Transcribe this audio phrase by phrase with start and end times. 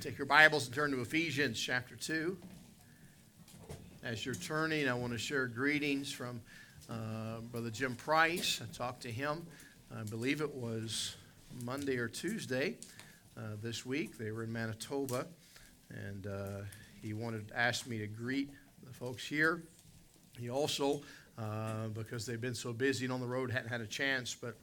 [0.00, 2.36] Take your Bibles and turn to Ephesians chapter 2.
[4.04, 6.40] As you're turning, I want to share greetings from
[6.88, 8.60] uh, Brother Jim Price.
[8.62, 9.44] I talked to him,
[9.92, 11.16] I believe it was
[11.64, 12.76] Monday or Tuesday
[13.36, 14.16] uh, this week.
[14.16, 15.26] They were in Manitoba,
[15.90, 16.60] and uh,
[17.02, 18.50] he wanted asked me to greet
[18.86, 19.64] the folks here.
[20.38, 21.02] He also,
[21.36, 24.54] uh, because they've been so busy and on the road, hadn't had a chance, but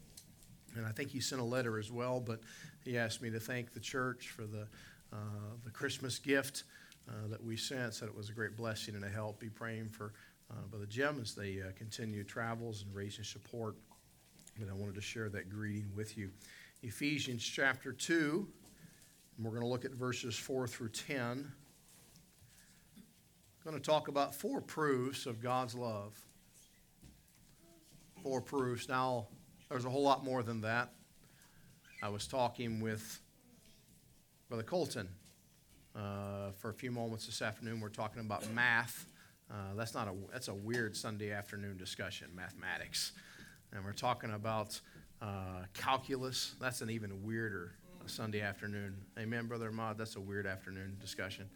[0.77, 2.39] and I think he sent a letter as well, but
[2.83, 4.67] he asked me to thank the church for the,
[5.15, 6.63] uh, the Christmas gift
[7.07, 7.93] uh, that we sent.
[7.93, 9.39] Said it was a great blessing and a help.
[9.39, 10.13] Be praying for
[10.51, 13.75] uh, Brother Jim as they uh, continue travels and raising support.
[14.59, 16.29] But I wanted to share that greeting with you.
[16.81, 18.47] Ephesians chapter 2,
[19.37, 21.51] and we're going to look at verses 4 through 10.
[23.65, 26.13] I'm going to talk about four proofs of God's love.
[28.21, 28.87] Four proofs.
[28.87, 29.27] Now,
[29.69, 30.91] there's a whole lot more than that.
[32.03, 33.19] I was talking with
[34.47, 35.09] Brother Colton
[35.95, 37.79] uh, for a few moments this afternoon.
[37.79, 39.07] We're talking about math.
[39.49, 43.13] Uh, that's not a that's a weird Sunday afternoon discussion, mathematics,
[43.71, 44.79] and we're talking about
[45.19, 46.53] uh, calculus.
[46.61, 47.73] That's an even weirder
[48.05, 48.95] Sunday afternoon.
[49.17, 49.97] Amen, Brother Ahmad.
[49.97, 51.49] That's a weird afternoon discussion.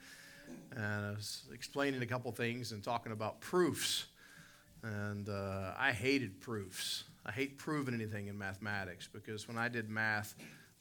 [0.75, 4.07] And I was explaining a couple things and talking about proofs.
[4.81, 7.03] And uh, I hated proofs.
[7.23, 10.33] I hate proving anything in mathematics because when I did math,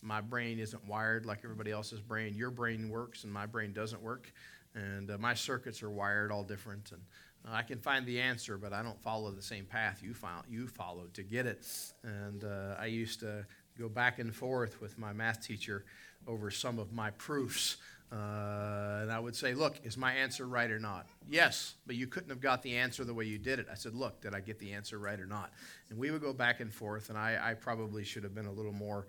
[0.02, 2.34] my brain isn't wired like everybody else's brain.
[2.36, 4.32] Your brain works and my brain doesn't work.
[4.74, 6.92] And uh, my circuits are wired all different.
[6.92, 7.00] And
[7.46, 10.14] uh, I can find the answer, but I don't follow the same path you,
[10.48, 11.66] you followed to get it.
[12.04, 13.46] And uh, I used to
[13.78, 15.84] go back and forth with my math teacher
[16.26, 17.76] over some of my proofs.
[18.10, 21.06] Uh, and I would say, Look, is my answer right or not?
[21.28, 23.66] Yes, but you couldn't have got the answer the way you did it.
[23.70, 25.52] I said, Look, did I get the answer right or not?
[25.90, 28.52] And we would go back and forth, and I, I probably should have been a
[28.52, 29.06] little more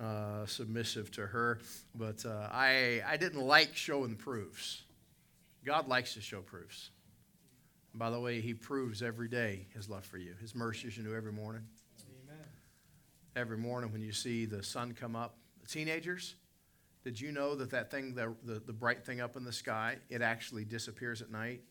[0.00, 1.58] uh, submissive to her,
[1.94, 4.82] but uh, I, I didn't like showing proofs.
[5.64, 6.90] God likes to show proofs.
[7.92, 10.34] And by the way, He proves every day His love for you.
[10.40, 11.62] His mercies you new every morning.
[12.24, 12.44] Amen.
[13.34, 15.36] Every morning when you see the sun come up,
[15.68, 16.36] teenagers,
[17.04, 19.96] did you know that that thing, the, the, the, bright thing up in the sky,
[20.10, 21.62] it actually disappears at night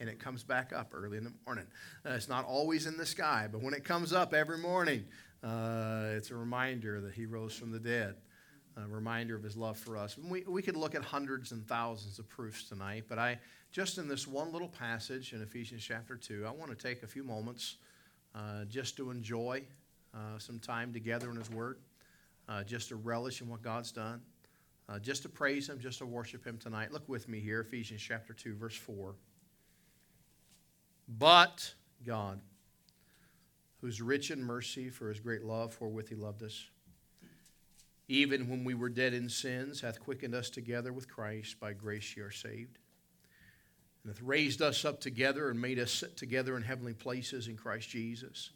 [0.00, 1.66] and it comes back up early in the morning?
[2.04, 5.04] Uh, it's not always in the sky, but when it comes up every morning,
[5.42, 8.16] uh, it's a reminder that he rose from the dead,
[8.76, 10.16] a reminder of his love for us.
[10.16, 13.38] We, we could look at hundreds and thousands of proofs tonight, but I,
[13.72, 17.06] just in this one little passage in Ephesians chapter 2, I want to take a
[17.06, 17.76] few moments
[18.34, 19.62] uh, just to enjoy
[20.14, 21.78] uh, some time together in his word,
[22.48, 24.20] uh, just to relish in what God's done.
[24.88, 26.92] Uh, just to praise Him, just to worship Him tonight.
[26.92, 29.14] Look with me here, Ephesians chapter 2, verse 4.
[31.08, 31.72] But
[32.04, 32.40] God,
[33.82, 36.64] who's rich in mercy for His great love, wherewith He loved us,
[38.08, 41.60] even when we were dead in sins, hath quickened us together with Christ.
[41.60, 42.78] By grace ye are saved.
[44.02, 47.56] And hath raised us up together and made us sit together in heavenly places in
[47.56, 48.52] Christ Jesus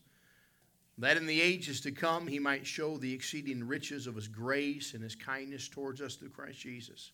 [0.98, 4.94] that in the ages to come he might show the exceeding riches of his grace
[4.94, 7.12] and his kindness towards us through Christ Jesus.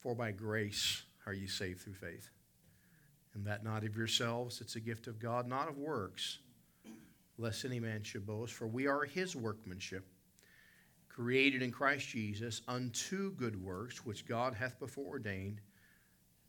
[0.00, 2.30] For by grace are ye saved through faith.
[3.34, 6.38] And that not of yourselves, it's a gift of God, not of works,
[7.38, 8.52] lest any man should boast.
[8.52, 10.06] For we are his workmanship,
[11.08, 15.60] created in Christ Jesus unto good works, which God hath before ordained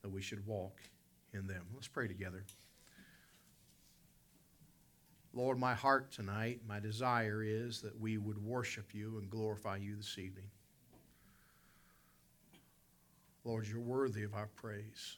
[0.01, 0.81] that we should walk
[1.33, 1.65] in them.
[1.73, 2.43] Let's pray together.
[5.33, 9.95] Lord, my heart tonight, my desire is that we would worship you and glorify you
[9.95, 10.45] this evening.
[13.43, 15.17] Lord, you're worthy of our praise.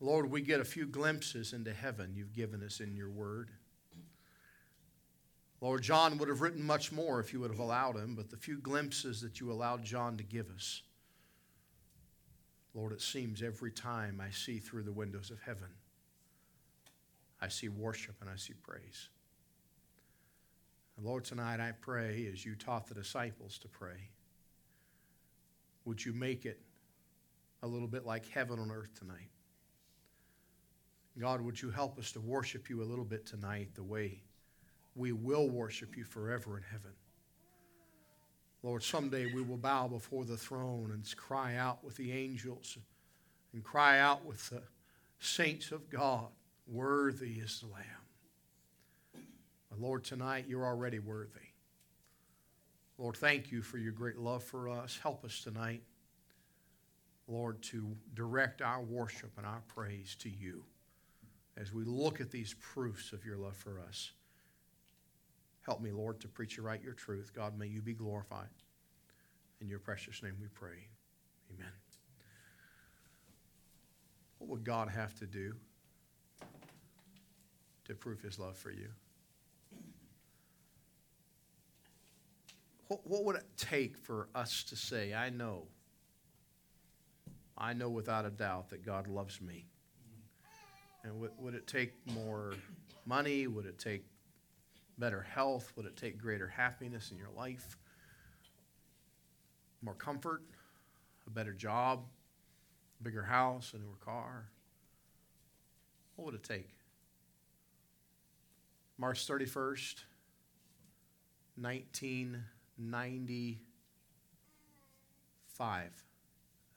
[0.00, 3.50] Lord, we get a few glimpses into heaven you've given us in your word.
[5.60, 8.36] Lord, John would have written much more if you would have allowed him, but the
[8.38, 10.80] few glimpses that you allowed John to give us,
[12.72, 15.68] Lord, it seems every time I see through the windows of heaven
[17.42, 19.08] I see worship and I see praise.
[20.96, 24.10] And Lord, tonight I pray as you taught the disciples to pray,
[25.84, 26.60] would you make it
[27.62, 29.30] a little bit like heaven on earth tonight?
[31.18, 34.22] God, would you help us to worship you a little bit tonight the way
[34.94, 36.92] we will worship you forever in heaven?
[38.62, 42.76] Lord, someday we will bow before the throne and cry out with the angels
[43.52, 44.62] and cry out with the
[45.18, 46.28] saints of God
[46.66, 49.24] Worthy is the Lamb.
[49.68, 51.40] But Lord, tonight you're already worthy.
[52.96, 54.98] Lord, thank you for your great love for us.
[55.02, 55.82] Help us tonight,
[57.26, 60.62] Lord, to direct our worship and our praise to you
[61.56, 64.12] as we look at these proofs of your love for us.
[65.62, 67.32] Help me, Lord, to preach you right your truth.
[67.34, 68.48] God, may you be glorified.
[69.60, 70.88] In your precious name we pray.
[71.54, 71.72] Amen.
[74.38, 75.54] What would God have to do
[77.84, 78.88] to prove his love for you?
[82.88, 85.66] What, what would it take for us to say, I know,
[87.56, 89.66] I know without a doubt that God loves me?
[91.04, 92.52] And would, would it take more
[93.06, 93.46] money?
[93.46, 94.04] Would it take
[94.98, 95.72] better health?
[95.76, 97.76] Would it take greater happiness in your life?
[99.82, 100.42] More comfort?
[101.26, 102.04] A better job?
[103.00, 103.72] A bigger house?
[103.74, 104.48] A newer car?
[106.16, 106.68] What would it take?
[108.98, 110.04] March 31st,
[111.56, 113.56] 1995,
[115.56, 115.88] I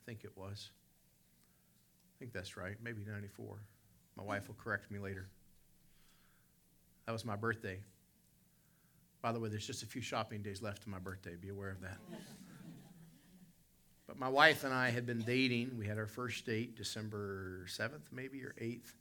[0.06, 0.70] think it was.
[2.16, 3.60] I think that's right, maybe 94.
[4.16, 5.28] My wife will correct me later.
[7.06, 7.80] That was my birthday.
[9.22, 11.36] By the way, there's just a few shopping days left to my birthday.
[11.36, 11.98] Be aware of that.
[14.08, 15.78] but my wife and I had been dating.
[15.78, 18.94] We had our first date December 7th, maybe, or 8th.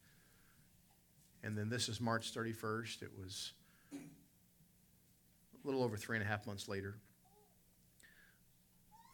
[1.43, 3.03] And then this is March 31st.
[3.03, 3.53] It was
[3.93, 6.97] a little over three and a half months later.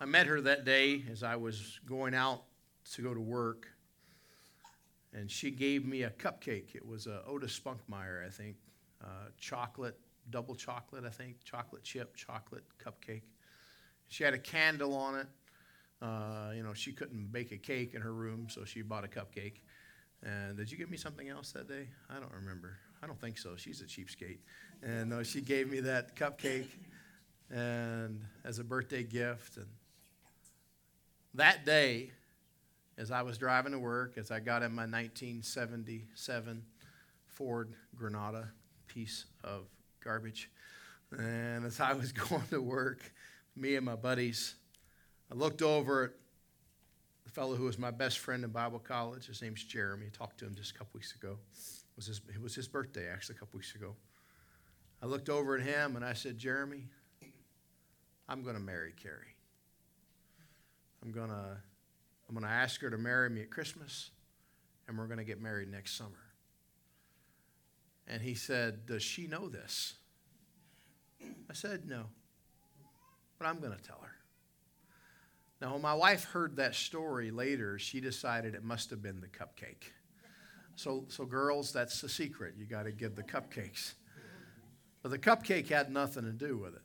[0.01, 2.43] I met her that day as I was going out
[2.93, 3.67] to go to work
[5.19, 6.75] and she gave me a cupcake.
[6.75, 8.57] It was a Otis Spunkmeyer, I think,
[9.03, 9.99] uh, chocolate,
[10.31, 13.23] double chocolate, I think, chocolate chip, chocolate cupcake.
[14.09, 15.27] She had a candle on it.
[16.01, 19.09] Uh, you know, she couldn't bake a cake in her room, so she bought a
[19.09, 19.61] cupcake.
[20.23, 21.89] And did you give me something else that day?
[22.09, 22.79] I don't remember.
[23.03, 23.57] I don't think so.
[23.57, 24.39] She's a cheapskate.
[24.83, 26.69] And uh, she gave me that cupcake
[27.51, 29.57] and as a birthday gift.
[29.57, 29.67] And
[31.35, 32.13] that day,
[32.99, 36.65] as I was driving to work, as I got in my 1977
[37.27, 38.51] Ford Granada
[38.89, 39.67] piece of
[40.03, 40.51] garbage,
[41.17, 43.13] and as I was going to work,
[43.55, 44.57] me and my buddies,
[45.31, 46.11] I looked over at
[47.25, 49.27] the fellow who was my best friend in Bible college.
[49.27, 50.07] His name's Jeremy.
[50.07, 51.39] I talked to him just a couple weeks ago.
[51.53, 53.95] It was his, it was his birthday, actually, a couple weeks ago.
[55.01, 56.87] I looked over at him and I said, Jeremy,
[58.29, 59.37] I'm going to marry Carrie.
[61.03, 61.59] I'm going to
[62.29, 64.11] I'm going to ask her to marry me at Christmas,
[64.87, 66.11] and we're going to get married next summer.
[68.07, 69.95] And he said, Does she know this?
[71.23, 72.05] I said, No.
[73.39, 74.15] But I'm going to tell her.
[75.61, 79.29] Now, when my wife heard that story later, she decided it must have been the
[79.29, 79.91] cupcake.
[80.77, 82.55] So, so girls, that's the secret.
[82.57, 83.95] You got to give the cupcakes.
[85.03, 86.83] But the cupcake had nothing to do with it.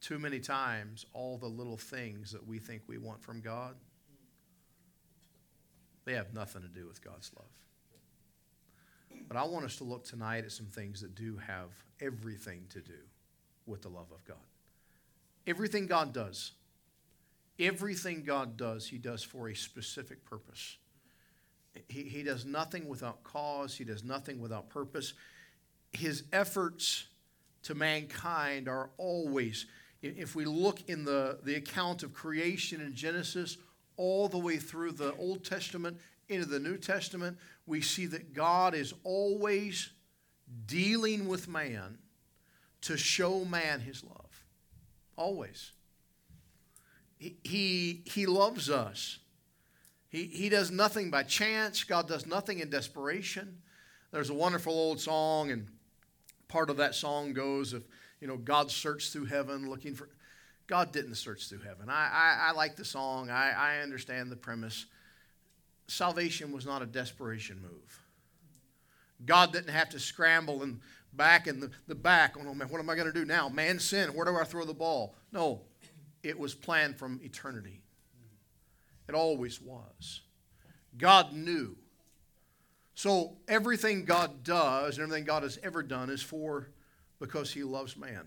[0.00, 3.74] Too many times all the little things that we think we want from God,
[6.04, 7.48] they have nothing to do with God's love.
[9.26, 12.80] But I want us to look tonight at some things that do have everything to
[12.80, 12.98] do
[13.66, 14.36] with the love of God.
[15.46, 16.52] Everything God does,
[17.58, 20.76] everything God does, He does for a specific purpose.
[21.88, 25.14] He, he does nothing without cause, He does nothing without purpose.
[25.92, 27.08] His efforts
[27.64, 29.66] to mankind are always
[30.02, 33.56] if we look in the, the account of creation in Genesis,
[33.96, 37.36] all the way through the Old Testament into the New Testament,
[37.66, 39.90] we see that God is always
[40.66, 41.98] dealing with man
[42.82, 44.44] to show man his love.
[45.16, 45.72] Always.
[47.18, 49.18] He, he, loves us.
[50.08, 51.82] He, he does nothing by chance.
[51.82, 53.58] God does nothing in desperation.
[54.12, 55.66] There's a wonderful old song, and
[56.46, 57.82] part of that song goes, if
[58.20, 60.08] you know, God searched through heaven looking for.
[60.66, 61.88] God didn't search through heaven.
[61.88, 64.86] I, I, I like the song, I, I understand the premise.
[65.86, 68.02] Salvation was not a desperation move.
[69.24, 70.80] God didn't have to scramble and
[71.12, 72.36] back in the, the back.
[72.38, 73.48] Oh, man, what am I going to do now?
[73.48, 74.10] Man sin.
[74.10, 75.14] Where do I throw the ball?
[75.32, 75.62] No,
[76.22, 77.82] it was planned from eternity.
[79.08, 80.20] It always was.
[80.98, 81.76] God knew.
[82.94, 86.68] So everything God does and everything God has ever done is for
[87.18, 88.26] because he loves man.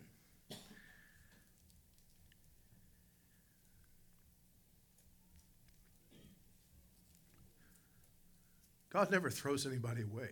[8.91, 10.31] God never throws anybody away.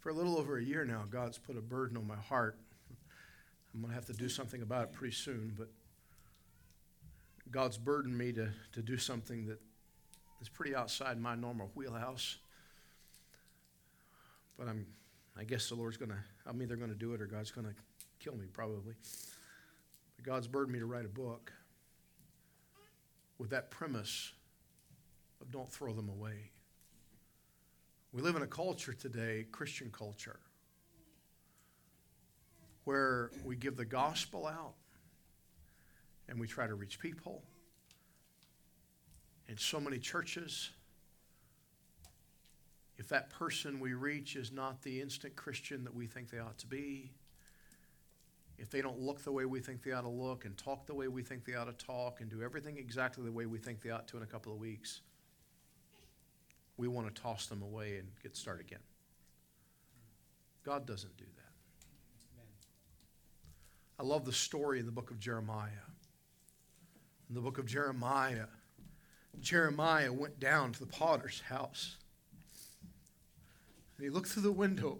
[0.00, 2.58] For a little over a year now, God's put a burden on my heart.
[3.72, 5.68] I'm going to have to do something about it pretty soon, but
[7.50, 9.60] God's burdened me to, to do something that
[10.40, 12.38] is pretty outside my normal wheelhouse.
[14.58, 14.86] But I'm,
[15.38, 17.66] I guess the Lord's going to, I'm either going to do it or God's going
[17.66, 17.74] to
[18.20, 18.94] kill me, probably.
[20.16, 21.52] But God's burdened me to write a book
[23.38, 24.32] with that premise
[25.40, 26.50] of don't throw them away.
[28.12, 30.38] We live in a culture today, Christian culture,
[32.84, 34.74] where we give the gospel out
[36.28, 37.42] and we try to reach people.
[39.48, 40.70] In so many churches,
[42.96, 46.58] if that person we reach is not the instant Christian that we think they ought
[46.58, 47.10] to be,
[48.58, 50.94] if they don't look the way we think they ought to look and talk the
[50.94, 53.80] way we think they ought to talk and do everything exactly the way we think
[53.82, 55.00] they ought to in a couple of weeks,
[56.76, 58.78] we want to toss them away and get started again.
[60.64, 61.42] God doesn't do that.
[63.98, 65.70] I love the story in the book of Jeremiah.
[67.32, 68.44] In the book of Jeremiah,
[69.40, 71.96] Jeremiah went down to the potter's house.
[73.96, 74.98] And he looked through the window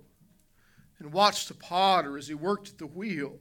[0.99, 3.39] and watched the potter as he worked at the wheel.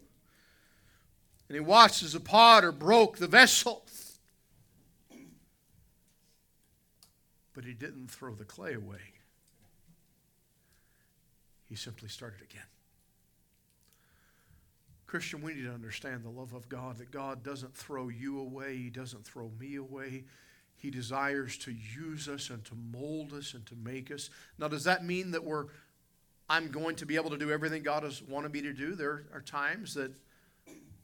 [1.48, 3.86] And he watched as the potter broke the vessel.
[7.54, 9.14] But he didn't throw the clay away.
[11.70, 12.68] He simply started again.
[15.12, 18.78] Christian, we need to understand the love of God, that God doesn't throw you away,
[18.78, 20.24] He doesn't throw me away.
[20.78, 24.30] He desires to use us and to mold us and to make us.
[24.58, 25.66] Now, does that mean that we're
[26.50, 28.96] I'm going to be able to do everything God has wanted me to do?
[28.96, 30.14] There are times that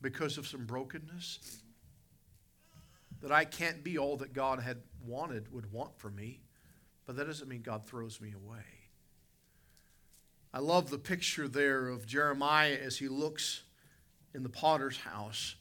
[0.02, 1.60] because of some brokenness
[3.22, 6.40] that I can't be all that God had wanted would want for me,
[7.06, 8.64] but that doesn't mean God throws me away.
[10.54, 13.64] I love the picture there of Jeremiah as he looks
[14.38, 15.56] in the potter's house.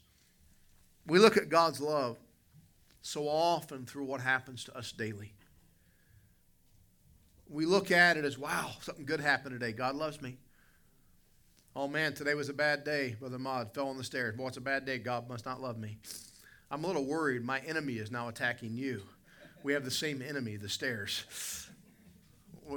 [1.05, 2.17] We look at God's love
[3.01, 5.33] so often through what happens to us daily.
[7.49, 9.71] We look at it as, wow, something good happened today.
[9.71, 10.37] God loves me.
[11.75, 13.15] Oh man, today was a bad day.
[13.19, 14.35] Brother Maud fell on the stairs.
[14.35, 14.99] Boy, it's a bad day.
[14.99, 15.97] God must not love me.
[16.69, 17.43] I'm a little worried.
[17.43, 19.01] My enemy is now attacking you.
[19.63, 21.69] We have the same enemy, the stairs.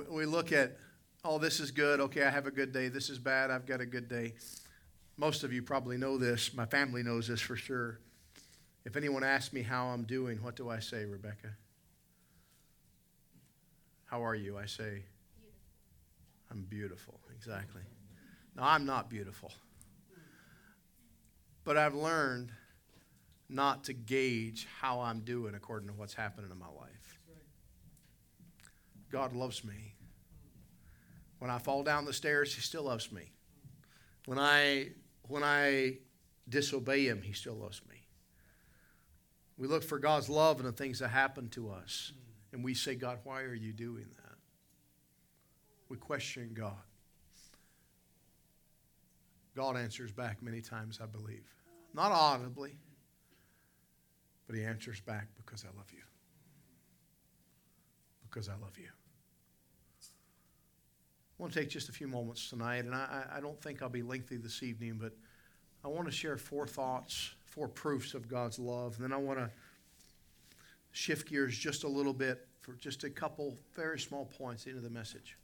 [0.09, 0.77] We look at,
[1.25, 2.01] oh, this is good.
[2.01, 2.89] Okay, I have a good day.
[2.89, 3.51] This is bad.
[3.51, 4.35] I've got a good day.
[5.17, 6.55] Most of you probably know this.
[6.55, 8.01] My family knows this for sure.
[8.85, 11.49] If anyone asks me how I'm doing, what do I say, Rebecca?
[14.07, 14.59] How are you?
[14.59, 15.03] I say,
[16.51, 17.21] I'm beautiful.
[17.37, 17.83] Exactly.
[18.57, 19.53] Now, I'm not beautiful.
[21.65, 22.51] But I've learned
[23.49, 27.19] not to gauge how I'm doing according to what's happening in my life.
[29.11, 29.95] God loves me.
[31.39, 33.33] When I fall down the stairs, He still loves me.
[34.27, 34.91] When I
[35.31, 35.99] when I
[36.49, 37.97] disobey Him, He still loves me.
[39.57, 42.13] We look for God's love in the things that happen to us,
[42.53, 44.37] and we say, God, why are you doing that?
[45.89, 46.73] We question God.
[49.55, 51.47] God answers back many times, I believe.
[51.93, 52.79] Not audibly,
[54.47, 56.03] but He answers back because I love you.
[58.23, 58.89] Because I love you.
[61.41, 63.89] I want to take just a few moments tonight, and I, I don't think I'll
[63.89, 65.15] be lengthy this evening, but
[65.83, 68.97] I want to share four thoughts, four proofs of God's love.
[68.97, 69.49] And then I want to
[70.93, 74.91] shift gears just a little bit for just a couple very small points into the
[74.91, 75.39] message.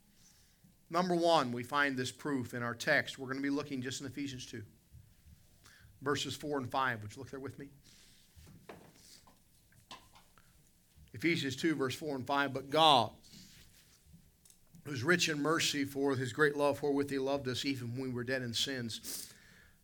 [0.91, 3.19] Number one, we find this proof in our text.
[3.19, 4.63] We're going to be looking just in Ephesians 2,
[6.03, 7.01] verses 4 and 5.
[7.01, 7.69] Would you look there with me?
[11.15, 12.53] Ephesians 2, verse 4 and 5.
[12.53, 13.13] But God,
[14.87, 18.09] who's rich in mercy for his great love wherewith he loved us even when we
[18.09, 19.33] were dead in sins,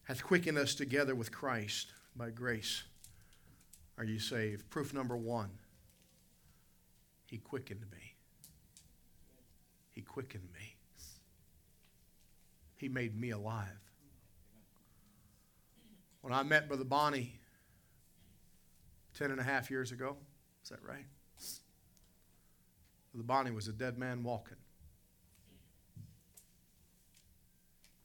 [0.04, 2.84] hath quickened us together with Christ by grace.
[3.98, 4.70] Are you saved?
[4.70, 5.50] Proof number one
[7.26, 8.14] He quickened me.
[9.90, 10.76] He quickened me.
[12.76, 13.68] He made me alive.
[16.20, 17.34] When I met Brother Bonnie
[19.18, 20.16] ten and a half years ago,
[20.62, 21.06] is that right?
[23.12, 24.56] Brother Bonnie was a dead man walking.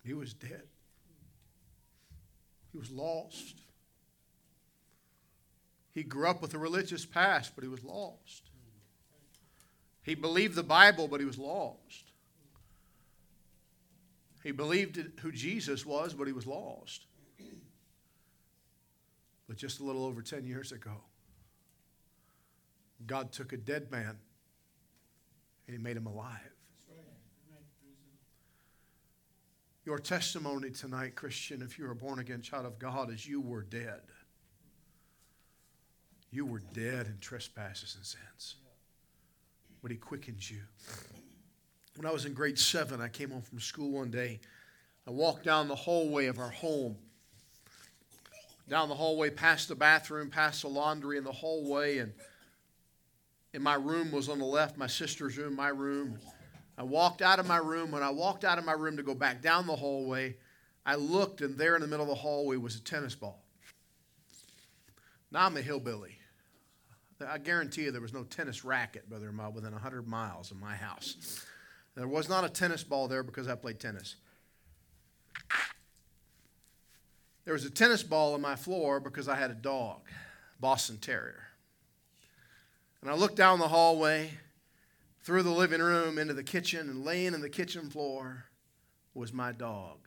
[0.07, 0.63] He was dead.
[2.71, 3.55] He was lost.
[5.93, 8.49] He grew up with a religious past, but he was lost.
[10.03, 12.11] He believed the Bible, but he was lost.
[14.43, 17.05] He believed who Jesus was, but he was lost.
[19.45, 21.01] But just a little over 10 years ago,
[23.05, 24.17] God took a dead man
[25.67, 26.56] and he made him alive.
[29.87, 33.61] Your testimony tonight, Christian, if you're a born again child of God, is you were
[33.61, 34.01] dead.
[36.29, 38.55] You were dead in trespasses and sins.
[39.81, 40.59] But He quickens you.
[41.95, 44.41] When I was in grade seven, I came home from school one day.
[45.07, 46.97] I walked down the hallway of our home.
[48.67, 52.11] Down the hallway, past the bathroom, past the laundry in the hallway, and
[53.53, 56.19] and my room was on the left, my sister's room, my room.
[56.77, 57.91] I walked out of my room.
[57.91, 60.35] When I walked out of my room to go back down the hallway,
[60.85, 63.43] I looked, and there in the middle of the hallway was a tennis ball.
[65.31, 66.17] Now I'm a hillbilly.
[67.25, 70.75] I guarantee you there was no tennis racket, Brother Ahmad, within 100 miles of my
[70.75, 71.43] house.
[71.95, 74.17] There was not a tennis ball there because I played tennis.
[77.43, 80.01] There was a tennis ball on my floor because I had a dog,
[80.59, 81.47] Boston Terrier.
[83.01, 84.31] And I looked down the hallway,
[85.27, 88.45] through the living room, into the kitchen, and laying in the kitchen floor
[89.13, 89.97] was my dog,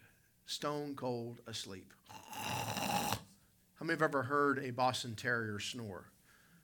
[0.47, 1.93] stone cold asleep.
[2.09, 3.19] How
[3.83, 6.07] many have ever heard a Boston Terrier snore?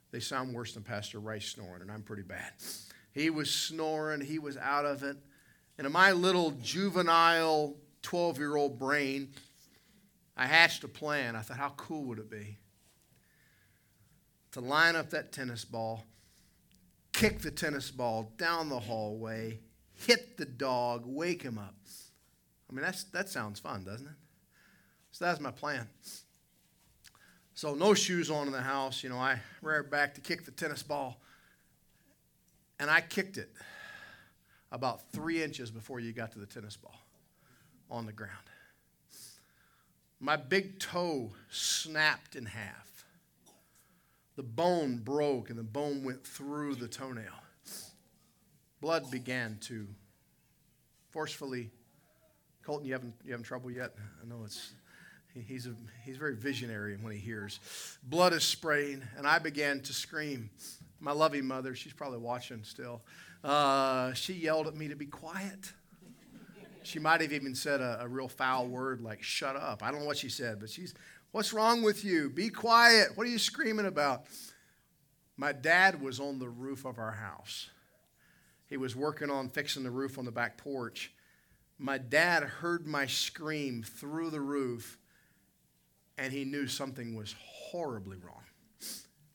[0.09, 2.51] They sound worse than Pastor Rice snoring, and I'm pretty bad.
[3.11, 5.17] He was snoring, he was out of it.
[5.77, 9.33] And in my little juvenile 12 year old brain,
[10.35, 11.35] I hatched a plan.
[11.35, 12.57] I thought, how cool would it be
[14.53, 16.05] to line up that tennis ball,
[17.13, 19.59] kick the tennis ball down the hallway,
[19.93, 21.75] hit the dog, wake him up?
[22.69, 24.13] I mean, that's, that sounds fun, doesn't it?
[25.11, 25.87] So that's my plan.
[27.53, 29.03] So no shoes on in the house.
[29.03, 31.19] You know, I ran back to kick the tennis ball,
[32.79, 33.49] and I kicked it
[34.71, 36.99] about three inches before you got to the tennis ball
[37.89, 38.33] on the ground.
[40.19, 42.86] My big toe snapped in half.
[44.37, 47.25] The bone broke, and the bone went through the toenail.
[48.79, 49.87] Blood began to
[51.09, 51.71] forcefully.
[52.63, 53.93] Colton, you having you having trouble yet?
[54.21, 54.73] I know it's
[55.45, 55.73] He's, a,
[56.03, 57.59] he's very visionary when he hears.
[58.03, 60.49] Blood is spraying, and I began to scream.
[60.99, 63.03] My loving mother, she's probably watching still,
[63.43, 65.71] uh, she yelled at me to be quiet.
[66.81, 69.83] She might have even said a, a, real foul word like, shut up.
[69.83, 70.95] I don't know what she said, but she's,
[71.37, 72.31] what's wrong with you?
[72.31, 73.09] Be quiet.
[73.13, 74.23] What are you screaming about?
[75.37, 77.69] My dad was on the roof of our house.
[78.65, 81.13] He was working on fixing the roof on the back porch.
[81.77, 84.97] My dad heard my scream through the roof
[86.17, 88.41] and he knew something was horribly wrong.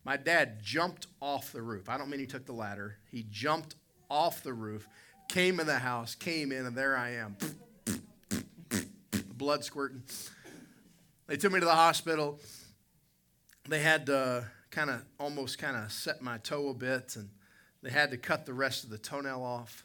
[0.05, 1.89] My dad jumped off the roof.
[1.89, 2.97] I don't mean he took the ladder.
[3.13, 3.77] He jumped
[4.11, 4.89] off the roof,
[5.29, 7.37] came in the house, came in, and there I am.
[9.37, 10.03] Blood squirting.
[11.27, 12.41] They took me to the hospital.
[13.69, 17.29] They had to kind of almost kind of set my toe a bit, and
[17.83, 19.85] they had to cut the rest of the toenail off.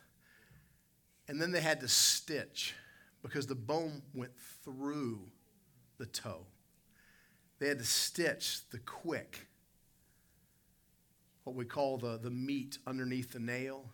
[1.28, 2.74] And then they had to stitch
[3.22, 4.32] because the bone went
[4.64, 5.20] through
[5.98, 6.46] the toe.
[7.60, 9.48] They had to stitch the quick,
[11.44, 13.86] what we call the, the meat underneath the nail.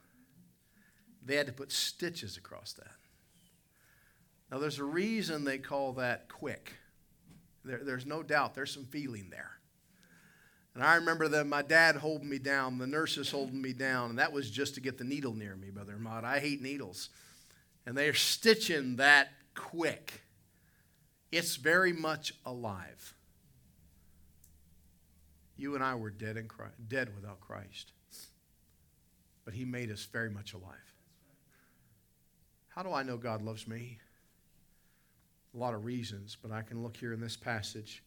[1.26, 2.92] They had to put stitches across that.
[4.52, 6.74] Now, there's a reason they call that quick.
[7.66, 9.60] There, there's no doubt, there's some feeling there.
[10.76, 14.20] And I remember that my dad holding me down, the nurses holding me down, and
[14.20, 16.24] that was just to get the needle near me, Brother Ahmad.
[16.26, 17.10] I hate needles.
[17.86, 20.22] And they're stitching that quick.
[21.32, 23.14] It's very much alive.
[25.58, 27.92] You and I were dead, in Christ, dead without Christ.
[29.46, 30.94] But He made us very much alive.
[32.70, 34.00] How do I know God loves me?
[35.54, 38.04] A lot of reasons, but I can look here in this passage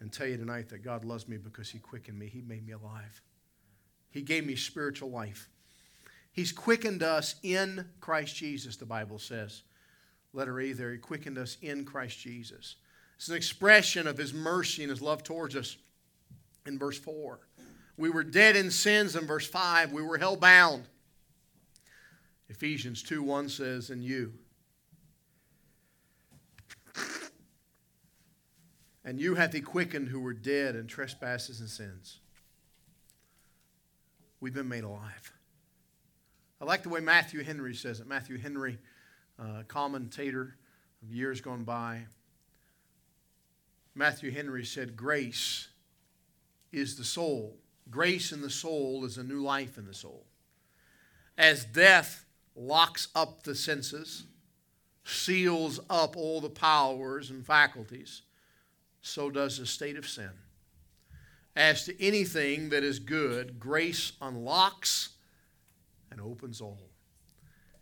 [0.00, 2.26] and tell you tonight that God loves me because He quickened me.
[2.26, 3.22] He made me alive.
[4.10, 5.48] He gave me spiritual life.
[6.32, 9.62] He's quickened us in Christ Jesus, the Bible says.
[10.34, 12.76] Letter A there, He quickened us in Christ Jesus.
[13.16, 15.76] It's an expression of His mercy and His love towards us
[16.66, 17.40] in verse 4.
[17.96, 19.92] We were dead in sins in verse 5.
[19.92, 20.84] We were hell bound.
[22.48, 24.34] Ephesians 2 1 says, And you.
[29.06, 32.18] And you hath he quickened who were dead in trespasses and sins.
[34.40, 35.32] We've been made alive.
[36.60, 38.08] I like the way Matthew Henry says it.
[38.08, 38.78] Matthew Henry,
[39.38, 40.56] uh, commentator
[41.04, 42.06] of years gone by.
[43.94, 45.68] Matthew Henry said, Grace
[46.72, 47.56] is the soul.
[47.88, 50.26] Grace in the soul is a new life in the soul.
[51.38, 52.24] As death
[52.56, 54.24] locks up the senses,
[55.04, 58.22] seals up all the powers and faculties,
[59.06, 60.30] so does the state of sin.
[61.54, 65.10] As to anything that is good, grace unlocks
[66.10, 66.90] and opens all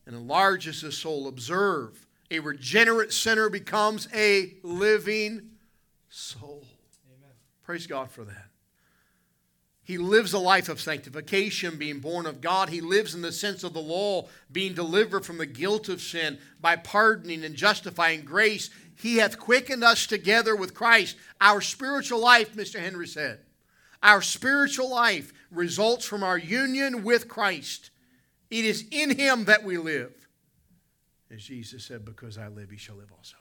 [0.06, 1.26] and enlarges the soul.
[1.26, 5.50] Observe, a regenerate sinner becomes a living
[6.08, 6.64] soul.
[7.16, 7.32] Amen.
[7.62, 8.50] Praise God for that.
[9.84, 12.70] He lives a life of sanctification, being born of God.
[12.70, 16.38] He lives in the sense of the law, being delivered from the guilt of sin
[16.58, 18.70] by pardoning and justifying grace.
[18.96, 21.16] He hath quickened us together with Christ.
[21.40, 22.78] Our spiritual life, Mr.
[22.78, 23.40] Henry said,
[24.02, 27.90] Our spiritual life results from our union with Christ.
[28.50, 30.12] It is in Him that we live.
[31.30, 33.36] As Jesus said, Because I live, He shall live also.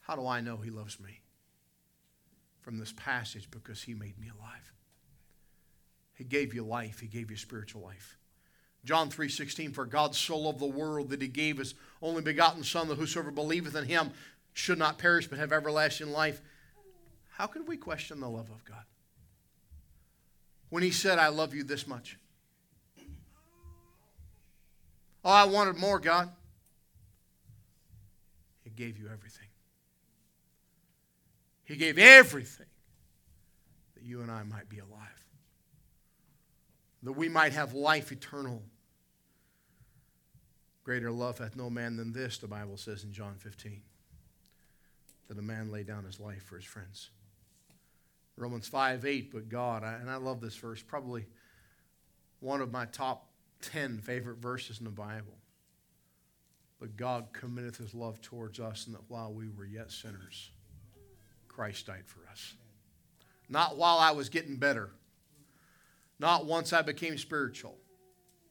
[0.00, 1.20] How do I know He loves me?
[2.60, 4.72] From this passage, because He made me alive.
[6.14, 8.16] He gave you life, He gave you spiritual life.
[8.84, 12.88] John 3:16 for God so loved the world that he gave his only begotten son
[12.88, 14.12] that whosoever believeth in him
[14.52, 16.40] should not perish but have everlasting life.
[17.30, 18.84] How can we question the love of God?
[20.68, 22.18] When he said I love you this much.
[25.24, 26.30] Oh, I wanted more, God.
[28.64, 29.46] He gave you everything.
[31.64, 32.66] He gave everything
[33.94, 35.26] that you and I might be alive.
[37.04, 38.62] That we might have life eternal.
[40.84, 43.82] Greater love hath no man than this, the Bible says in John 15.
[45.28, 47.10] That a man lay down his life for his friends.
[48.36, 51.26] Romans 5 8, but God, and I love this verse, probably
[52.40, 53.28] one of my top
[53.60, 55.38] 10 favorite verses in the Bible.
[56.80, 60.50] But God committeth his love towards us, and that while we were yet sinners,
[61.46, 62.54] Christ died for us.
[63.48, 64.90] Not while I was getting better,
[66.18, 67.76] not once I became spiritual,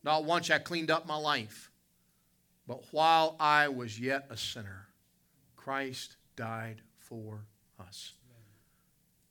[0.03, 1.70] not once I cleaned up my life,
[2.71, 4.87] but while I was yet a sinner,
[5.57, 7.41] Christ died for
[7.77, 8.13] us.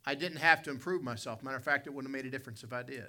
[0.04, 1.42] I didn't have to improve myself.
[1.42, 3.06] Matter of fact, it wouldn't have made a difference if I did.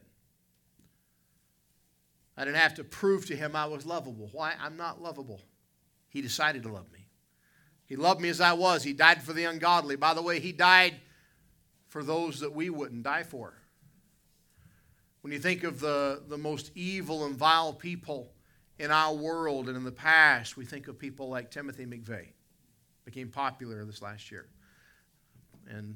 [2.38, 4.30] I didn't have to prove to him I was lovable.
[4.32, 4.54] Why?
[4.58, 5.42] I'm not lovable.
[6.08, 7.08] He decided to love me.
[7.86, 8.84] He loved me as I was.
[8.84, 9.98] He died for the ungodly.
[9.98, 10.96] By the way, He died
[11.90, 13.54] for those that we wouldn't die for.
[15.24, 18.32] When you think of the, the most evil and vile people
[18.82, 22.30] in our world and in the past, we think of people like Timothy McVeigh,
[23.06, 24.48] became popular this last year,
[25.70, 25.96] and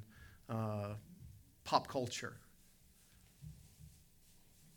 [0.49, 0.89] uh,
[1.63, 2.37] pop culture.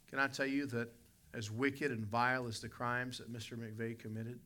[0.08, 0.90] Can I tell you that
[1.34, 3.58] as wicked and vile as the crimes that Mr.
[3.58, 4.40] McVeigh committed,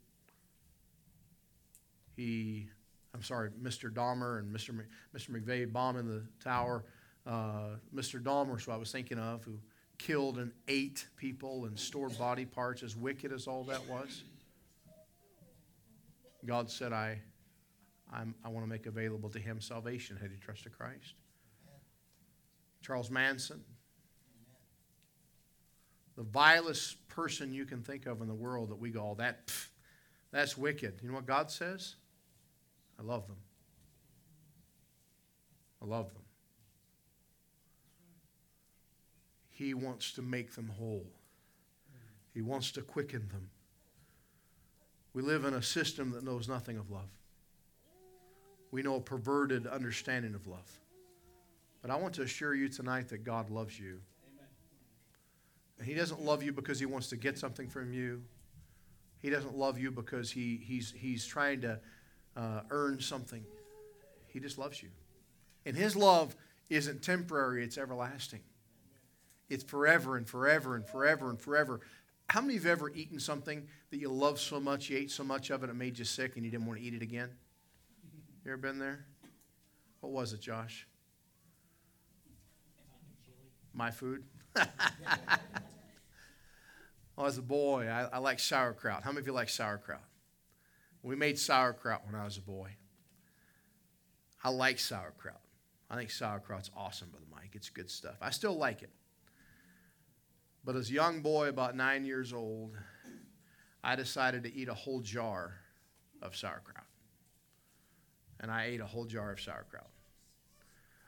[2.17, 2.67] he,
[3.15, 3.93] I'm sorry, Mr.
[3.93, 4.77] Dahmer and Mr.
[5.17, 5.31] Mr.
[5.31, 6.85] McVeigh bombing the tower.
[7.25, 8.21] Uh, Mr.
[8.21, 9.61] Dahmer is who I was thinking of, who
[9.99, 14.25] killed and ate people and stored body parts, as wicked as all that was.
[16.45, 17.21] God said, I,
[18.13, 21.15] I'm, i want to make available to him salvation had he trusted Christ.
[22.83, 23.63] Charles Manson,
[26.17, 29.47] the vilest person you can think of in the world that we go, oh, that,
[29.47, 29.69] pff,
[30.33, 30.99] that's wicked.
[31.03, 31.95] You know what God says?
[32.99, 33.37] I love them.
[35.81, 36.22] I love them.
[39.53, 41.07] He wants to make them whole.
[42.35, 43.51] He wants to quicken them.
[45.15, 47.11] We live in a system that knows nothing of love.
[48.71, 50.81] We know a perverted understanding of love.
[51.83, 54.01] But I want to assure you tonight that God loves you.
[55.79, 58.23] And He doesn't love you because He wants to get something from you.
[59.21, 61.79] He doesn't love you because he, he's, he's trying to
[62.37, 63.45] uh, earn something.
[64.27, 64.89] He just loves you.
[65.65, 66.35] And His love
[66.71, 68.41] isn't temporary, it's everlasting.
[69.53, 71.81] It's forever and forever and forever and forever.
[72.31, 75.11] How many of you have ever eaten something that you love so much, you ate
[75.11, 77.03] so much of it, it made you sick and you didn't want to eat it
[77.03, 77.29] again?
[78.47, 79.05] You ever been there?
[80.01, 80.89] What was it, Josh?
[83.75, 84.25] My food?
[87.19, 89.03] oh, as a boy, I, I like sauerkraut.
[89.03, 90.01] How many of you like sauerkraut?
[91.03, 92.71] We made sauerkraut when I was a boy.
[94.43, 95.43] I like sauerkraut.
[95.91, 97.51] I think sauerkraut's awesome, Brother Mike.
[97.53, 98.17] It's good stuff.
[98.23, 98.89] I still like it.
[100.65, 102.77] But as a young boy, about nine years old,
[103.83, 105.55] I decided to eat a whole jar
[106.21, 106.87] of sauerkraut.
[108.41, 109.91] And I ate a whole jar of sauerkraut.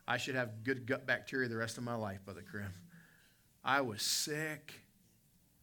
[0.06, 2.72] I should have good gut bacteria the rest of my life, Brother Krim.
[3.64, 4.74] I was sick.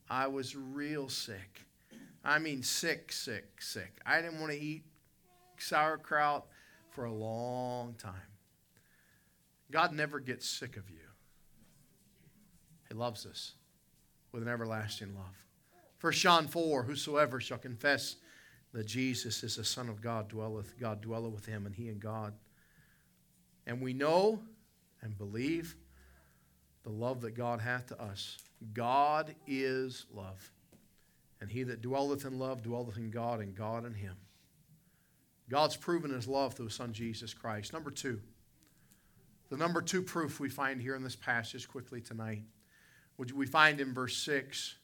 [0.10, 1.66] I was real sick.
[2.24, 4.00] I mean, sick, sick, sick.
[4.06, 4.84] I didn't want to eat
[5.58, 6.48] sauerkraut
[6.90, 8.14] for a long time.
[9.70, 11.00] God never gets sick of you,
[12.90, 13.54] He loves us
[14.32, 15.46] with an everlasting love.
[16.00, 18.16] 1 John 4 Whosoever shall confess
[18.74, 22.00] that Jesus is the Son of God, dwelleth, God dwelleth with him, and he and
[22.00, 22.34] God.
[23.68, 24.42] And we know
[25.02, 25.76] and believe
[26.84, 28.38] the love that God hath to us.
[28.74, 30.52] God is love.
[31.40, 34.16] And he that dwelleth in love dwelleth in God, and God in him.
[35.50, 37.74] God's proven his love through his son Jesus Christ.
[37.74, 38.22] Number two,
[39.50, 42.44] the number two proof we find here in this passage quickly tonight,
[43.22, 44.78] which we find in verse 6.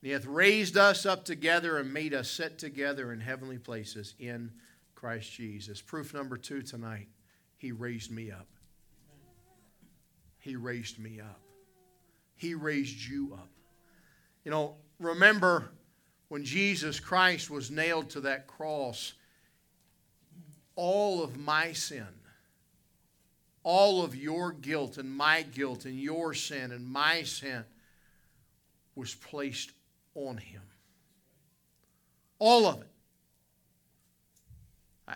[0.00, 4.52] He hath raised us up together and made us sit together in heavenly places in
[4.94, 5.82] Christ Jesus.
[5.82, 7.08] Proof number two tonight,
[7.56, 8.46] he raised me up.
[10.38, 11.40] He raised me up.
[12.36, 13.50] He raised you up.
[14.44, 15.70] You know, remember
[16.28, 19.14] when Jesus Christ was nailed to that cross,
[20.76, 22.06] all of my sin,
[23.66, 27.64] all of your guilt and my guilt and your sin and my sin
[28.94, 29.72] was placed
[30.14, 30.62] on him.
[32.38, 32.86] All of it.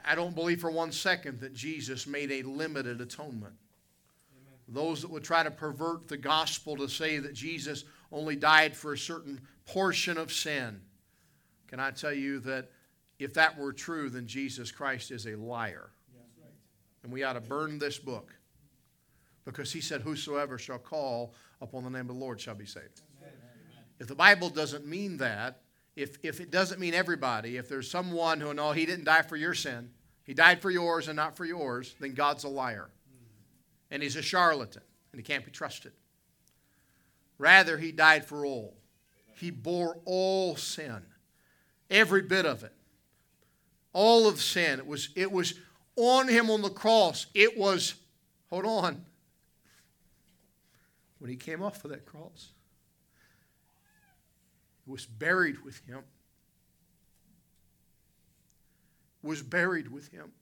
[0.05, 3.55] I don't believe for one second that Jesus made a limited atonement.
[4.37, 4.59] Amen.
[4.67, 8.95] Those that would try to pervert the gospel to say that Jesus only died for
[8.95, 10.81] a certain portion of sin,
[11.69, 12.73] can I tell you that
[13.21, 15.91] if that were true, then Jesus Christ is a liar.
[16.41, 16.51] right.
[17.05, 18.35] And we ought to burn this book
[19.45, 23.03] because he said, Whosoever shall call upon the name of the Lord shall be saved.
[23.21, 23.33] Amen.
[23.99, 25.61] If the Bible doesn't mean that,
[25.97, 29.37] if, if it doesn't mean everybody, if there's someone who, no, he didn't die for
[29.37, 29.91] your sin,
[30.25, 32.91] he died for yours and not for yours, then God's a liar.
[33.91, 35.93] And he's a charlatan, and he can't be trusted.
[37.39, 38.77] Rather, he died for all.
[39.35, 41.03] He bore all sin,
[41.91, 42.73] every bit of it.
[43.93, 44.79] All of sin.
[44.79, 45.55] It was, it was
[45.97, 47.27] on him on the cross.
[47.35, 47.95] It was,
[48.51, 49.05] hold on,
[51.21, 52.51] when he came off of that cross
[54.87, 56.01] was buried with him.
[59.23, 60.33] Was buried with him.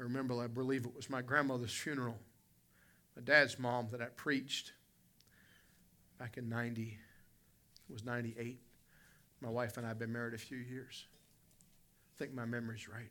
[0.00, 2.18] I remember, I believe it was my grandmother's funeral,
[3.14, 4.72] my dad's mom that I preached
[6.18, 6.98] back in 90,
[7.88, 8.58] it was 98.
[9.40, 11.06] My wife and I have been married a few years.
[12.14, 13.10] I think my memory's right.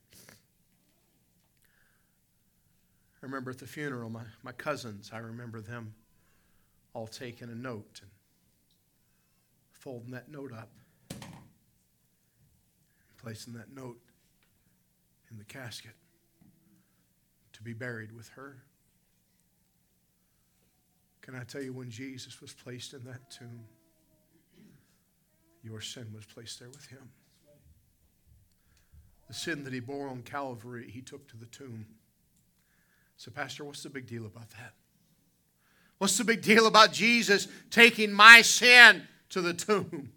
[3.25, 5.95] I remember at the funeral, my, my cousins, I remember them
[6.93, 8.11] all taking a note and
[9.71, 10.69] folding that note up,
[13.17, 13.97] placing that note
[15.31, 15.95] in the casket
[17.53, 18.57] to be buried with her.
[21.23, 23.63] Can I tell you when Jesus was placed in that tomb,
[25.63, 27.09] your sin was placed there with him.
[29.27, 31.87] The sin that he bore on Calvary, he took to the tomb.
[33.17, 34.73] So, Pastor, what's the big deal about that?
[35.97, 40.11] What's the big deal about Jesus taking my sin to the tomb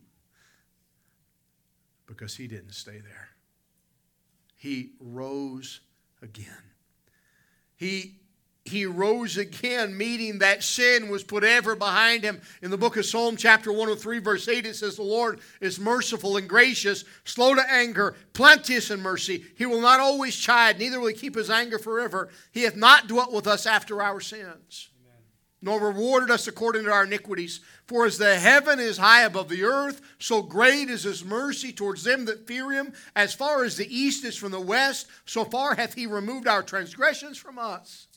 [2.09, 3.29] because he didn't stay there.
[4.57, 5.81] He rose
[6.23, 6.65] again.
[7.77, 8.17] He
[8.69, 12.41] he rose again, meaning that sin was put ever behind him.
[12.63, 16.37] In the book of Psalm, chapter 103, verse 8, it says, The Lord is merciful
[16.37, 19.45] and gracious, slow to anger, plenteous in mercy.
[19.57, 22.29] He will not always chide, neither will he keep his anger forever.
[22.53, 24.91] He hath not dwelt with us after our sins
[25.61, 27.61] nor rewarded us according to our iniquities.
[27.87, 32.05] For as the heaven is high above the earth, so great is his mercy towards
[32.05, 32.93] them that fear him.
[33.17, 36.63] As far as the east is from the west, so far hath he removed our
[36.63, 38.08] transgressions from us.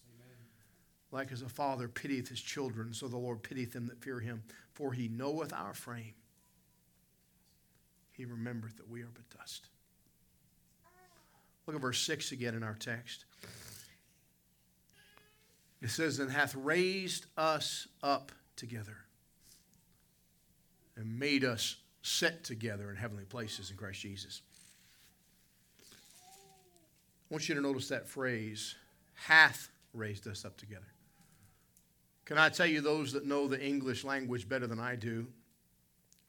[1.11, 4.43] Like as a father pitieth his children, so the Lord pitieth them that fear him.
[4.73, 6.13] For he knoweth our frame.
[8.13, 9.67] He remembereth that we are but dust.
[11.67, 13.25] Look at verse 6 again in our text.
[15.81, 18.97] It says, and hath raised us up together
[20.95, 24.41] and made us sit together in heavenly places in Christ Jesus.
[25.81, 28.75] I want you to notice that phrase,
[29.13, 30.85] hath raised us up together.
[32.31, 35.27] Can I tell you, those that know the English language better than I do,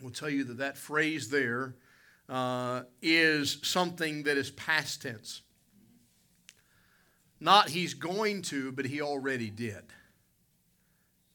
[0.02, 1.76] will tell you that that phrase there
[2.28, 5.42] uh, is something that is past tense.
[7.38, 9.84] Not he's going to, but he already did.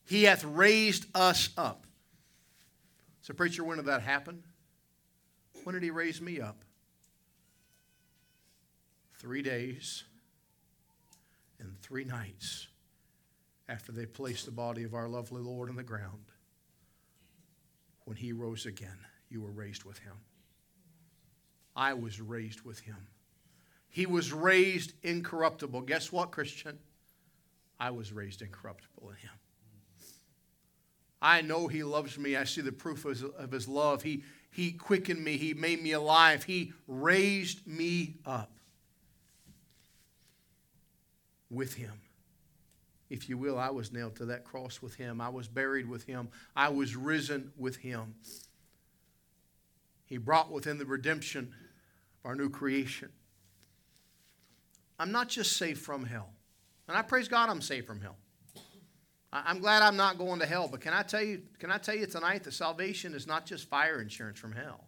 [0.03, 1.86] He hath raised us up.
[3.21, 4.43] So, preacher, when did that happen?
[5.63, 6.62] When did he raise me up?
[9.15, 10.03] Three days
[11.58, 12.66] and three nights
[13.69, 16.32] after they placed the body of our lovely Lord on the ground.
[18.06, 18.97] When he rose again,
[19.30, 20.13] you were raised with him.
[21.75, 23.08] I was raised with him.
[23.89, 25.82] He was raised incorruptible.
[25.82, 26.80] Guess what, Christian?
[27.80, 29.32] I was raised incorruptible in him.
[31.21, 32.36] I know he loves me.
[32.36, 34.03] I see the proof of his, of his, love.
[34.03, 35.38] He, he quickened me.
[35.38, 36.43] He made me alive.
[36.43, 38.51] He raised me up
[41.49, 41.93] with him.
[43.10, 45.22] If you will, I was nailed to that cross with him.
[45.22, 46.30] I was buried with him.
[46.56, 48.15] I was risen with him.
[50.06, 51.54] He brought within the redemption
[52.24, 53.10] of our new creation.
[55.00, 56.30] I'm not just saved from hell.
[56.88, 58.17] And I praise God I'm saved from hell.
[59.32, 61.96] I'm glad I'm not going to hell, but can I tell you, can I tell
[61.96, 64.86] you tonight that salvation is not just fire insurance from hell.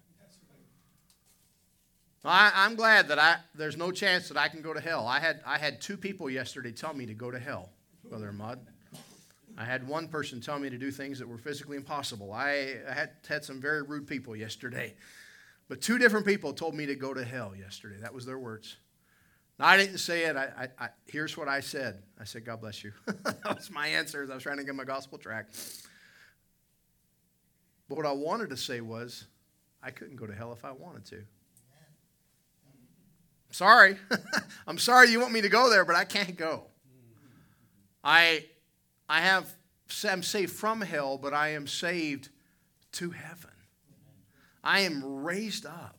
[2.23, 5.08] I, am glad that I, there's no chance that I can go to hell.
[5.08, 7.69] I had, I had two people yesterday tell me to go to hell.
[8.09, 8.59] Brother Mud.
[9.57, 12.31] I had one person tell me to do things that were physically impossible.
[12.31, 14.95] I had had some very rude people yesterday.
[15.67, 17.97] But two different people told me to go to hell yesterday.
[18.01, 18.77] That was their words.
[19.59, 20.35] Now, I didn't say it.
[20.35, 22.01] I, I, I, here's what I said.
[22.19, 22.93] I said, God bless you.
[23.05, 25.47] that was my answer as I was trying to get my gospel track.
[27.87, 29.27] But what I wanted to say was,
[29.83, 31.23] I couldn't go to hell if I wanted to.
[33.51, 33.97] Sorry.
[34.67, 36.68] I'm sorry you want me to go there, but I can't go.
[38.03, 38.45] I,
[39.07, 39.47] I have,
[40.07, 42.29] I'm saved from hell, but I am saved
[42.93, 43.51] to heaven.
[44.63, 45.95] I am raised up.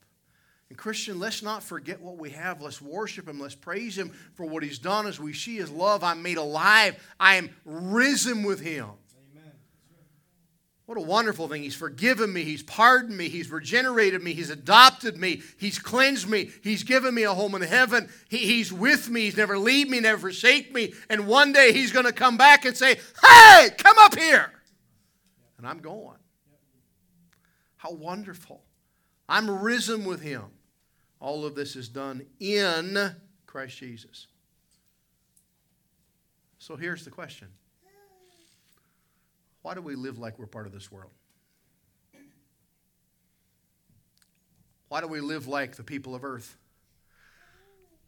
[0.69, 2.63] And Christian, let's not forget what we have.
[2.63, 3.41] Let's worship Him.
[3.41, 6.05] Let's praise Him for what He's done as we see His love.
[6.05, 6.97] I'm made alive.
[7.19, 8.87] I am risen with Him.
[10.91, 11.63] What a wonderful thing.
[11.63, 12.43] He's forgiven me.
[12.43, 13.29] He's pardoned me.
[13.29, 14.33] He's regenerated me.
[14.35, 15.41] He's adopted me.
[15.57, 16.51] He's cleansed me.
[16.65, 18.09] He's given me a home in heaven.
[18.29, 19.21] He, he's with me.
[19.21, 20.93] He's never leave me, never forsake me.
[21.09, 24.51] And one day He's going to come back and say, Hey, come up here.
[25.59, 26.19] And I'm going.
[27.77, 28.65] How wonderful.
[29.29, 30.47] I'm risen with him.
[31.21, 33.15] All of this is done in
[33.47, 34.27] Christ Jesus.
[36.59, 37.47] So here's the question
[39.63, 41.13] Why do we live like we're part of this world?
[44.89, 46.57] Why do we live like the people of earth?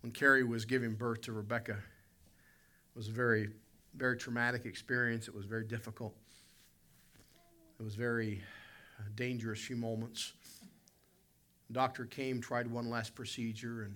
[0.00, 3.50] When Carrie was giving birth to Rebecca, it was a very,
[3.94, 5.28] very traumatic experience.
[5.28, 6.16] It was very difficult.
[7.78, 8.42] It was very
[8.98, 10.32] uh, dangerous few moments.
[11.68, 13.94] The doctor came, tried one last procedure, and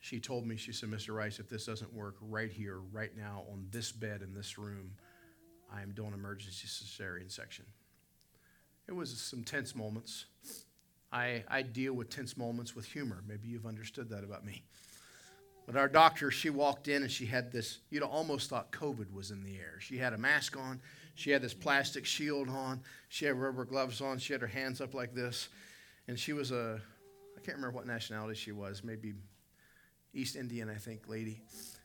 [0.00, 1.14] she told me, she said, Mr.
[1.14, 4.92] Rice, if this doesn't work right here, right now, on this bed in this room,
[5.72, 7.64] I am doing emergency cesarean section.
[8.88, 10.26] It was some tense moments.
[11.12, 13.22] I, I deal with tense moments with humor.
[13.26, 14.62] Maybe you've understood that about me.
[15.66, 19.30] But our doctor, she walked in and she had this, you'd almost thought COVID was
[19.30, 19.78] in the air.
[19.80, 20.80] She had a mask on,
[21.14, 22.80] she had this plastic shield on.
[23.08, 24.18] She had rubber gloves on.
[24.18, 25.48] She had her hands up like this.
[26.06, 26.80] And she was a,
[27.36, 29.14] I can't remember what nationality she was, maybe
[30.14, 31.42] East Indian, I think, lady.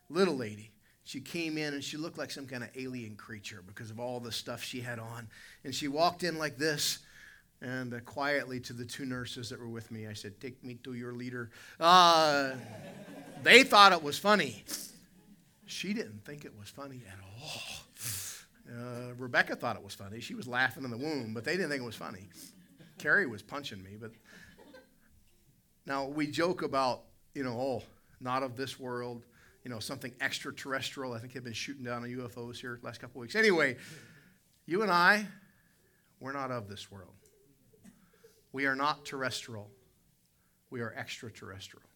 [0.08, 0.72] Little lady.
[1.04, 4.20] She came in and she looked like some kind of alien creature because of all
[4.20, 5.28] the stuff she had on.
[5.63, 7.00] And she walked in like this.
[7.62, 10.76] And uh, quietly to the two nurses that were with me, I said, Take me
[10.84, 11.50] to your leader.
[11.80, 12.52] Uh,
[13.42, 14.66] they thought it was funny.
[15.66, 17.84] She didn't think it was funny at all.
[18.70, 20.20] Uh, Rebecca thought it was funny.
[20.20, 22.28] She was laughing in the womb, but they didn't think it was funny.
[22.98, 24.12] Carrie was punching me, but
[25.86, 27.02] now we joke about,
[27.34, 27.84] you know, oh,
[28.20, 29.24] not of this world,
[29.63, 31.13] you know, something extraterrestrial.
[31.13, 33.36] I think they've been shooting down on UFOs here last couple weeks.
[33.36, 33.78] Anyway,
[34.65, 35.26] you and I,
[36.19, 37.13] we're not of this world.
[38.52, 39.69] We are not terrestrial.
[40.69, 41.88] We are extraterrestrial.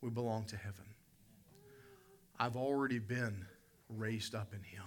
[0.00, 0.84] We belong to heaven.
[2.38, 3.46] I've already been
[3.88, 4.84] raised up in Him.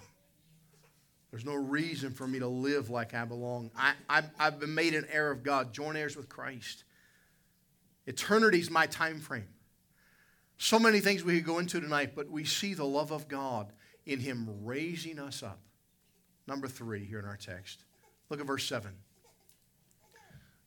[1.30, 3.70] There's no reason for me to live like I belong.
[3.76, 6.84] I, I, I've been made an heir of God, joint heirs with Christ.
[8.06, 9.46] Eternity's my time frame.
[10.62, 13.72] So many things we could go into tonight, but we see the love of God
[14.04, 15.58] in Him raising us up.
[16.46, 17.80] Number three here in our text.
[18.28, 18.90] Look at verse 7.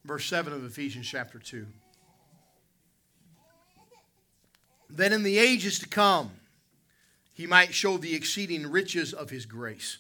[0.03, 1.67] Verse 7 of Ephesians chapter 2.
[4.89, 6.32] Then in the ages to come,
[7.32, 9.99] He might show the exceeding riches of His grace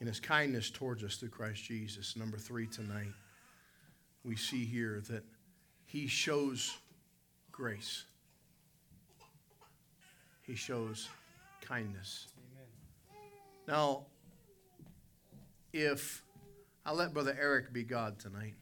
[0.00, 2.16] in his kindness towards us through Christ Jesus.
[2.16, 3.12] Number three tonight,
[4.24, 5.22] we see here that
[5.84, 6.78] he shows
[7.60, 8.04] grace,
[10.40, 11.10] he shows
[11.60, 12.28] kindness.
[12.38, 12.66] Amen.
[13.68, 14.06] Now,
[15.74, 16.22] if
[16.86, 18.54] I let Brother Eric be God tonight,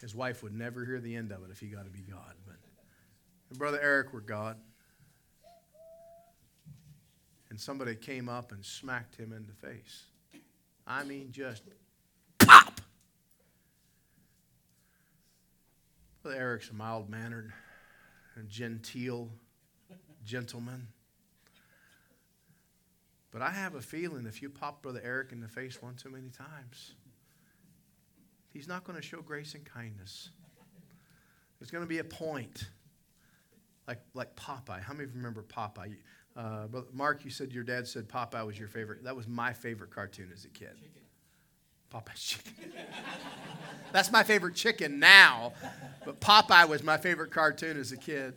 [0.00, 2.34] his wife would never hear the end of it if he got to be God.
[2.46, 2.54] But
[3.50, 4.56] if Brother Eric were God,
[7.50, 10.04] and somebody came up and smacked him in the face.
[10.86, 11.64] I mean, just
[12.38, 12.80] pop.
[16.28, 17.54] Well, Eric's a mild mannered,
[18.48, 19.30] genteel
[20.26, 20.88] gentleman.
[23.30, 26.10] But I have a feeling if you pop Brother Eric in the face one too
[26.10, 26.96] many times,
[28.52, 30.28] he's not going to show grace and kindness.
[31.58, 32.68] There's going to be a point,
[33.86, 34.82] like, like Popeye.
[34.82, 35.96] How many of you remember Popeye?
[36.36, 39.02] Uh, Mark, you said your dad said Popeye was your favorite.
[39.02, 40.74] That was my favorite cartoon as a kid.
[40.74, 41.07] Chicken.
[41.92, 42.72] Popeye's chicken.
[43.92, 45.54] That's my favorite chicken now,
[46.04, 48.34] but Popeye was my favorite cartoon as a kid.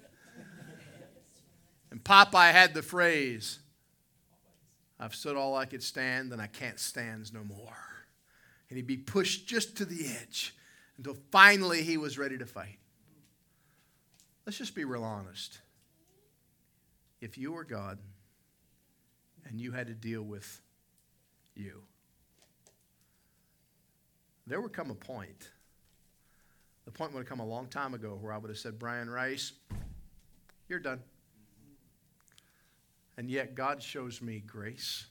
[1.89, 3.59] And Popeye had the phrase,
[4.97, 7.75] I've stood all I could stand, and I can't stand no more.
[8.69, 10.55] And he'd be pushed just to the edge
[10.97, 12.77] until finally he was ready to fight.
[14.45, 15.59] Let's just be real honest.
[17.19, 17.99] if you were God
[19.45, 20.61] and you had to deal with
[21.55, 21.83] you,
[24.51, 25.49] there would come a point,
[26.83, 29.09] the point would have come a long time ago where I would have said, Brian
[29.09, 29.53] Rice,
[30.67, 30.99] you're done.
[33.15, 35.05] And yet God shows me grace.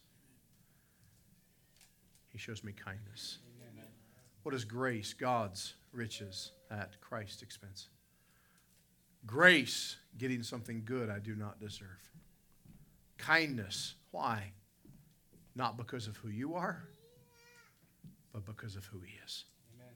[2.29, 3.39] He shows me kindness.
[3.73, 3.87] Amen.
[4.43, 5.15] What is grace?
[5.15, 7.89] God's riches at Christ's expense.
[9.25, 12.11] Grace, getting something good I do not deserve.
[13.17, 14.53] Kindness, why?
[15.57, 16.91] Not because of who you are,
[18.33, 19.45] but because of who He is.
[19.75, 19.95] Amen.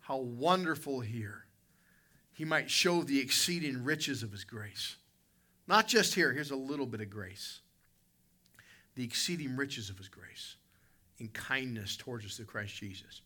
[0.00, 1.44] How wonderful here.
[2.32, 4.96] He might show the exceeding riches of His grace.
[5.66, 7.60] Not just here, here's a little bit of grace.
[8.96, 10.56] The exceeding riches of His grace
[11.18, 13.20] in kindness towards us through Christ Jesus.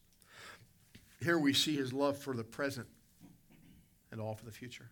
[1.22, 2.86] Here we see His love for the present
[4.10, 4.90] and all for the future.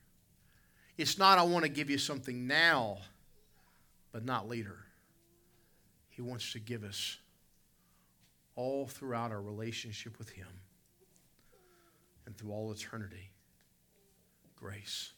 [0.96, 2.98] It's not, I want to give you something now,
[4.12, 4.78] but not later.
[6.10, 7.18] He wants to give us
[8.54, 10.48] all throughout our relationship with Him
[12.26, 13.30] and through all eternity
[14.56, 15.12] grace,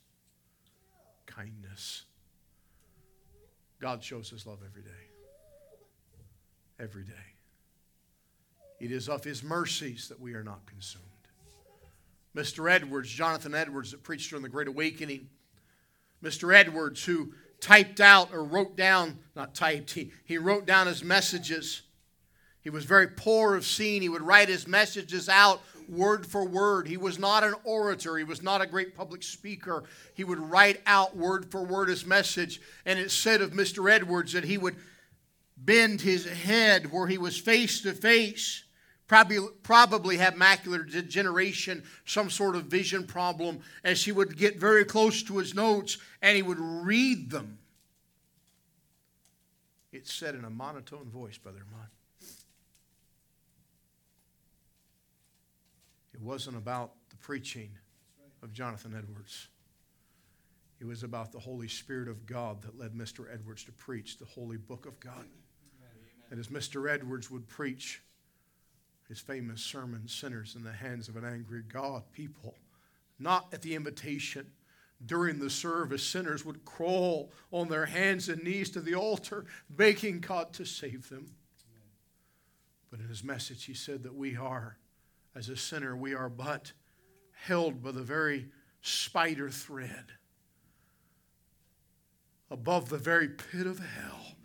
[1.27, 2.05] kindness.
[3.79, 4.89] God shows His love every day.
[6.81, 7.13] Every day.
[8.81, 11.05] It is of His mercies that we are not consumed.
[12.35, 12.71] Mr.
[12.71, 15.29] Edwards, Jonathan Edwards, that preached during the Great Awakening,
[16.23, 16.55] Mr.
[16.55, 21.83] Edwards, who typed out or wrote down, not typed, he, he wrote down his messages.
[22.65, 24.03] He was very poor of seeing.
[24.03, 26.89] He would write his messages out word for word.
[26.89, 29.85] He was not an orator, he was not a great public speaker.
[30.15, 32.61] He would write out word for word his message.
[32.87, 33.91] And it said of Mr.
[33.91, 34.77] Edwards that he would
[35.57, 38.65] bend his head where he was face to face
[39.07, 44.85] probably, probably have macular degeneration, some sort of vision problem, as he would get very
[44.85, 47.59] close to his notes and he would read them.
[49.93, 51.89] It said in a monotone voice, Brother Ahmad.
[56.15, 57.71] It wasn't about the preaching
[58.43, 59.49] of Jonathan Edwards.
[60.81, 63.27] It was about the Holy Spirit of God that led Mr.
[63.33, 65.27] Edwards to preach the holy book of God.
[66.31, 66.91] And as Mr.
[66.91, 68.03] Edwards would preach,
[69.09, 72.55] his famous sermon, Sinners in the Hands of an Angry God, people,
[73.19, 74.47] not at the invitation.
[75.05, 80.21] During the service, sinners would crawl on their hands and knees to the altar, begging
[80.21, 81.27] God to save them.
[82.91, 84.79] But in his message, he said that we are,
[85.35, 86.73] as a sinner, we are but
[87.33, 88.49] held by the very
[88.81, 90.13] spider thread
[92.51, 94.37] above the very pit of hell.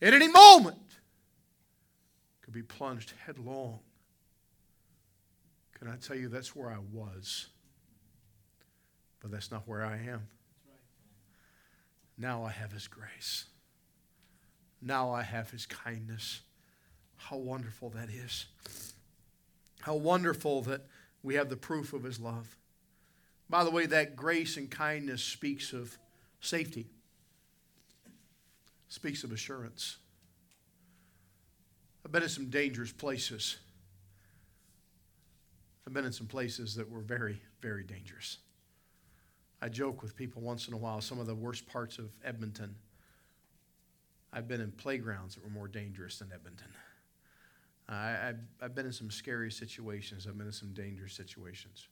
[0.00, 0.78] At any moment,
[2.40, 3.80] could be plunged headlong
[5.82, 7.48] can I tell you that's where I was?
[9.18, 10.28] But that's not where I am.
[12.16, 13.46] Now I have His grace.
[14.80, 16.42] Now I have His kindness.
[17.16, 18.46] How wonderful that is.
[19.82, 20.86] How wonderful that
[21.22, 22.56] we have the proof of His love.
[23.50, 25.98] By the way, that grace and kindness speaks of
[26.40, 26.86] safety,
[28.88, 29.98] speaks of assurance.
[32.04, 33.58] I've been in some dangerous places.
[35.86, 38.38] I've been in some places that were very, very dangerous.
[39.60, 42.74] I joke with people once in a while, some of the worst parts of Edmonton.
[44.32, 46.68] I've been in playgrounds that were more dangerous than Edmonton.
[47.94, 51.88] I, have been in some scary situations, I've been in some dangerous situations.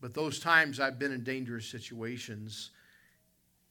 [0.00, 2.70] But those times I've been in dangerous situations,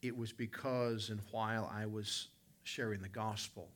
[0.01, 2.27] it was because and while I was
[2.63, 3.69] sharing the gospel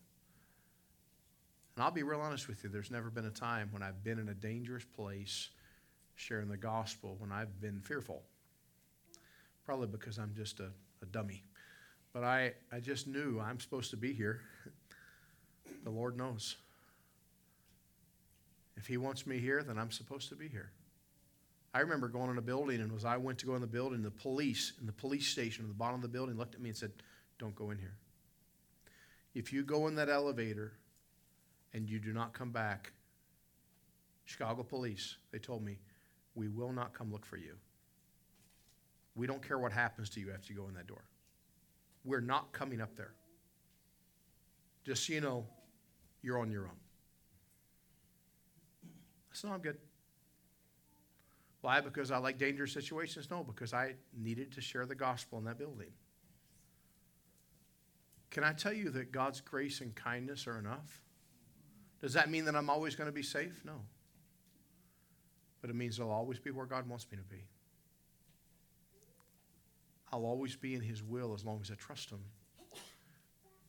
[1.75, 4.19] and I'll be real honest with you, there's never been a time when I've been
[4.19, 5.49] in a dangerous place
[6.15, 8.23] sharing the gospel when I've been fearful.
[9.65, 10.69] Probably because I'm just a,
[11.01, 11.43] a dummy.
[12.13, 14.41] But I, I just knew I'm supposed to be here.
[15.83, 16.57] the Lord knows.
[18.77, 20.71] If He wants me here, then I'm supposed to be here.
[21.73, 24.03] I remember going in a building, and as I went to go in the building,
[24.03, 26.69] the police in the police station at the bottom of the building looked at me
[26.69, 26.91] and said,
[27.39, 27.95] Don't go in here.
[29.33, 30.73] If you go in that elevator
[31.73, 32.91] and you do not come back,
[34.25, 35.77] Chicago police, they told me,
[36.35, 37.55] we will not come look for you.
[39.15, 41.03] We don't care what happens to you after you go in that door.
[42.03, 43.13] We're not coming up there.
[44.85, 45.45] Just so you know,
[46.21, 46.79] you're on your own.
[48.83, 49.77] I said, no, I'm good.
[51.61, 51.79] Why?
[51.79, 53.29] Because I like dangerous situations?
[53.29, 55.91] No, because I needed to share the gospel in that building.
[58.31, 61.01] Can I tell you that God's grace and kindness are enough?
[62.01, 63.61] Does that mean that I'm always going to be safe?
[63.63, 63.81] No.
[65.61, 67.43] But it means I'll always be where God wants me to be.
[70.11, 72.19] I'll always be in his will as long as I trust him.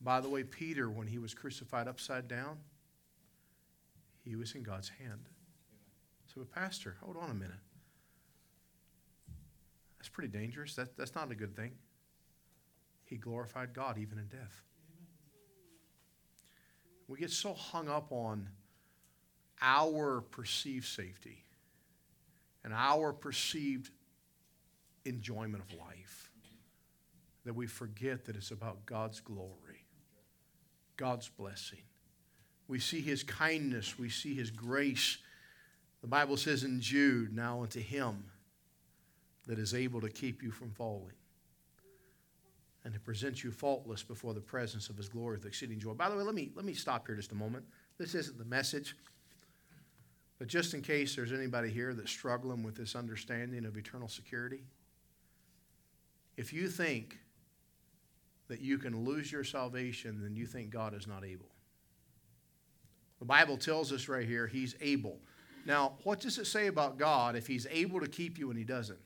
[0.02, 2.58] By the way, Peter, when he was crucified upside down,
[4.24, 5.28] he was in God's hand.
[6.26, 7.60] So, but Pastor, hold on a minute.
[9.98, 10.74] That's pretty dangerous.
[10.74, 11.72] That, that's not a good thing.
[13.04, 14.62] He glorified God even in death.
[17.06, 18.48] We get so hung up on
[19.60, 21.44] our perceived safety
[22.64, 23.90] and our perceived
[25.04, 26.30] enjoyment of life
[27.44, 29.81] that we forget that it's about God's glory,
[31.02, 31.80] God's blessing.
[32.68, 35.18] We see his kindness, we see his grace.
[36.00, 38.22] The Bible says in Jude, now unto him
[39.48, 41.16] that is able to keep you from falling
[42.84, 45.92] and to present you faultless before the presence of his glory with exceeding joy.
[45.92, 47.64] By the way, let me, let me stop here just a moment.
[47.98, 48.94] This isn't the message,
[50.38, 54.62] but just in case there's anybody here that's struggling with this understanding of eternal security,
[56.36, 57.18] if you think
[58.52, 61.48] that you can lose your salvation, then you think God is not able.
[63.18, 65.20] The Bible tells us right here, He's able.
[65.64, 68.64] Now, what does it say about God if He's able to keep you and He
[68.64, 68.98] doesn't?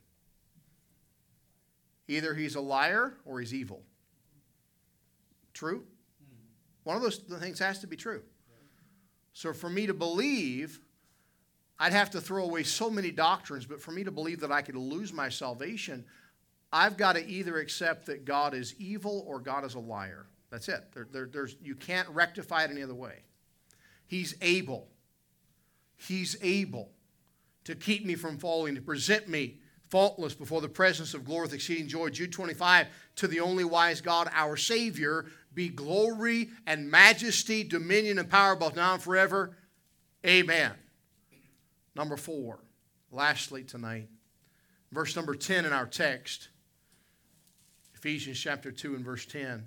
[2.08, 3.84] Either He's a liar or He's evil.
[5.54, 5.84] True?
[6.82, 8.22] One of those things has to be true.
[9.32, 10.80] So, for me to believe,
[11.78, 14.62] I'd have to throw away so many doctrines, but for me to believe that I
[14.62, 16.04] could lose my salvation,
[16.72, 20.26] I've got to either accept that God is evil or God is a liar.
[20.50, 20.84] That's it.
[20.92, 23.22] There, there, there's, you can't rectify it any other way.
[24.06, 24.88] He's able.
[25.96, 26.90] He's able
[27.64, 29.58] to keep me from falling, to present me
[29.88, 32.10] faultless before the presence of glory with exceeding joy.
[32.10, 32.86] Jude 25,
[33.16, 38.76] to the only wise God, our Savior, be glory and majesty, dominion and power both
[38.76, 39.56] now and forever.
[40.24, 40.72] Amen.
[41.94, 42.60] Number four,
[43.10, 44.08] lastly tonight,
[44.92, 46.50] verse number 10 in our text,
[48.06, 49.66] Ephesians chapter 2 and verse 10.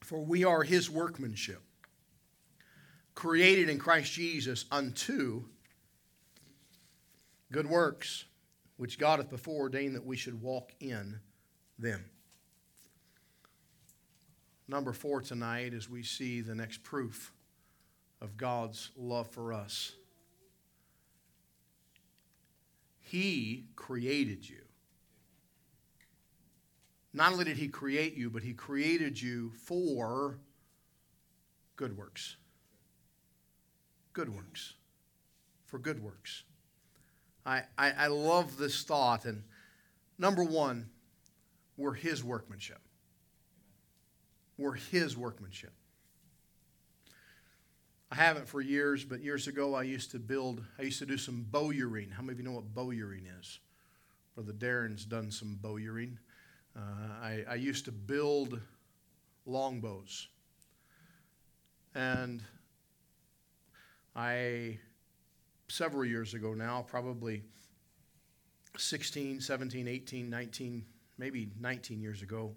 [0.00, 1.62] For we are his workmanship,
[3.14, 5.44] created in Christ Jesus unto
[7.52, 8.24] good works,
[8.76, 11.20] which God hath before ordained that we should walk in
[11.78, 12.04] them.
[14.66, 17.32] Number four tonight, as we see the next proof
[18.20, 19.92] of God's love for us.
[22.98, 24.59] He created you.
[27.12, 30.38] Not only did He create you, but He created you for
[31.76, 32.36] good works.
[34.12, 34.74] Good works.
[35.66, 36.44] For good works.
[37.44, 39.24] I, I, I love this thought.
[39.24, 39.42] And
[40.18, 40.90] number one,
[41.76, 42.80] we're His workmanship.
[44.58, 45.72] We're His workmanship.
[48.12, 51.16] I haven't for years, but years ago I used to build, I used to do
[51.16, 52.10] some bowyering.
[52.10, 53.60] How many of you know what bowyering is?
[54.34, 56.18] Brother Darren's done some bowyering.
[56.76, 56.80] Uh,
[57.22, 58.60] I, I used to build
[59.46, 60.28] longbows.
[61.94, 62.42] And
[64.14, 64.78] I,
[65.68, 67.42] several years ago now, probably
[68.76, 70.84] 16, 17, 18, 19,
[71.18, 72.54] maybe 19 years ago,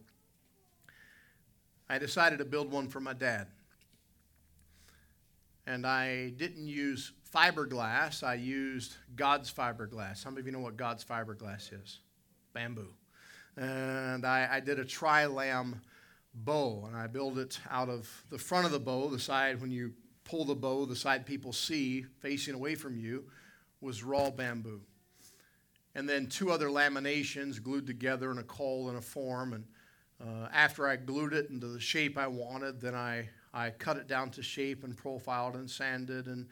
[1.89, 3.47] I decided to build one for my dad.
[5.66, 10.26] And I didn't use fiberglass, I used God's fiberglass.
[10.26, 11.99] Many of you know what God's fiberglass is?
[12.53, 12.93] Bamboo
[13.58, 15.82] and I, I did a tri-lam
[16.34, 19.72] bow, and I built it out of the front of the bow, the side when
[19.72, 19.93] you
[20.24, 23.26] pull the bow, the side people see facing away from you
[23.82, 24.82] was raw bamboo.
[25.95, 29.54] And then two other laminations glued together in a caul and a form.
[29.54, 29.66] And
[30.20, 34.08] uh, after I glued it into the shape I wanted, then I, I cut it
[34.08, 36.47] down to shape and profiled and sanded, and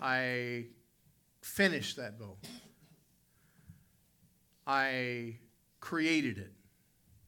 [0.00, 0.66] I
[1.42, 2.36] finished that bow.
[4.66, 5.36] I
[5.86, 6.50] created it,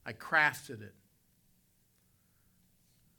[0.05, 0.93] I crafted it.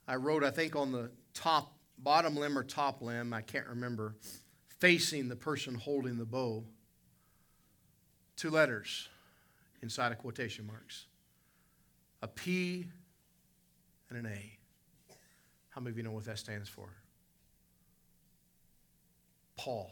[0.06, 4.16] I wrote, I think, on the top, bottom limb or top limb, I can't remember,
[4.80, 6.62] facing the person holding the bow,
[8.36, 9.08] two letters
[9.80, 11.06] inside of quotation marks
[12.20, 12.86] a P
[14.10, 14.58] and an A.
[15.70, 16.90] How many of you know what that stands for?
[19.56, 19.90] Paul.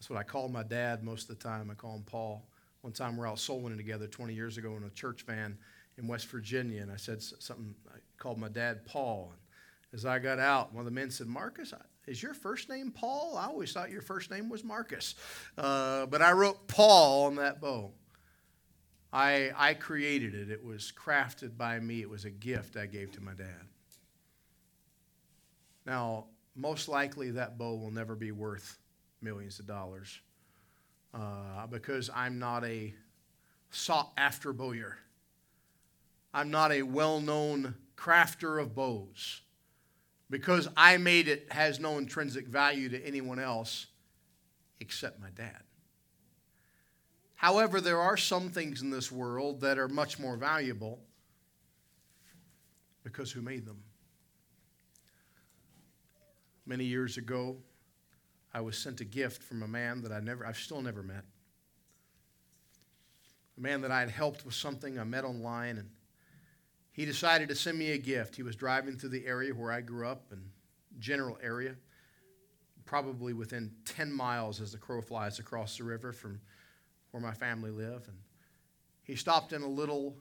[0.00, 1.70] That's what I call my dad most of the time.
[1.70, 2.44] I call him Paul.
[2.82, 5.56] One time we're out soul winning together 20 years ago in a church van
[5.98, 9.30] in West Virginia, and I said something, I called my dad Paul.
[9.32, 11.72] And as I got out, one of the men said, Marcus,
[12.06, 13.36] is your first name Paul?
[13.38, 15.14] I always thought your first name was Marcus.
[15.56, 17.92] Uh, but I wrote Paul on that bow.
[19.12, 20.50] I, I created it.
[20.50, 22.00] It was crafted by me.
[22.00, 23.68] It was a gift I gave to my dad.
[25.86, 26.26] Now,
[26.56, 28.78] most likely that bow will never be worth
[29.20, 30.20] millions of dollars.
[31.14, 32.94] Uh, because I'm not a
[33.70, 34.98] sought after bowyer.
[36.34, 39.40] I'm not a well known crafter of bows.
[40.30, 43.86] Because I made it has no intrinsic value to anyone else
[44.80, 45.62] except my dad.
[47.34, 51.00] However, there are some things in this world that are much more valuable
[53.04, 53.82] because who made them?
[56.66, 57.56] Many years ago,
[58.54, 61.24] I was sent a gift from a man that I never, I've still never met.
[63.56, 65.90] A man that I had helped with something I met online, and
[66.92, 68.36] he decided to send me a gift.
[68.36, 70.42] He was driving through the area where I grew up, and
[70.98, 71.74] general area,
[72.84, 76.40] probably within 10 miles as the crow flies across the river from
[77.10, 78.06] where my family live.
[78.08, 78.18] And
[79.04, 80.16] he stopped in a little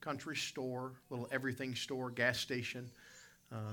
[0.00, 2.90] country store, little everything store, gas station.
[3.52, 3.72] Uh,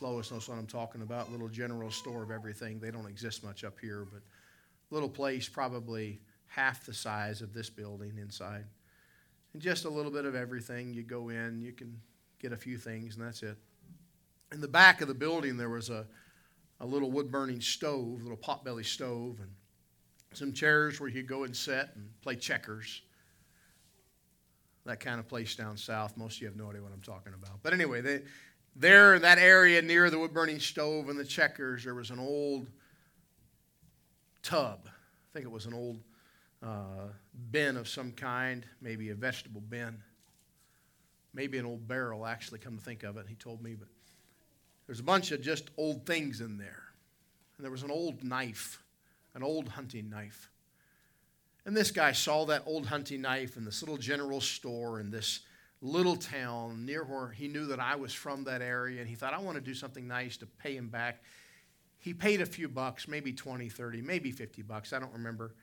[0.00, 1.30] Lois knows what I'm talking about.
[1.30, 2.78] Little general store of everything.
[2.78, 4.22] They don't exist much up here, but
[4.90, 8.64] little place, probably half the size of this building inside.
[9.52, 10.94] And just a little bit of everything.
[10.94, 12.00] You go in, you can
[12.38, 13.56] get a few things, and that's it.
[14.52, 16.06] In the back of the building, there was a,
[16.80, 19.50] a little wood burning stove, a little potbelly stove, and
[20.34, 23.02] some chairs where you go and sit and play checkers.
[24.84, 26.16] That kind of place down south.
[26.16, 27.62] Most of you have no idea what I'm talking about.
[27.62, 28.22] But anyway, they,
[28.74, 32.18] there in that area near the wood burning stove and the checkers, there was an
[32.18, 32.68] old
[34.42, 34.80] tub.
[34.86, 36.00] I think it was an old
[36.62, 37.08] uh,
[37.50, 40.02] bin of some kind, maybe a vegetable bin,
[41.34, 43.26] maybe an old barrel, actually, come to think of it.
[43.28, 43.88] He told me, but
[44.86, 46.82] there's a bunch of just old things in there.
[47.56, 48.82] And there was an old knife,
[49.34, 50.50] an old hunting knife.
[51.64, 55.40] And this guy saw that old hunting knife in this little general store in this
[55.82, 59.00] little town near where he knew that I was from that area.
[59.00, 61.22] And he thought, I want to do something nice to pay him back.
[61.98, 64.92] He paid a few bucks, maybe 20, 30, maybe 50 bucks.
[64.92, 65.54] I don't remember.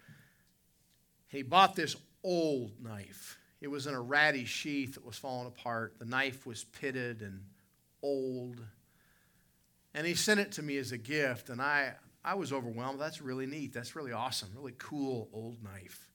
[1.28, 3.38] He bought this old knife.
[3.62, 5.96] It was in a ratty sheath that was falling apart.
[6.00, 7.42] The knife was pitted and
[8.02, 8.62] old.
[9.94, 11.94] And he sent it to me as a gift, and I,
[12.24, 13.02] I was overwhelmed.
[13.02, 13.74] That's really neat.
[13.74, 14.50] That's really awesome.
[14.56, 16.10] Really cool old knife.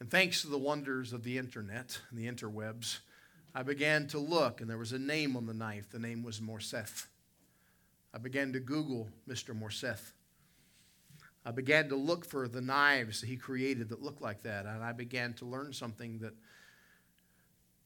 [0.00, 2.98] And thanks to the wonders of the internet and the interwebs,
[3.54, 5.90] I began to look, and there was a name on the knife.
[5.90, 7.06] The name was Morseth.
[8.12, 9.58] I began to Google Mr.
[9.58, 10.12] Morseth.
[11.46, 14.82] I began to look for the knives that he created that looked like that, and
[14.82, 16.34] I began to learn something that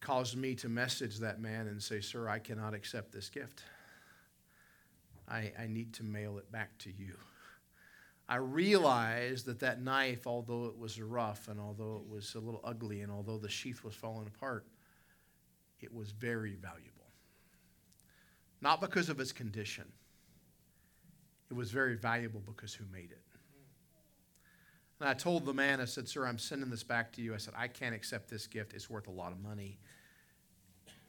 [0.01, 3.63] caused me to message that man and say, Sir, I cannot accept this gift.
[5.29, 7.15] I, I need to mail it back to you.
[8.29, 12.61] I realized that that knife, although it was rough and although it was a little
[12.63, 14.67] ugly and although the sheath was falling apart,
[15.81, 16.93] it was very valuable.
[18.61, 19.85] Not because of its condition,
[21.51, 23.23] it was very valuable because who made it.
[25.01, 27.33] And I told the man, I said, Sir, I'm sending this back to you.
[27.33, 28.75] I said, I can't accept this gift.
[28.75, 29.79] It's worth a lot of money.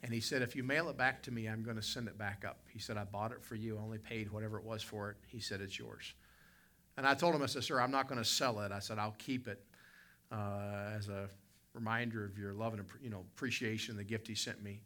[0.04, 2.18] And he said, If you mail it back to me, I'm going to send it
[2.18, 2.60] back up.
[2.72, 5.18] He said, I bought it for you, I only paid whatever it was for it.
[5.28, 6.14] He said, It's yours.
[7.00, 8.74] And I told him, I said, Sir, I'm not going to sell it.
[8.74, 9.64] I said, I'll keep it
[10.34, 11.30] uh, as a
[11.74, 14.82] reminder of your love and you know, appreciation, the gift he sent me.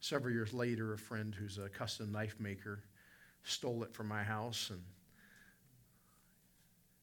[0.00, 2.82] Several years later, a friend who's a custom knife maker
[3.44, 4.80] stole it from my house and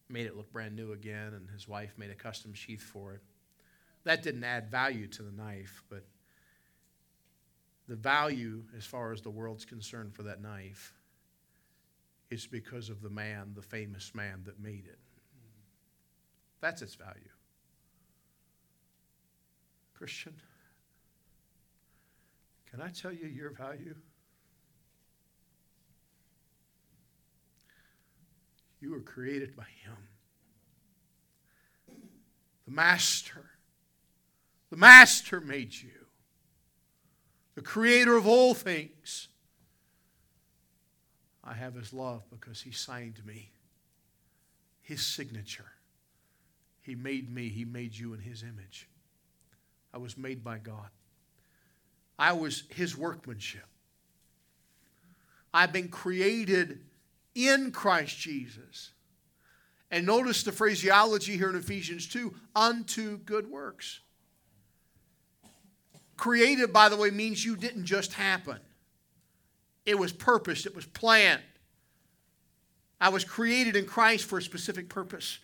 [0.09, 3.21] made it look brand new again, and his wife made a custom sheath for it.
[4.03, 6.03] That didn't add value to the knife, but
[7.87, 10.95] the value, as far as the world's concerned, for that knife
[12.29, 14.99] is because of the man, the famous man that made it.
[16.61, 17.29] That's its value.
[19.93, 20.33] Christian,
[22.69, 23.95] can I tell you your value?
[28.79, 29.97] You were created by Him.
[32.65, 33.49] The Master.
[34.69, 35.89] The Master made you
[37.59, 39.27] the creator of all things.
[41.49, 43.49] I have his love because he signed me,
[44.83, 45.71] his signature.
[46.81, 48.87] He made me, he made you in his image.
[49.91, 50.89] I was made by God.
[52.19, 53.65] I was his workmanship.
[55.51, 56.81] I've been created
[57.33, 58.91] in Christ Jesus.
[59.89, 64.01] And notice the phraseology here in Ephesians 2 unto good works.
[66.15, 68.59] Created, by the way, means you didn't just happen,
[69.89, 71.41] it was purposed, it was planned.
[73.01, 75.39] I was created in Christ for a specific purpose.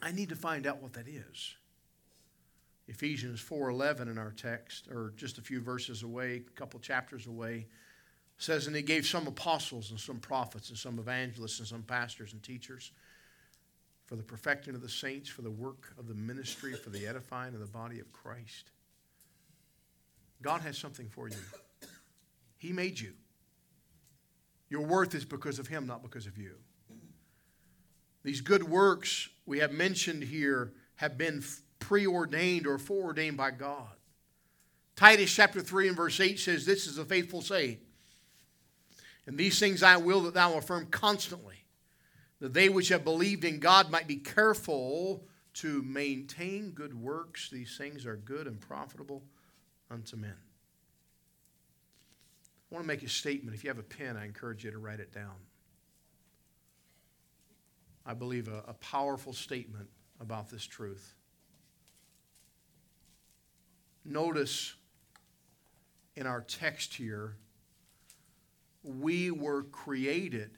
[0.00, 1.56] I need to find out what that is.
[2.86, 7.66] Ephesians 4:11 in our text or just a few verses away, a couple chapters away
[8.38, 12.32] says and he gave some apostles and some prophets and some evangelists and some pastors
[12.32, 12.92] and teachers
[14.06, 17.54] for the perfecting of the saints, for the work of the ministry, for the edifying
[17.54, 18.70] of the body of Christ.
[20.42, 21.36] God has something for you.
[22.62, 23.14] He made you.
[24.70, 26.54] Your worth is because of Him, not because of you.
[28.22, 31.42] These good works we have mentioned here have been
[31.80, 33.96] preordained or foreordained by God.
[34.94, 37.78] Titus chapter 3 and verse 8 says, This is a faithful saying.
[39.26, 41.64] And these things I will that thou affirm constantly,
[42.38, 47.50] that they which have believed in God might be careful to maintain good works.
[47.50, 49.24] These things are good and profitable
[49.90, 50.36] unto men.
[52.72, 53.54] I want to make a statement.
[53.54, 55.34] If you have a pen, I encourage you to write it down.
[58.06, 61.14] I believe a, a powerful statement about this truth.
[64.06, 64.74] Notice
[66.16, 67.36] in our text here,
[68.82, 70.52] we were created.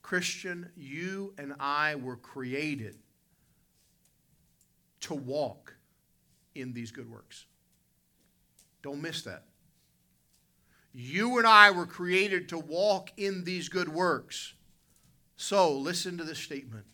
[0.00, 2.96] Christian, you and I were created
[5.00, 5.76] to walk
[6.54, 7.44] in these good works.
[8.80, 9.45] Don't miss that.
[10.98, 14.54] You and I were created to walk in these good works.
[15.36, 16.86] So, listen to this statement.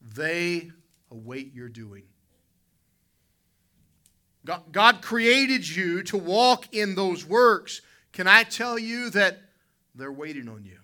[0.00, 0.70] They
[1.10, 2.04] await your doing.
[4.72, 7.82] God, created you to walk in those works.
[8.10, 9.38] Can I tell you that
[9.94, 10.78] they're waiting on you?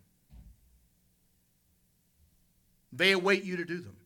[2.92, 3.96] They await you to do them.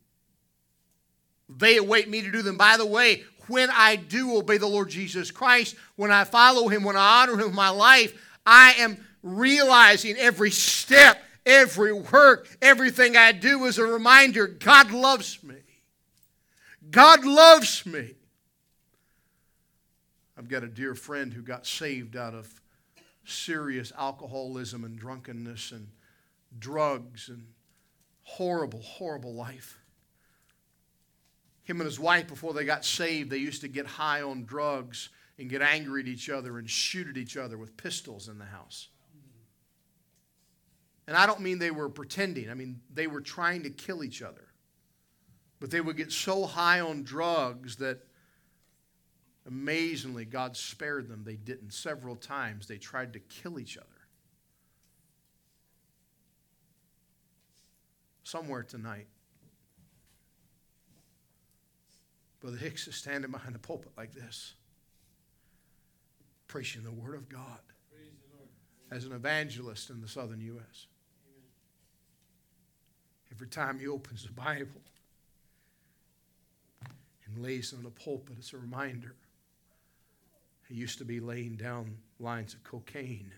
[1.48, 2.56] They await me to do them.
[2.56, 6.84] By the way, when I do obey the Lord Jesus Christ, when I follow Him,
[6.84, 13.14] when I honor Him with my life, I am realizing every step, every work, everything
[13.14, 15.56] I do is a reminder God loves me.
[16.90, 18.14] God loves me.
[20.38, 22.50] I've got a dear friend who got saved out of
[23.26, 25.88] serious alcoholism and drunkenness and
[26.58, 27.48] drugs and
[28.22, 29.78] horrible, horrible life.
[31.64, 35.10] Him and his wife, before they got saved, they used to get high on drugs
[35.38, 38.44] and get angry at each other and shoot at each other with pistols in the
[38.44, 38.88] house.
[41.06, 44.22] And I don't mean they were pretending, I mean they were trying to kill each
[44.22, 44.48] other.
[45.60, 48.00] But they would get so high on drugs that
[49.46, 51.22] amazingly God spared them.
[51.24, 51.72] They didn't.
[51.72, 53.86] Several times they tried to kill each other.
[58.24, 59.06] Somewhere tonight,
[62.42, 64.54] Brother Hicks is standing behind the pulpit like this,
[66.48, 67.60] preaching the Word of God
[68.90, 70.86] as an evangelist in the southern U.S.
[73.30, 74.82] Every time he opens the Bible
[77.24, 79.14] and lays it on the pulpit, it's a reminder.
[80.68, 83.30] He used to be laying down lines of cocaine.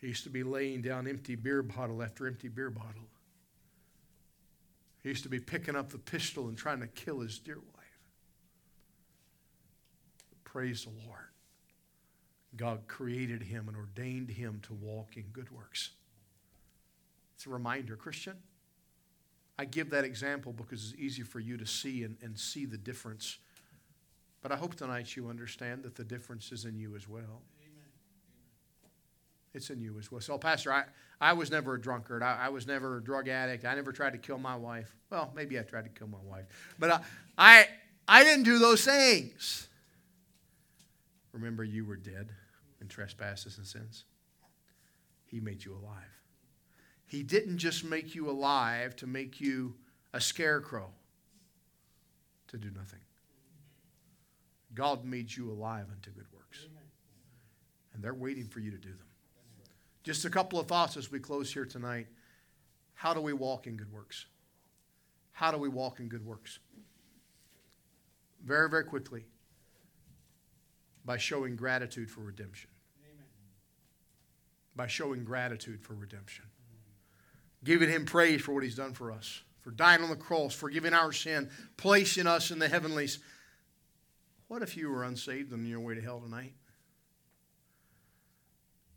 [0.00, 3.08] He used to be laying down empty beer bottle after empty beer bottle.
[5.06, 8.00] He used to be picking up the pistol and trying to kill his dear wife.
[10.42, 11.28] Praise the Lord.
[12.56, 15.90] God created him and ordained him to walk in good works.
[17.36, 18.34] It's a reminder, Christian.
[19.56, 22.76] I give that example because it's easy for you to see and, and see the
[22.76, 23.38] difference.
[24.42, 27.42] But I hope tonight you understand that the difference is in you as well.
[29.56, 30.20] It's in you as well.
[30.20, 30.84] So, Pastor, I,
[31.18, 32.22] I was never a drunkard.
[32.22, 33.64] I, I was never a drug addict.
[33.64, 34.94] I never tried to kill my wife.
[35.08, 36.44] Well, maybe I tried to kill my wife.
[36.78, 37.00] But I,
[37.38, 37.68] I,
[38.06, 39.68] I didn't do those things.
[41.32, 42.28] Remember, you were dead
[42.82, 44.04] in trespasses and sins.
[45.24, 46.04] He made you alive.
[47.06, 49.74] He didn't just make you alive to make you
[50.12, 50.90] a scarecrow
[52.48, 53.00] to do nothing.
[54.74, 56.66] God made you alive unto good works.
[57.94, 59.06] And they're waiting for you to do them.
[60.06, 62.06] Just a couple of thoughts as we close here tonight.
[62.94, 64.26] How do we walk in good works?
[65.32, 66.60] How do we walk in good works?
[68.44, 69.24] Very, very quickly.
[71.04, 72.70] By showing gratitude for redemption.
[73.04, 73.26] Amen.
[74.76, 76.44] By showing gratitude for redemption.
[77.64, 80.94] Giving Him praise for what He's done for us, for dying on the cross, forgiving
[80.94, 83.18] our sin, placing us in the heavenlies.
[84.46, 86.52] What if you were unsaved on your way to hell tonight?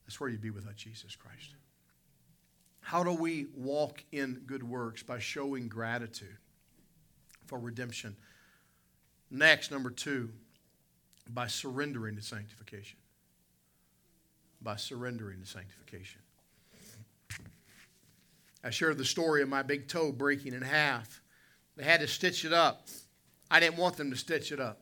[0.09, 1.53] That's where you'd be without Jesus Christ.
[2.79, 5.03] How do we walk in good works?
[5.03, 6.35] By showing gratitude
[7.45, 8.15] for redemption.
[9.29, 10.31] Next, number two,
[11.29, 12.97] by surrendering to sanctification.
[14.63, 16.21] By surrendering to sanctification.
[18.63, 21.21] I shared the story of my big toe breaking in half.
[21.77, 22.87] They had to stitch it up.
[23.51, 24.81] I didn't want them to stitch it up.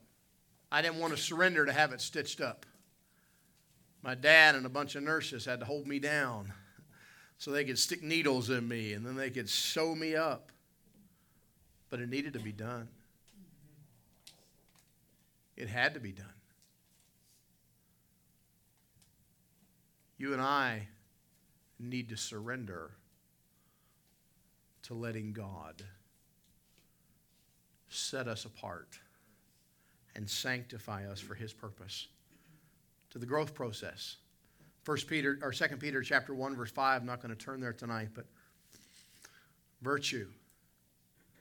[0.72, 2.66] I didn't want to surrender to have it stitched up
[4.02, 6.54] my dad and a bunch of nurses had to hold me down.
[7.38, 10.52] so they could stick needles in me and then they could sew me up.
[11.90, 12.88] But it needed to be done.
[15.56, 16.26] It had to be done.
[20.18, 20.88] You and I
[21.80, 22.92] need to surrender
[24.84, 25.84] to letting God
[27.90, 29.00] set us apart
[30.16, 32.08] and sanctify us for his purpose
[33.18, 34.18] to the growth process.
[34.84, 37.74] First peter or Second peter chapter 1 verse 5 i'm not going to turn there
[37.74, 38.26] tonight but
[39.82, 40.28] virtue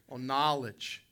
[0.09, 1.05] on knowledge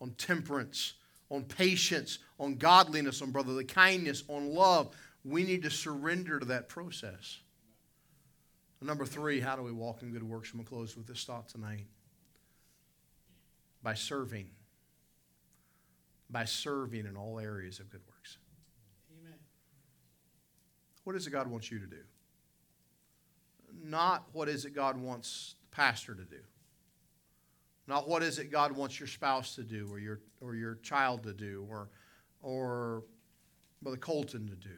[0.00, 0.94] on temperance
[1.30, 4.94] on patience on godliness on brotherly kindness on love.
[5.24, 7.38] We need to surrender to that process.
[8.82, 10.50] Number three how do we walk in good works?
[10.52, 11.86] I'm going to close with this thought tonight.
[13.82, 14.50] By serving.
[16.28, 18.38] By serving in all areas of good works.
[21.04, 22.02] What is it God wants you to do?
[23.84, 26.40] Not what is it God wants the pastor to do.
[27.86, 31.22] Not what is it God wants your spouse to do or your, or your child
[31.24, 31.88] to do or,
[32.42, 33.02] or
[33.82, 34.76] Brother Colton to do.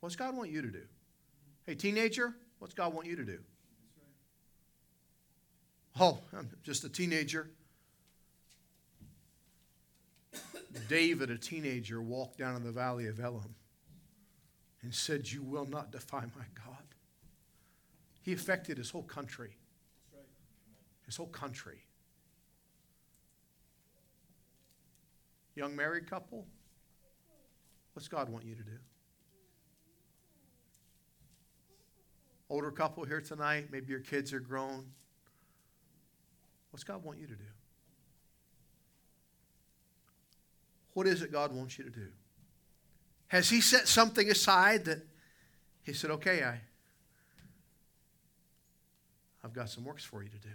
[0.00, 0.82] What's God want you to do?
[1.66, 3.38] Hey, teenager, what's God want you to do?
[5.98, 7.50] Oh, I'm just a teenager.
[10.88, 13.42] David, a teenager, walked down in the valley of Elah
[14.82, 16.84] and said, You will not defy my God.
[18.22, 19.56] He affected his whole country.
[21.06, 21.80] His whole country.
[25.54, 26.46] Young married couple,
[27.92, 28.78] what's God want you to do?
[32.48, 34.86] Older couple here tonight, maybe your kids are grown.
[36.70, 37.44] What's God want you to do?
[40.94, 42.08] What is it God wants you to do?
[43.30, 45.06] Has He set something aside that
[45.82, 46.60] He said, okay, I,
[49.42, 50.54] I've got some works for you to do?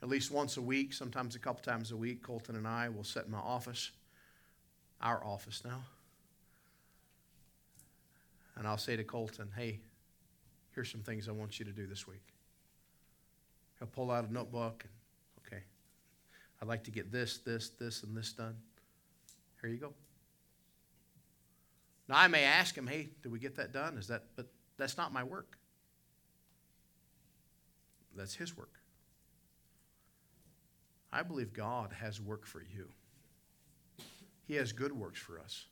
[0.00, 3.04] At least once a week, sometimes a couple times a week, Colton and I will
[3.04, 3.90] sit in my office,
[5.00, 5.82] our office now.
[8.56, 9.80] And I'll say to Colton, hey,
[10.72, 12.34] here's some things I want you to do this week.
[13.78, 14.92] He'll pull out a notebook and
[16.60, 18.56] I'd like to get this, this, this, and this done.
[19.60, 19.92] Here you go.
[22.08, 23.96] Now I may ask him, hey, did we get that done?
[23.96, 24.46] Is that but
[24.76, 25.58] that's not my work.
[28.16, 28.78] That's his work.
[31.12, 32.88] I believe God has work for you.
[34.46, 35.66] He has good works for us.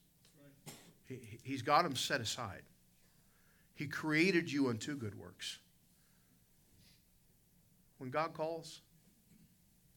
[1.06, 2.62] He, he's got them set aside.
[3.74, 5.58] He created you unto good works.
[7.98, 8.80] When God calls,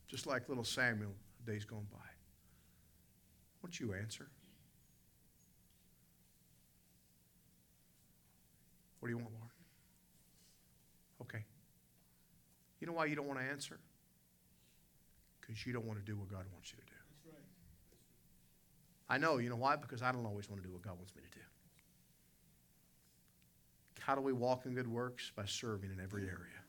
[0.08, 1.14] just like little Samuel,
[1.46, 1.98] days gone by.
[3.62, 4.28] Won't you answer?
[9.00, 9.52] What do you want, Lord?
[11.22, 11.44] Okay.
[12.80, 13.80] You know why you don't want to answer?
[15.42, 16.92] Because you don't want to do what God wants you to do.
[19.08, 19.38] I know.
[19.38, 19.76] You know why?
[19.76, 21.44] Because I don't always want to do what God wants me to do.
[24.00, 25.32] How do we walk in good works?
[25.36, 26.64] By serving in every area.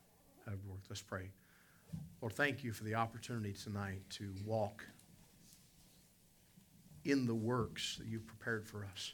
[0.89, 1.31] Let's pray.
[2.21, 4.83] Lord, thank you for the opportunity tonight to walk
[7.05, 9.13] in the works that you've prepared for us.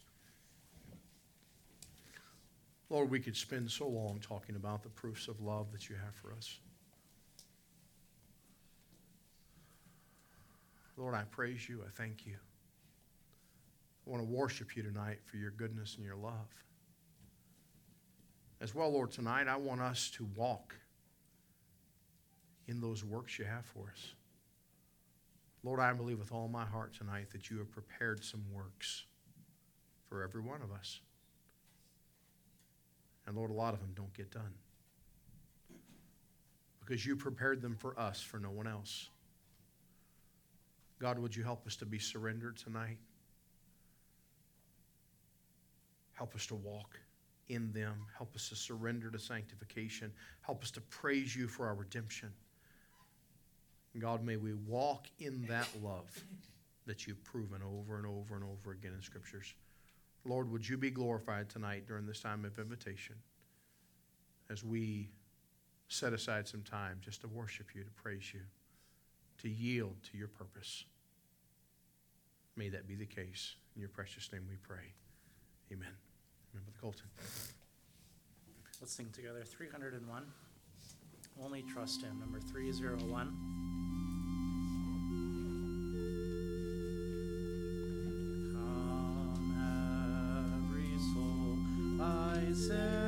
[2.89, 6.15] Lord, we could spend so long talking about the proofs of love that you have
[6.15, 6.59] for us.
[10.95, 11.81] Lord, I praise you.
[11.85, 12.35] I thank you.
[14.05, 16.63] I want to worship you tonight for your goodness and your love.
[18.61, 20.75] As well, Lord, tonight I want us to walk
[22.67, 24.13] in those works you have for us.
[25.63, 29.05] Lord, I believe with all my heart tonight that you have prepared some works
[30.09, 30.99] for every one of us.
[33.25, 34.53] And Lord, a lot of them don't get done
[36.79, 39.09] because you prepared them for us, for no one else.
[40.99, 42.97] God, would you help us to be surrendered tonight?
[46.13, 46.99] Help us to walk
[47.49, 48.05] in them.
[48.15, 50.11] Help us to surrender to sanctification.
[50.41, 52.29] Help us to praise you for our redemption.
[53.99, 56.09] God, may we walk in that love
[56.85, 59.53] that you've proven over and over and over again in Scriptures.
[60.25, 63.15] Lord, would you be glorified tonight during this time of invitation
[64.49, 65.09] as we
[65.87, 68.41] set aside some time just to worship you, to praise you,
[69.41, 70.85] to yield to your purpose.
[72.55, 73.55] May that be the case.
[73.75, 74.93] In your precious name we pray.
[75.71, 75.89] Amen.
[76.53, 77.07] Remember the Colton.
[78.79, 80.23] Let's sing together 301.
[81.41, 82.19] Only trust him.
[82.19, 83.53] Number 301.
[92.63, 93.02] Lord,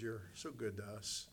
[0.00, 1.28] you're so good to us.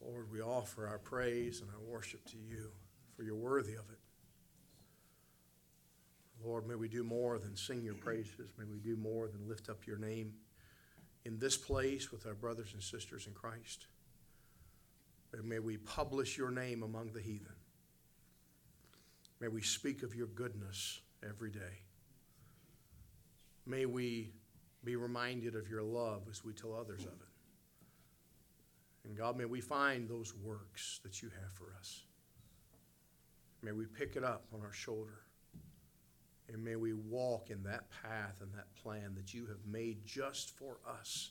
[0.00, 2.70] Lord, we offer our praise and our worship to you,
[3.14, 3.98] for you're worthy of it.
[6.42, 8.50] Lord, may we do more than sing your praises.
[8.58, 10.32] May we do more than lift up your name
[11.26, 13.86] in this place with our brothers and sisters in Christ.
[15.34, 17.54] And may we publish your name among the heathen.
[19.38, 21.84] May we speak of your goodness every day.
[23.66, 24.32] May we
[24.84, 27.28] be reminded of your love as we tell others of it.
[29.04, 32.04] And God, may we find those works that you have for us.
[33.62, 35.22] May we pick it up on our shoulder.
[36.52, 40.56] And may we walk in that path and that plan that you have made just
[40.58, 41.30] for us.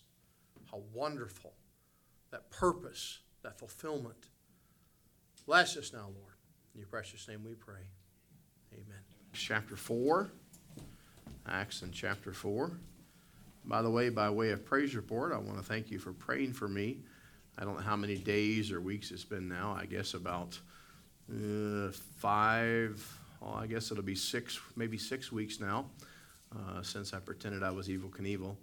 [0.72, 1.54] How wonderful
[2.32, 4.30] that purpose, that fulfillment.
[5.46, 6.36] Bless us now, Lord.
[6.74, 7.82] In your precious name we pray.
[8.74, 9.02] Amen.
[9.34, 10.32] Chapter 4.
[11.48, 12.72] Acts in chapter 4.
[13.70, 16.54] By the way, by way of praise report, I want to thank you for praying
[16.54, 16.98] for me.
[17.56, 19.78] I don't know how many days or weeks it's been now.
[19.80, 20.60] I guess about
[21.32, 23.06] uh, five,
[23.40, 25.86] well, I guess it'll be six, maybe six weeks now
[26.52, 28.56] uh, since I pretended I was Evel Knievel.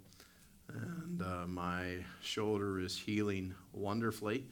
[0.73, 4.43] And uh, my shoulder is healing wonderfully.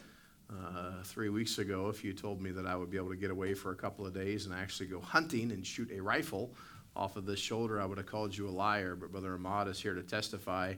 [0.49, 3.31] Uh, three weeks ago, if you told me that I would be able to get
[3.31, 6.53] away for a couple of days and actually go hunting and shoot a rifle
[6.95, 8.95] off of this shoulder, I would have called you a liar.
[8.95, 10.75] But Brother Ahmad is here to testify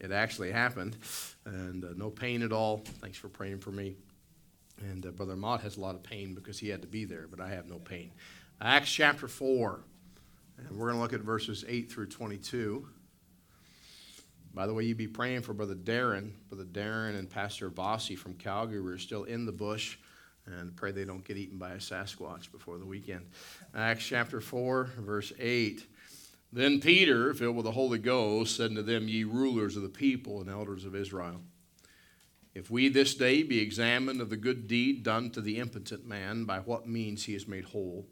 [0.00, 0.96] it actually happened.
[1.44, 2.78] And uh, no pain at all.
[3.00, 3.96] Thanks for praying for me.
[4.80, 7.26] And uh, Brother Ahmad has a lot of pain because he had to be there,
[7.28, 8.12] but I have no pain.
[8.60, 9.80] Acts chapter 4.
[10.58, 12.88] And we're going to look at verses 8 through 22.
[14.54, 16.32] By the way, you'd be praying for Brother Darren.
[16.48, 18.80] Brother Darren and Pastor Vossi from Calgary.
[18.80, 19.98] We're still in the bush
[20.58, 23.26] and pray they don't get eaten by a Sasquatch before the weekend.
[23.74, 25.86] Acts chapter 4, verse 8.
[26.52, 30.40] Then Peter, filled with the Holy Ghost, said unto them, Ye rulers of the people
[30.40, 31.40] and elders of Israel,
[32.54, 36.44] if we this day be examined of the good deed done to the impotent man,
[36.44, 38.06] by what means he is made whole,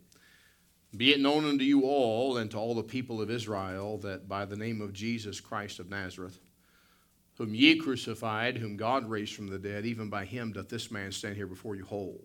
[0.97, 4.45] be it known unto you all and to all the people of Israel that by
[4.45, 6.39] the name of Jesus Christ of Nazareth,
[7.39, 11.13] whom ye crucified, whom God raised from the dead, even by him doth this man
[11.13, 12.25] stand here before you whole.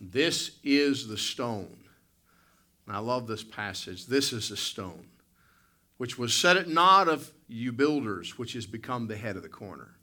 [0.00, 1.76] This is the stone.
[2.86, 4.06] And I love this passage.
[4.06, 5.08] This is the stone,
[5.98, 9.48] which was set at naught of you builders, which has become the head of the
[9.48, 9.96] corner.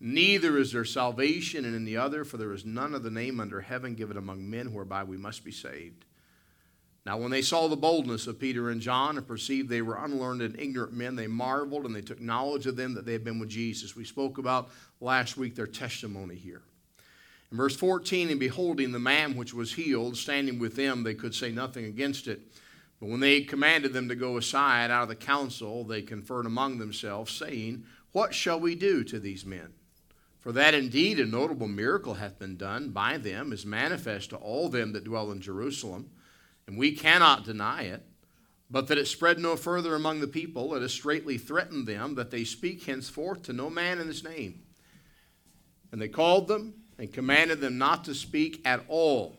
[0.00, 3.60] Neither is there salvation in any other, for there is none of the name under
[3.60, 6.06] heaven given among men whereby we must be saved.
[7.10, 10.42] Now, when they saw the boldness of Peter and John and perceived they were unlearned
[10.42, 13.40] and ignorant men, they marveled and they took knowledge of them that they had been
[13.40, 13.96] with Jesus.
[13.96, 16.62] We spoke about last week their testimony here.
[17.50, 21.34] In verse 14, and beholding the man which was healed, standing with them, they could
[21.34, 22.42] say nothing against it.
[23.00, 26.78] But when they commanded them to go aside out of the council, they conferred among
[26.78, 29.72] themselves, saying, What shall we do to these men?
[30.38, 34.68] For that indeed a notable miracle hath been done by them, is manifest to all
[34.68, 36.10] them that dwell in Jerusalem
[36.70, 38.04] and we cannot deny it.
[38.70, 42.30] But that it spread no further among the people, let us straightly threatened them that
[42.30, 44.62] they speak henceforth to no man in his name.
[45.90, 49.38] And they called them and commanded them not to speak at all,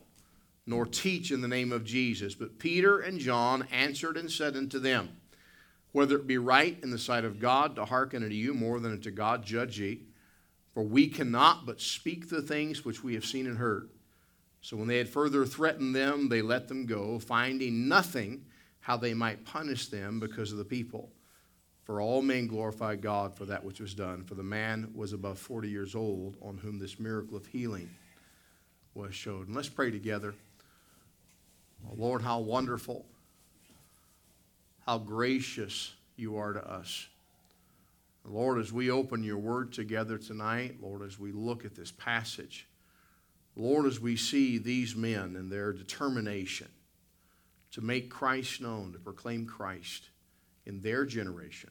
[0.66, 2.34] nor teach in the name of Jesus.
[2.34, 5.08] But Peter and John answered and said unto them,
[5.92, 8.92] Whether it be right in the sight of God to hearken unto you more than
[8.92, 10.02] unto God, judge ye.
[10.74, 13.88] For we cannot but speak the things which we have seen and heard.
[14.62, 18.46] So when they had further threatened them, they let them go, finding nothing
[18.80, 21.10] how they might punish them because of the people.
[21.84, 24.22] For all men glorify God for that which was done.
[24.24, 27.90] For the man was above 40 years old on whom this miracle of healing
[28.94, 29.48] was showed.
[29.48, 30.32] And let's pray together.
[31.84, 33.04] Oh, Lord, how wonderful,
[34.86, 37.08] how gracious you are to us.
[38.24, 42.68] Lord, as we open your word together tonight, Lord, as we look at this passage,
[43.54, 46.68] Lord, as we see these men and their determination
[47.72, 50.08] to make Christ known, to proclaim Christ
[50.64, 51.70] in their generation,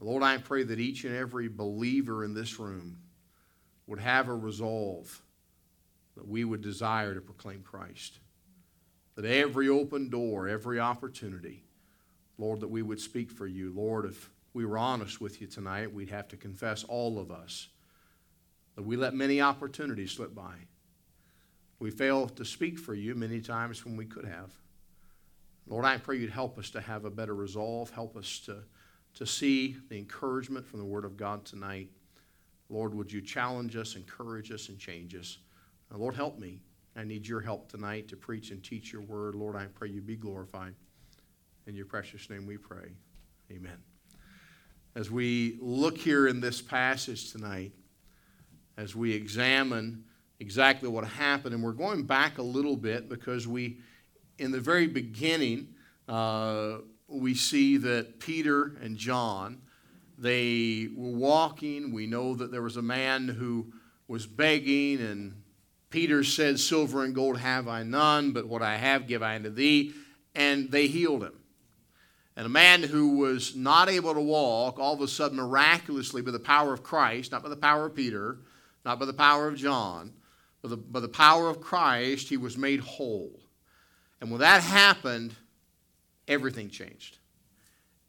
[0.00, 2.98] Lord, I pray that each and every believer in this room
[3.86, 5.22] would have a resolve
[6.16, 8.18] that we would desire to proclaim Christ.
[9.14, 11.64] That every open door, every opportunity,
[12.38, 13.72] Lord, that we would speak for you.
[13.74, 17.68] Lord, if we were honest with you tonight, we'd have to confess, all of us,
[18.76, 20.54] that we let many opportunities slip by.
[21.78, 24.50] We fail to speak for you many times when we could have.
[25.66, 28.58] Lord, I pray you'd help us to have a better resolve, help us to,
[29.14, 31.90] to see the encouragement from the Word of God tonight.
[32.68, 35.38] Lord, would you challenge us, encourage us, and change us?
[35.90, 36.60] Now, Lord, help me.
[36.96, 39.34] I need your help tonight to preach and teach your word.
[39.34, 40.74] Lord, I pray you be glorified.
[41.66, 42.92] In your precious name we pray.
[43.50, 43.78] Amen
[44.94, 47.72] as we look here in this passage tonight,
[48.76, 50.04] as we examine
[50.40, 53.78] exactly what happened, and we're going back a little bit because we,
[54.38, 55.68] in the very beginning,
[56.08, 59.62] uh, we see that Peter and John,
[60.18, 61.92] they were walking.
[61.92, 63.72] We know that there was a man who
[64.08, 65.42] was begging, and
[65.90, 69.50] Peter said, Silver and gold have I none, but what I have give I unto
[69.50, 69.92] thee.
[70.34, 71.38] And they healed him.
[72.36, 76.32] And a man who was not able to walk, all of a sudden, miraculously, by
[76.32, 78.38] the power of Christ, not by the power of Peter,
[78.84, 80.12] not by the power of John,
[80.62, 83.40] but the, by the power of Christ, he was made whole.
[84.20, 85.34] And when that happened,
[86.28, 87.18] everything changed.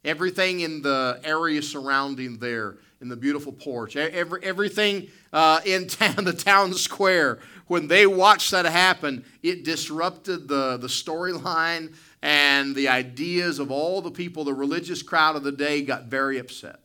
[0.04, 6.24] Everything in the area surrounding there, in the beautiful porch, every, everything uh, in town,
[6.24, 12.88] the town square, when they watched that happen, it disrupted the, the storyline and the
[12.88, 16.80] ideas of all the people, the religious crowd of the day, got very upset.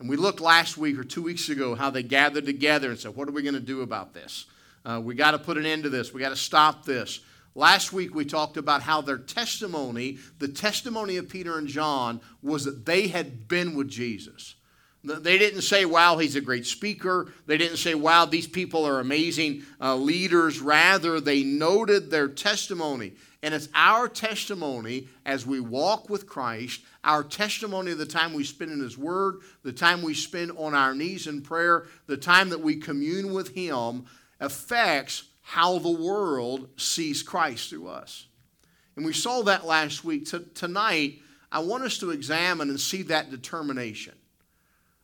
[0.00, 3.14] And we looked last week or two weeks ago how they gathered together and said,
[3.14, 4.46] What are we going to do about this?
[4.84, 6.12] Uh, we got to put an end to this.
[6.12, 7.20] We got to stop this.
[7.54, 12.64] Last week we talked about how their testimony, the testimony of Peter and John, was
[12.64, 14.56] that they had been with Jesus.
[15.04, 17.30] They didn't say, wow, he's a great speaker.
[17.46, 20.60] They didn't say, wow, these people are amazing uh, leaders.
[20.60, 23.12] Rather, they noted their testimony.
[23.44, 28.42] And it's our testimony as we walk with Christ, our testimony of the time we
[28.42, 32.48] spend in His Word, the time we spend on our knees in prayer, the time
[32.48, 34.06] that we commune with Him
[34.40, 38.28] affects how the world sees Christ through us.
[38.96, 40.24] And we saw that last week.
[40.24, 41.18] T- tonight,
[41.52, 44.14] I want us to examine and see that determination.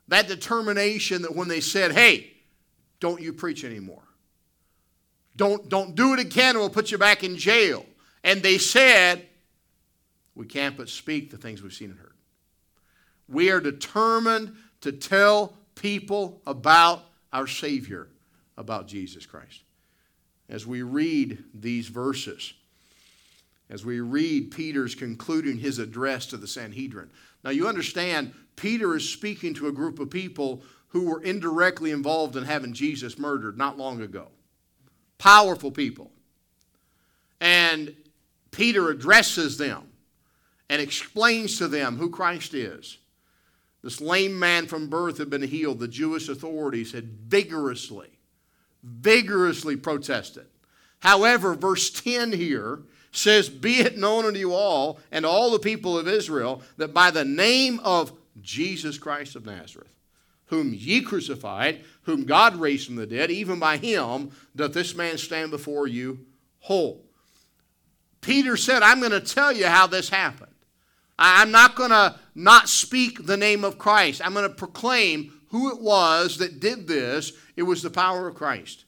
[0.09, 2.33] That determination that when they said, hey,
[3.01, 4.05] don't you preach anymore.
[5.37, 7.85] Don't, don't do it again we'll put you back in jail.
[8.23, 9.27] And they said,
[10.35, 12.15] We can't but speak the things we've seen and heard.
[13.29, 18.09] We are determined to tell people about our Savior,
[18.57, 19.63] about Jesus Christ.
[20.49, 22.53] As we read these verses,
[23.71, 27.09] as we read Peter's concluding his address to the Sanhedrin.
[27.45, 32.37] Now, you understand, Peter is speaking to a group of people who were indirectly involved
[32.37, 34.27] in having Jesus murdered not long ago.
[35.19, 36.11] Powerful people.
[37.41, 37.95] And
[38.51, 39.89] Peter addresses them
[40.69, 42.99] and explains to them who Christ is.
[43.83, 45.79] This lame man from birth had been healed.
[45.79, 48.11] The Jewish authorities had vigorously,
[48.83, 50.47] vigorously protested.
[51.01, 55.99] However, verse 10 here says, Be it known unto you all and all the people
[55.99, 59.93] of Israel that by the name of Jesus Christ of Nazareth,
[60.47, 65.17] whom ye crucified, whom God raised from the dead, even by him doth this man
[65.17, 66.27] stand before you
[66.61, 67.05] whole.
[68.21, 70.53] Peter said, I'm going to tell you how this happened.
[71.19, 74.23] I'm not going to not speak the name of Christ.
[74.25, 77.33] I'm going to proclaim who it was that did this.
[77.57, 78.85] It was the power of Christ.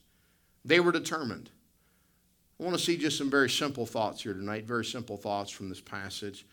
[0.65, 1.49] They were determined.
[2.59, 5.69] I want to see just some very simple thoughts here tonight, very simple thoughts from
[5.69, 6.45] this passage.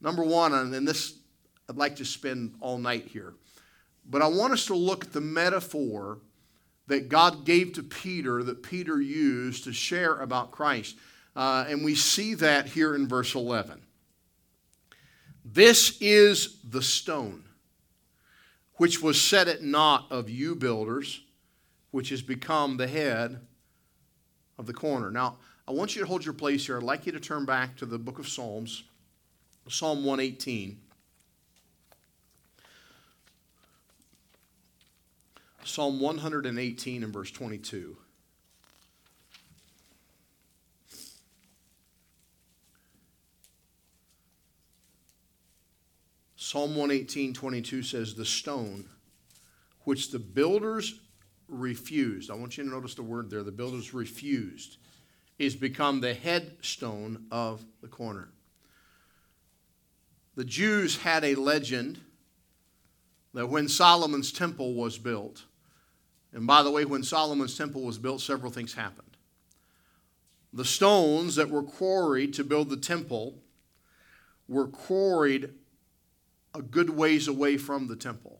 [0.00, 1.14] Number one, and this,
[1.68, 3.34] I'd like to spend all night here,
[4.08, 6.18] but I want us to look at the metaphor
[6.86, 10.96] that God gave to Peter that Peter used to share about Christ.
[11.34, 13.80] Uh, and we see that here in verse 11.
[15.44, 17.44] This is the stone
[18.76, 21.22] which was set at naught of you builders,
[21.90, 23.40] which has become the head
[24.58, 25.10] of the corner.
[25.10, 25.36] Now,
[25.66, 26.78] I want you to hold your place here.
[26.78, 28.84] I'd like you to turn back to the book of Psalms,
[29.68, 30.80] Psalm 118.
[35.64, 37.96] Psalm 118 and verse 22.
[46.52, 48.84] Psalm 118, 22 says, The stone
[49.84, 51.00] which the builders
[51.48, 54.76] refused, I want you to notice the word there, the builders refused,
[55.38, 58.28] is become the headstone of the corner.
[60.34, 62.02] The Jews had a legend
[63.32, 65.44] that when Solomon's temple was built,
[66.34, 69.16] and by the way, when Solomon's temple was built, several things happened.
[70.52, 73.38] The stones that were quarried to build the temple
[74.48, 75.54] were quarried
[76.54, 78.38] a good ways away from the temple.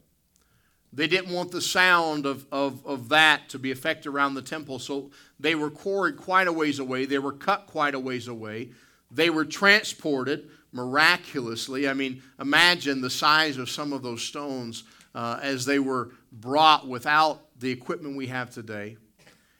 [0.92, 4.78] They didn't want the sound of, of, of that to be affected around the temple,
[4.78, 5.10] so
[5.40, 7.06] they were quarried quite a ways away.
[7.06, 8.70] They were cut quite a ways away.
[9.10, 11.88] They were transported miraculously.
[11.88, 14.84] I mean, imagine the size of some of those stones
[15.14, 18.96] uh, as they were brought without the equipment we have today.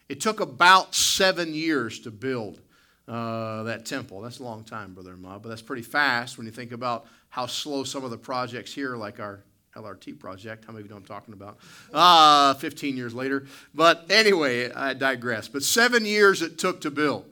[0.09, 2.61] It took about seven years to build
[3.07, 4.21] uh, that temple.
[4.21, 7.47] That's a long time, Brother Ma, but that's pretty fast when you think about how
[7.47, 9.43] slow some of the projects here, like our
[9.75, 11.57] LRT project, how many of you know I'm talking about?
[11.91, 13.47] Uh, 15 years later.
[13.73, 15.47] But anyway, I digress.
[15.47, 17.25] But seven years it took to build.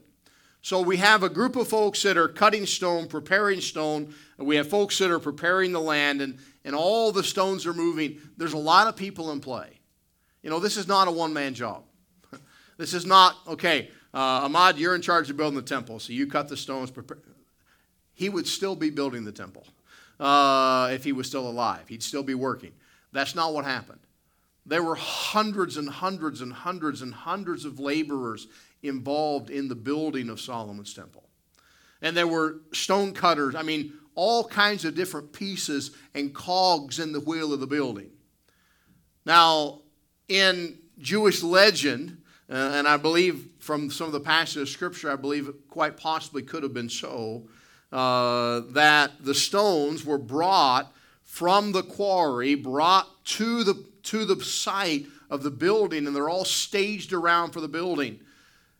[0.63, 4.15] So we have a group of folks that are cutting stone, preparing stone.
[4.39, 8.17] We have folks that are preparing the land, and, and all the stones are moving.
[8.37, 9.81] There's a lot of people in play.
[10.41, 11.83] You know, this is not a one man job.
[12.77, 16.25] this is not, okay, uh, Ahmad, you're in charge of building the temple, so you
[16.25, 16.89] cut the stones.
[16.89, 17.19] Prepare.
[18.15, 19.67] He would still be building the temple
[20.21, 21.87] uh, if he was still alive.
[21.89, 22.71] He'd still be working.
[23.11, 23.99] That's not what happened.
[24.65, 28.47] There were hundreds and hundreds and hundreds and hundreds of laborers
[28.83, 31.23] involved in the building of Solomon's temple.
[32.01, 37.11] And there were stone cutters, I mean, all kinds of different pieces and cogs in
[37.11, 38.11] the wheel of the building.
[39.25, 39.81] Now,
[40.27, 45.15] in Jewish legend, uh, and I believe from some of the passages of Scripture, I
[45.15, 47.47] believe it quite possibly could have been so,
[47.91, 50.91] uh, that the stones were brought
[51.23, 56.45] from the quarry, brought to the, to the site of the building, and they're all
[56.45, 58.19] staged around for the building.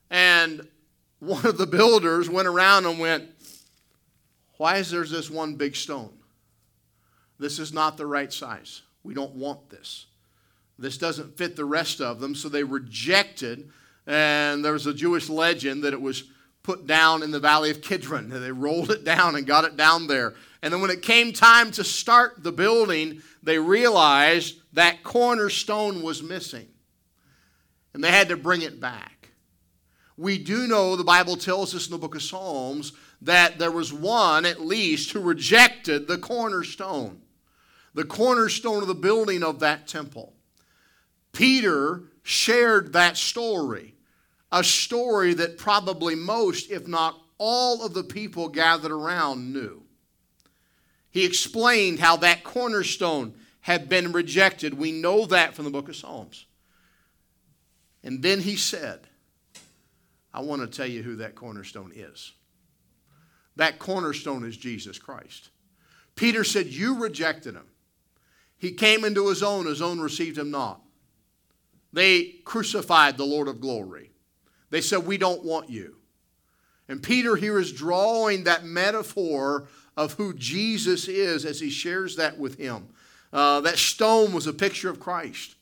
[0.09, 0.67] And
[1.19, 3.29] one of the builders went around and went,
[4.57, 6.11] Why is there this one big stone?
[7.39, 8.81] This is not the right size.
[9.03, 10.05] We don't want this.
[10.77, 12.35] This doesn't fit the rest of them.
[12.35, 13.69] So they rejected,
[14.05, 16.25] and there was a Jewish legend that it was
[16.63, 18.29] put down in the valley of Kidron.
[18.29, 20.35] They rolled it down and got it down there.
[20.61, 26.21] And then when it came time to start the building, they realized that cornerstone was
[26.21, 26.67] missing.
[27.93, 29.29] And they had to bring it back.
[30.17, 33.91] We do know the Bible tells us in the book of Psalms that there was
[33.91, 37.21] one at least who rejected the cornerstone,
[37.93, 40.33] the cornerstone of the building of that temple.
[41.31, 43.95] Peter shared that story,
[44.52, 49.82] a story that probably most, if not all, of the people gathered around knew.
[51.10, 54.73] He explained how that cornerstone had been rejected.
[54.73, 56.45] We know that from the book of Psalms.
[58.03, 59.07] And then he said,
[60.34, 62.32] I want to tell you who that cornerstone is.
[63.57, 65.49] That cornerstone is Jesus Christ.
[66.15, 67.68] Peter said, You rejected him.
[68.57, 70.82] He came into his own, his own received him not.
[71.91, 74.10] They crucified the Lord of glory.
[74.72, 75.98] They said, We don't want you.
[76.89, 82.38] And Peter here is drawing that metaphor of who Jesus is as he shares that
[82.38, 82.89] with him.
[83.31, 85.56] Uh, that stone was a picture of Christ.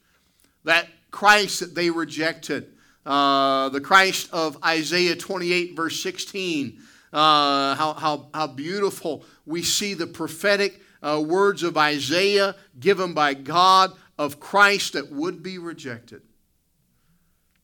[0.63, 2.73] That Christ that they rejected.
[3.05, 6.81] Uh, the Christ of Isaiah 28, verse 16.
[7.11, 13.33] Uh, how, how, how beautiful we see the prophetic uh, words of Isaiah given by
[13.33, 16.21] God of Christ that would be rejected.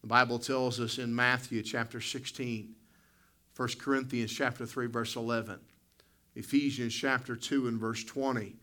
[0.05, 2.75] The Bible tells us in Matthew chapter 16,
[3.55, 5.59] 1 Corinthians chapter 3, verse 11,
[6.35, 8.55] Ephesians chapter 2 and verse 20,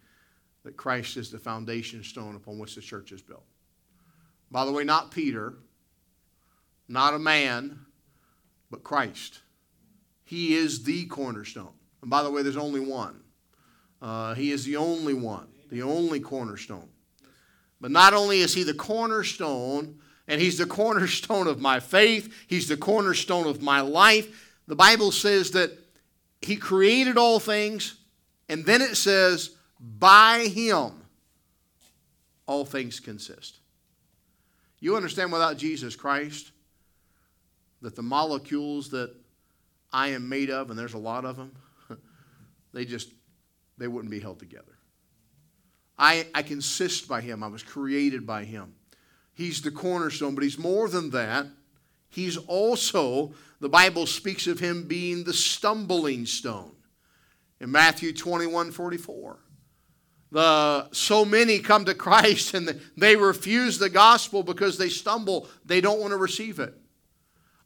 [0.62, 3.43] that Christ is the foundation stone upon which the church is built.
[4.52, 5.55] By the way, not Peter,
[6.86, 7.86] not a man,
[8.70, 9.40] but Christ.
[10.23, 11.74] He is the cornerstone.
[12.02, 13.20] And by the way, there's only one.
[14.01, 16.89] Uh, he is the only one, the only cornerstone.
[17.81, 19.98] But not only is he the cornerstone,
[20.33, 24.57] and he's the cornerstone of my faith, he's the cornerstone of my life.
[24.67, 25.79] The Bible says that
[26.41, 27.97] he created all things,
[28.49, 30.93] and then it says, by him
[32.47, 33.59] all things consist.
[34.81, 36.51] You understand without Jesus Christ
[37.83, 39.15] that the molecules that
[39.93, 41.53] I am made of, and there's a lot of them,
[42.73, 43.13] they just
[43.77, 44.79] they wouldn't be held together.
[45.99, 47.43] I, I consist by him.
[47.43, 48.73] I was created by him.
[49.35, 51.47] He's the cornerstone, but he's more than that.
[52.09, 56.73] He's also, the Bible speaks of him being the stumbling stone
[57.61, 59.39] in Matthew 21 44.
[60.31, 65.49] The, so many come to Christ and they refuse the gospel because they stumble.
[65.65, 66.75] They don't want to receive it.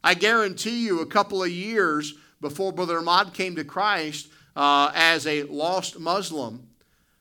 [0.03, 5.27] I guarantee you, a couple of years before Brother Ahmad came to Christ uh, as
[5.27, 6.69] a lost Muslim,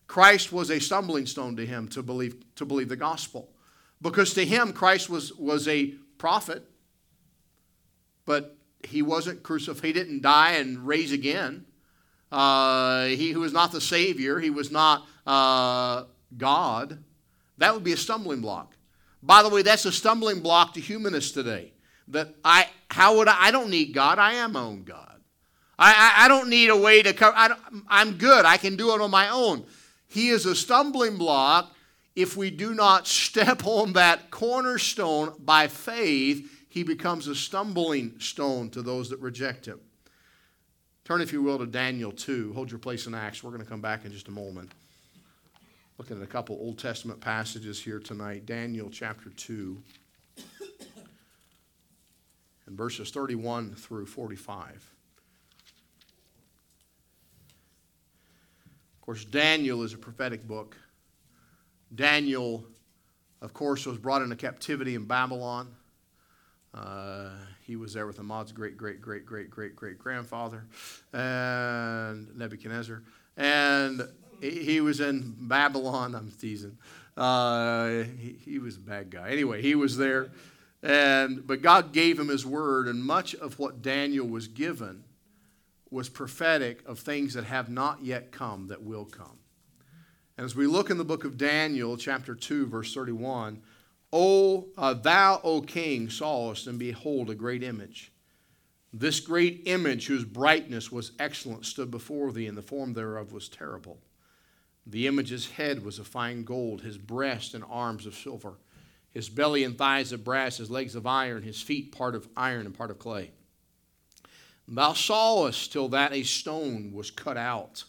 [0.07, 3.51] Christ was a stumbling stone to him to believe, to believe the gospel.
[4.01, 6.69] Because to him, Christ was, was a prophet,
[8.25, 9.85] but he wasn't crucified.
[9.85, 11.65] He didn't die and raise again.
[12.31, 16.05] Uh, he who was not the Savior, he was not uh,
[16.37, 17.03] God.
[17.59, 18.77] That would be a stumbling block.
[19.23, 21.73] By the way, that's a stumbling block to humanists today.
[22.09, 25.21] That I, how would I, I don't need God, I am my own God.
[25.79, 27.55] I, I, I don't need a way to cover, I
[27.89, 29.65] I'm good, I can do it on my own.
[30.09, 31.73] He is a stumbling block
[32.17, 36.53] if we do not step on that cornerstone by faith.
[36.69, 39.81] He becomes a stumbling stone to those that reject him.
[41.07, 42.53] Turn, if you will, to Daniel 2.
[42.53, 43.43] Hold your place in Acts.
[43.43, 44.73] We're going to come back in just a moment.
[45.97, 48.45] Looking at a couple Old Testament passages here tonight.
[48.45, 49.83] Daniel chapter 2,
[52.67, 54.75] and verses 31 through 45.
[58.95, 60.77] Of course, Daniel is a prophetic book.
[61.95, 62.65] Daniel,
[63.41, 65.75] of course, was brought into captivity in Babylon.
[66.75, 67.31] Uh,
[67.67, 70.65] he was there with Ahmad's great, great, great, great, great, great grandfather,
[71.13, 73.03] and Nebuchadnezzar.
[73.37, 74.09] And
[74.41, 76.15] he, was in Babylon.
[76.15, 76.79] I'm teasing.
[77.17, 79.31] Uh, he, he was a bad guy.
[79.31, 80.31] Anyway, he was there.
[80.83, 85.05] And, but God gave him his word, and much of what Daniel was given
[85.91, 89.39] was prophetic of things that have not yet come that will come.
[90.37, 93.63] And as we look in the book of Daniel, chapter 2, verse 31,
[94.13, 98.13] O uh, thou, O king, sawest, and behold, a great image.
[98.93, 103.49] This great image, whose brightness was excellent, stood before thee, and the form thereof was
[103.49, 103.99] terrible.
[104.87, 108.55] The image's head was of fine gold, his breast and arms of silver,
[109.11, 112.67] his belly and thighs of brass, his legs of iron, his feet part of iron
[112.67, 113.33] and part of clay.
[114.69, 117.85] Thou sawest till that a stone was cut out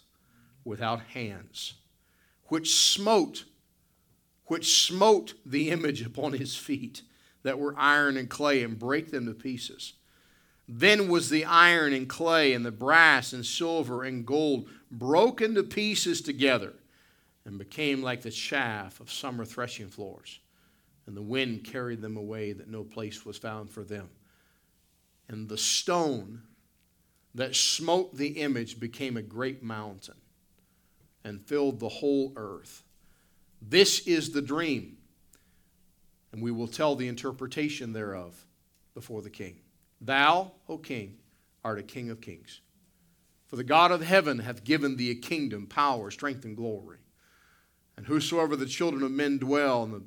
[0.64, 1.76] without hands,
[2.48, 3.46] which smote,
[4.46, 7.02] which smote the image upon his feet
[7.44, 9.94] that were iron and clay, and brake them to pieces.
[10.68, 15.64] Then was the iron and clay, and the brass and silver and gold broken to
[15.64, 16.74] pieces together,
[17.46, 20.40] and became like the chaff of summer threshing floors.
[21.06, 24.10] And the wind carried them away, that no place was found for them.
[25.30, 26.42] And the stone
[27.34, 30.16] that smote the image became a great mountain
[31.28, 32.84] and filled the whole earth.
[33.62, 34.98] This is the dream,
[36.32, 38.46] and we will tell the interpretation thereof
[38.94, 39.58] before the king.
[40.00, 41.18] Thou, O king,
[41.66, 42.62] art a king of kings.
[43.48, 47.00] For the God of heaven hath given thee a kingdom, power, strength, and glory.
[47.98, 50.04] And whosoever the children of men dwell, and the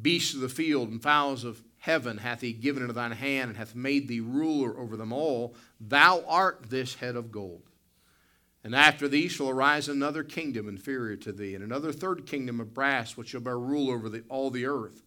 [0.00, 3.58] beasts of the field, and fowls of heaven hath he given into thine hand, and
[3.58, 5.54] hath made thee ruler over them all.
[5.80, 7.62] Thou art this head of gold.
[8.64, 12.72] And after thee shall arise another kingdom inferior to thee, and another third kingdom of
[12.72, 15.02] brass, which shall bear rule over the, all the earth.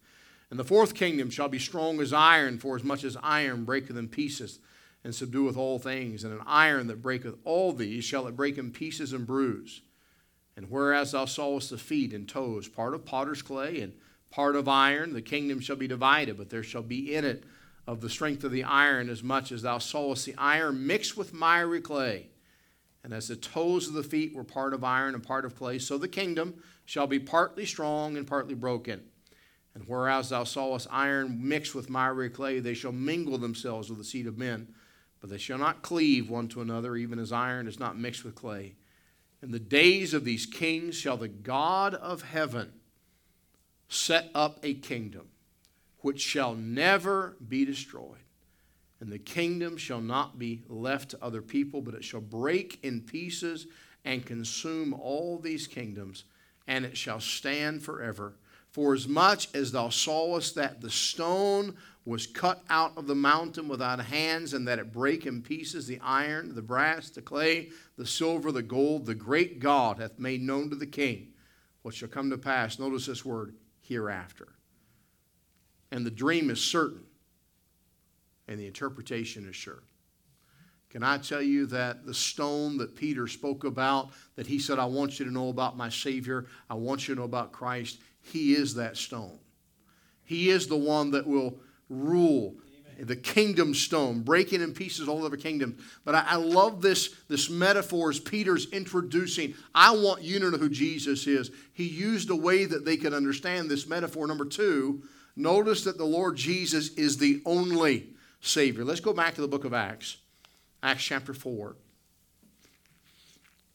[0.50, 3.96] And the fourth kingdom shall be strong as iron, for as much as iron breaketh
[3.96, 4.58] in pieces,
[5.02, 6.22] and subdueth all things.
[6.22, 9.80] And an iron that breaketh all these shall it break in pieces and bruise.
[10.56, 13.94] And whereas thou sawest the feet and toes, part of potter's clay, and
[14.30, 15.14] part of iron.
[15.14, 17.44] The kingdom shall be divided, but there shall be in it
[17.86, 21.32] of the strength of the iron as much as thou sawest the iron mixed with
[21.32, 22.28] miry clay.
[23.06, 25.78] And as the toes of the feet were part of iron and part of clay,
[25.78, 29.00] so the kingdom shall be partly strong and partly broken.
[29.76, 34.04] And whereas thou sawest iron mixed with miry clay, they shall mingle themselves with the
[34.04, 34.74] seed of men,
[35.20, 38.34] but they shall not cleave one to another, even as iron is not mixed with
[38.34, 38.74] clay.
[39.40, 42.72] In the days of these kings shall the God of heaven
[43.88, 45.28] set up a kingdom
[45.98, 48.25] which shall never be destroyed.
[49.00, 53.02] And the kingdom shall not be left to other people, but it shall break in
[53.02, 53.66] pieces
[54.04, 56.24] and consume all these kingdoms,
[56.66, 58.36] and it shall stand forever.
[58.70, 63.68] For as much as thou sawest that the stone was cut out of the mountain
[63.68, 68.06] without hands, and that it brake in pieces the iron, the brass, the clay, the
[68.06, 71.32] silver, the gold, the great God hath made known to the king
[71.82, 72.78] what shall come to pass.
[72.78, 74.48] Notice this word, hereafter.
[75.90, 77.05] And the dream is certain,
[78.48, 79.82] and the interpretation is sure.
[80.90, 84.86] Can I tell you that the stone that Peter spoke about, that he said, I
[84.86, 88.54] want you to know about my Savior, I want you to know about Christ, he
[88.54, 89.38] is that stone.
[90.24, 91.58] He is the one that will
[91.88, 92.54] rule
[92.98, 95.76] the kingdom stone, breaking in pieces all over kingdom.
[96.04, 99.54] But I, I, love this, this metaphor as Peter's introducing.
[99.74, 101.50] I want you to know who Jesus is.
[101.74, 104.26] He used a way that they could understand this metaphor.
[104.26, 105.02] Number two,
[105.36, 108.84] notice that the Lord Jesus is the only Savior.
[108.84, 110.18] Let's go back to the book of Acts,
[110.82, 111.76] Acts chapter 4,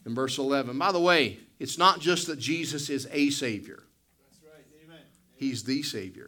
[0.06, 0.78] in verse 11.
[0.78, 3.84] By the way, it's not just that Jesus is a Savior,
[4.46, 4.64] right.
[4.86, 5.02] Amen.
[5.36, 6.28] He's the Savior.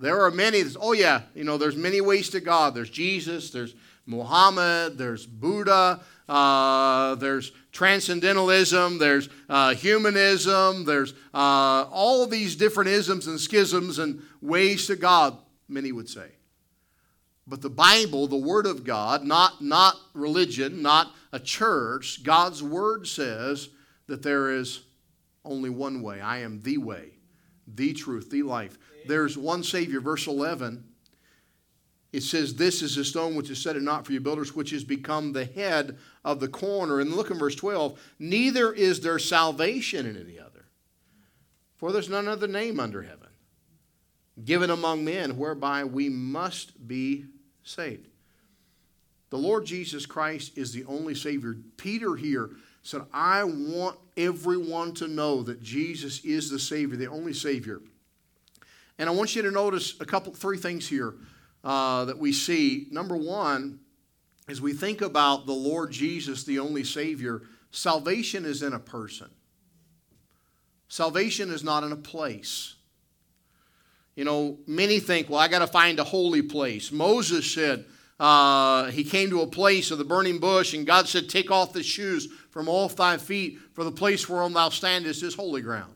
[0.00, 2.74] There are many, oh yeah, you know, there's many ways to God.
[2.74, 3.74] There's Jesus, there's
[4.06, 13.26] Muhammad, there's Buddha, uh, there's transcendentalism, there's uh, humanism, there's uh, all these different isms
[13.26, 15.36] and schisms and ways to God,
[15.68, 16.28] many would say.
[17.48, 23.06] But the Bible, the Word of God, not, not religion, not a church, God's Word
[23.06, 23.70] says
[24.06, 24.82] that there is
[25.44, 26.20] only one way.
[26.20, 27.12] I am the way,
[27.66, 30.00] the truth, the life there's one Savior.
[30.00, 30.84] Verse 11,
[32.12, 34.70] it says, This is the stone which is set at naught for you builders, which
[34.70, 37.00] has become the head of the corner.
[37.00, 40.66] And look in verse 12, neither is there salvation in any other,
[41.76, 43.24] for there's none other name under heaven
[44.44, 47.24] given among men whereby we must be
[47.68, 48.08] saved.
[49.30, 51.56] The Lord Jesus Christ is the only Savior.
[51.76, 52.50] Peter here
[52.82, 57.80] said, I want everyone to know that Jesus is the Savior, the only Savior.
[58.98, 61.14] And I want you to notice a couple, three things here
[61.62, 62.86] uh, that we see.
[62.90, 63.80] Number one,
[64.48, 69.28] as we think about the Lord Jesus, the only Savior, salvation is in a person.
[70.88, 72.76] Salvation is not in a place.
[74.18, 76.90] You know, many think, well, I got to find a holy place.
[76.90, 77.84] Moses said,
[78.18, 81.72] uh, he came to a place of the burning bush, and God said, Take off
[81.72, 85.94] the shoes from off thy feet, for the place whereon thou standest is holy ground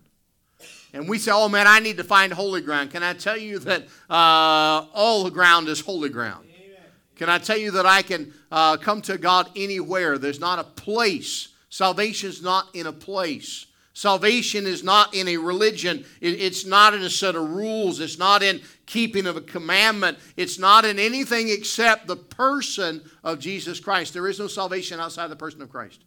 [0.92, 2.90] and we say, oh man, I need to find holy ground.
[2.90, 6.46] Can I tell you that uh, all the ground is holy ground?
[6.54, 6.80] Amen.
[7.16, 10.18] Can I tell you that I can uh, come to God anywhere?
[10.18, 11.48] There's not a place.
[11.70, 13.66] Salvation is not in a place.
[13.94, 16.04] Salvation is not in a religion.
[16.20, 18.00] it's not in a set of rules.
[18.00, 20.18] It's not in keeping of a commandment.
[20.36, 24.14] It's not in anything except the person of Jesus Christ.
[24.14, 26.04] There is no salvation outside the person of Christ.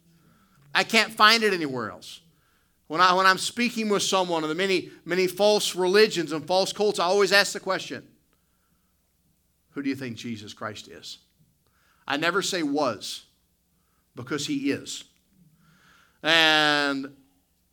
[0.74, 2.20] I can't find it anywhere else.
[2.88, 6.72] When, I, when I'm speaking with someone of the many, many false religions and false
[6.72, 8.06] cults, I always ask the question
[9.70, 11.18] Who do you think Jesus Christ is?
[12.06, 13.24] I never say was,
[14.14, 15.04] because he is.
[16.22, 17.14] And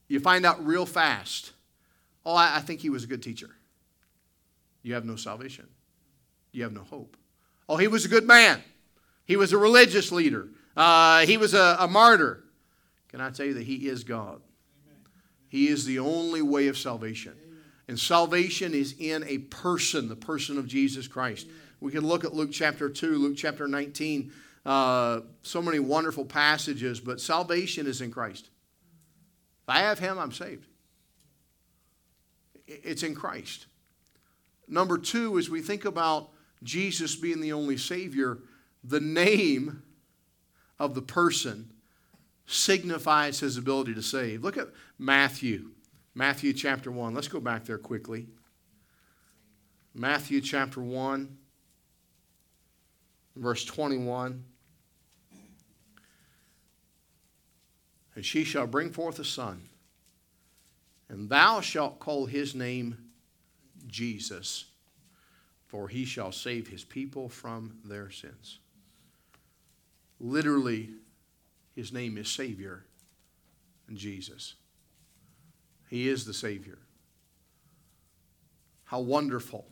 [0.08, 1.54] you find out real fast
[2.26, 3.50] oh, I, I think he was a good teacher.
[4.82, 5.68] You have no salvation,
[6.52, 7.18] you have no hope.
[7.70, 8.62] Oh, he was a good man,
[9.26, 12.44] he was a religious leader, uh, he was a, a martyr.
[13.10, 14.42] Can I tell you that he is God?
[15.48, 17.36] He is the only way of salvation.
[17.88, 21.48] And salvation is in a person, the person of Jesus Christ.
[21.80, 24.32] We can look at Luke chapter 2, Luke chapter 19,
[24.66, 28.50] uh, so many wonderful passages, but salvation is in Christ.
[29.64, 30.68] If I have Him, I'm saved.
[32.68, 33.68] It's in Christ.
[34.68, 36.30] Number two, as we think about
[36.64, 38.40] Jesus being the only Savior,
[38.84, 39.84] the name
[40.80, 41.72] of the person
[42.46, 44.44] signifies his ability to save.
[44.44, 45.72] Look at Matthew,
[46.14, 47.14] Matthew chapter 1.
[47.14, 48.28] Let's go back there quickly.
[49.94, 51.38] Matthew chapter 1,
[53.36, 54.44] verse 21.
[58.16, 59.70] And she shall bring forth a son,
[61.10, 62.98] and thou shalt call his name
[63.88, 64.66] Jesus,
[65.68, 68.60] for he shall save his people from their sins.
[70.20, 70.90] Literally,
[71.76, 72.86] his name is Savior
[73.88, 74.56] and Jesus.
[75.90, 76.78] He is the Savior.
[78.86, 79.66] How wonderful.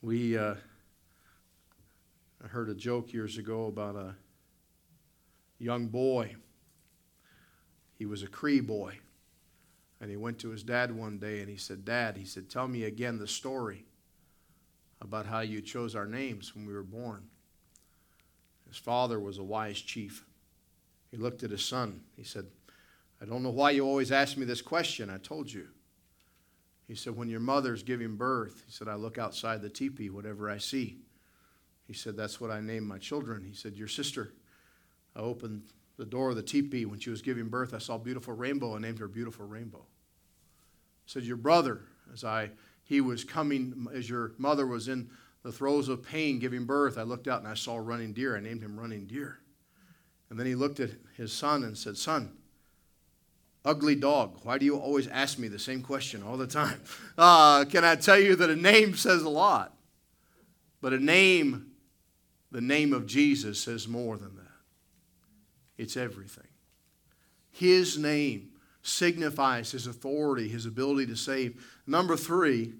[0.00, 0.54] We uh,
[2.42, 4.14] I heard a joke years ago about a
[5.58, 6.36] young boy.
[7.98, 8.98] He was a Cree boy.
[10.00, 12.68] And he went to his dad one day and he said, Dad, he said, tell
[12.68, 13.86] me again the story
[15.00, 17.24] about how you chose our names when we were born.
[18.68, 20.24] His father was a wise chief.
[21.10, 22.00] He looked at his son.
[22.16, 22.46] He said,
[23.22, 25.08] I don't know why you always ask me this question.
[25.08, 25.68] I told you.
[26.88, 30.50] He said, When your mother's giving birth, he said, I look outside the teepee, whatever
[30.50, 30.98] I see.
[31.86, 33.44] He said, That's what I name my children.
[33.44, 34.32] He said, Your sister.
[35.16, 35.62] I opened
[35.96, 37.74] the door of the teepee when she was giving birth.
[37.74, 38.74] I saw beautiful rainbow.
[38.74, 39.84] and named her Beautiful Rainbow.
[41.04, 42.50] He said, Your brother, as I
[42.82, 45.08] he was coming, as your mother was in
[45.42, 48.36] the throes of pain giving birth, I looked out and I saw running deer.
[48.36, 49.38] I named him Running Deer.
[50.30, 52.32] And then he looked at his son and said, Son,
[53.64, 56.80] ugly dog, why do you always ask me the same question all the time?
[57.16, 59.76] Uh, can I tell you that a name says a lot?
[60.80, 61.72] But a name,
[62.50, 64.33] the name of Jesus, says more than.
[65.76, 66.46] It's everything.
[67.50, 68.50] His name
[68.82, 71.64] signifies his authority, his ability to save.
[71.86, 72.74] Number three,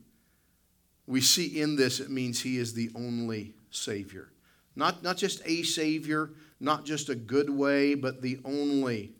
[1.07, 4.31] we see in this it means he is the only Savior.
[4.77, 6.31] Not, not just a Savior,
[6.61, 9.13] not just a good way, but the only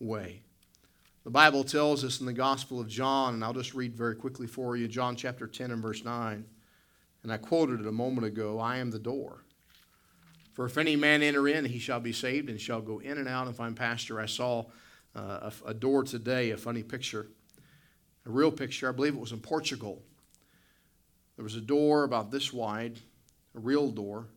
[0.00, 0.40] way.
[1.24, 4.46] The Bible tells us in the Gospel of John, and I'll just read very quickly
[4.46, 6.44] for you John chapter 10 and verse 9.
[7.22, 9.42] And I quoted it a moment ago I am the door.
[10.56, 13.28] For if any man enter in, he shall be saved and shall go in and
[13.28, 14.18] out and find pasture.
[14.18, 14.64] I saw
[15.14, 17.26] uh, a, a door today, a funny picture,
[18.24, 18.88] a real picture.
[18.88, 20.00] I believe it was in Portugal.
[21.36, 22.98] There was a door about this wide,
[23.54, 24.28] a real door,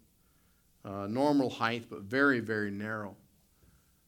[0.84, 3.16] uh, normal height, but very, very narrow.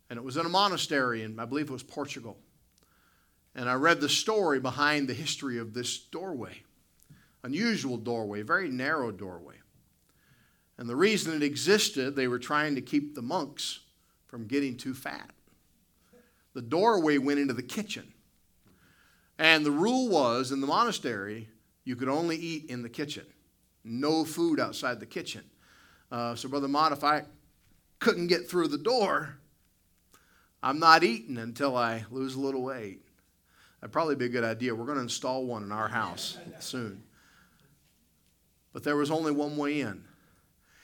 [0.10, 2.38] And it was in a monastery, and I believe it was Portugal.
[3.56, 6.64] And I read the story behind the history of this doorway.
[7.44, 9.61] Unusual doorway, very narrow doorway.
[10.82, 13.82] And the reason it existed, they were trying to keep the monks
[14.26, 15.30] from getting too fat.
[16.56, 18.12] The doorway went into the kitchen.
[19.38, 21.50] And the rule was in the monastery,
[21.84, 23.28] you could only eat in the kitchen,
[23.84, 25.44] no food outside the kitchen.
[26.12, 27.00] Uh, so, Brother Mott,
[28.00, 29.38] couldn't get through the door,
[30.64, 33.06] I'm not eating until I lose a little weight.
[33.82, 34.74] That'd probably be a good idea.
[34.74, 37.04] We're going to install one in our house soon.
[38.74, 40.06] But there was only one way in.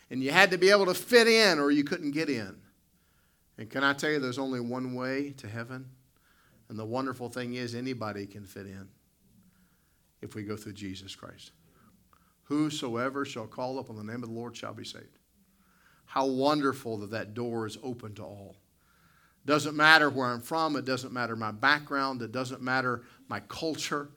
[0.10, 2.56] And you had to be able to fit in or you couldn't get in.
[3.58, 5.90] And can I tell you, there's only one way to heaven?
[6.70, 8.88] And the wonderful thing is, anybody can fit in
[10.22, 11.52] if we go through Jesus Christ.
[12.44, 15.18] Whosoever shall call upon the name of the Lord shall be saved.
[16.06, 18.56] How wonderful that that door is open to all.
[19.46, 24.10] Doesn't matter where I'm from, it doesn't matter my background, it doesn't matter my culture.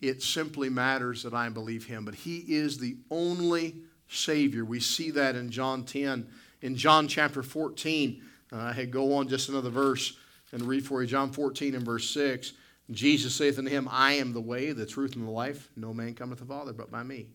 [0.00, 2.04] It simply matters that I believe him.
[2.04, 3.76] But he is the only
[4.12, 4.64] Savior.
[4.64, 6.26] We see that in John 10.
[6.62, 8.22] In John chapter 14,
[8.52, 10.16] uh, I had go on just another verse
[10.52, 11.08] and read for you.
[11.08, 12.52] John 14 and verse 6.
[12.90, 15.70] Jesus saith unto him, I am the way, the truth, and the life.
[15.76, 17.28] No man cometh to the Father but by me.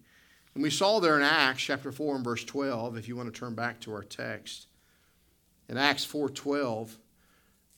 [0.53, 3.39] And we saw there in Acts chapter 4 and verse 12, if you want to
[3.39, 4.67] turn back to our text.
[5.69, 6.95] In Acts 4.12,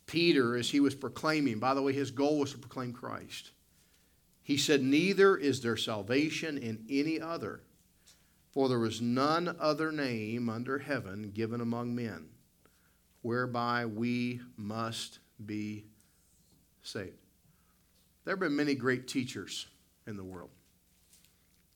[0.05, 3.51] Peter, as he was proclaiming, by the way, his goal was to proclaim Christ.
[4.43, 7.61] He said, Neither is there salvation in any other,
[8.51, 12.27] for there is none other name under heaven given among men,
[13.21, 15.85] whereby we must be
[16.81, 17.17] saved.
[18.25, 19.67] There have been many great teachers
[20.07, 20.49] in the world,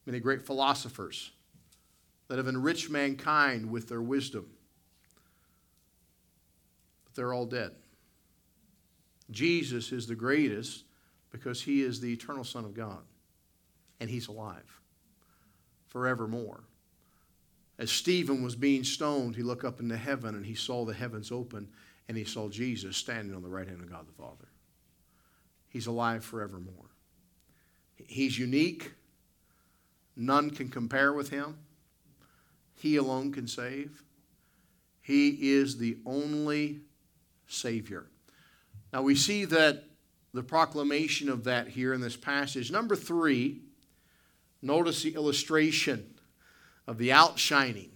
[0.05, 1.31] many great philosophers
[2.27, 4.49] that have enriched mankind with their wisdom,
[7.05, 7.71] but they're all dead.
[9.29, 10.85] Jesus is the greatest
[11.31, 13.03] because he is the eternal Son of God,
[13.99, 14.79] and he's alive
[15.93, 16.63] forevermore.
[17.79, 21.31] As Stephen was being stoned, he looked up into heaven and he saw the heavens
[21.31, 21.69] open
[22.07, 24.47] and he saw Jesus standing on the right hand of God the Father.
[25.69, 26.91] He's alive forevermore.
[27.95, 28.91] He's unique.
[30.15, 31.57] None can compare with him.
[32.75, 34.03] He alone can save.
[35.01, 36.81] He is the only
[37.47, 38.07] Savior.
[38.91, 39.85] Now we see that
[40.33, 42.71] the proclamation of that here in this passage.
[42.71, 43.61] Number three,
[44.63, 46.13] notice the illustration
[46.87, 47.91] of the outshining.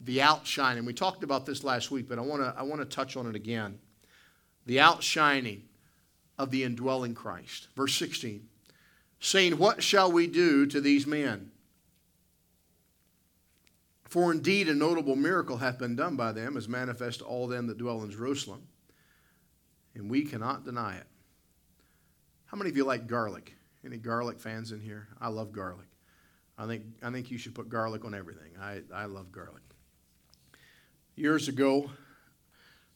[0.00, 0.84] The outshining.
[0.84, 3.26] We talked about this last week, but I want to I want to touch on
[3.26, 3.78] it again.
[4.66, 5.64] The outshining
[6.38, 7.68] of the indwelling Christ.
[7.74, 8.46] Verse 16.
[9.20, 11.50] Saying, What shall we do to these men?
[14.04, 17.66] For indeed a notable miracle hath been done by them, as manifest to all them
[17.66, 18.68] that dwell in Jerusalem
[19.98, 21.06] and we cannot deny it.
[22.46, 23.54] How many of you like garlic?
[23.84, 25.08] Any garlic fans in here?
[25.20, 25.87] I love garlic.
[26.60, 28.50] I think, I think you should put garlic on everything.
[28.60, 29.62] I, I love garlic.
[31.14, 31.88] Years ago,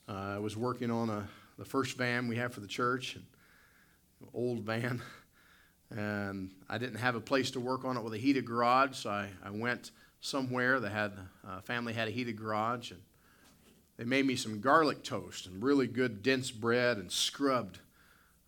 [0.08, 1.28] uh, I was working on a,
[1.58, 3.22] the first van we have for the church, an
[4.34, 5.00] old van,
[5.90, 9.10] and I didn't have a place to work on it with a heated garage, so
[9.10, 11.12] I, I went somewhere that had,
[11.46, 13.00] uh, family had a heated garage, and
[13.96, 17.78] they made me some garlic toast and really good dense bread and scrubbed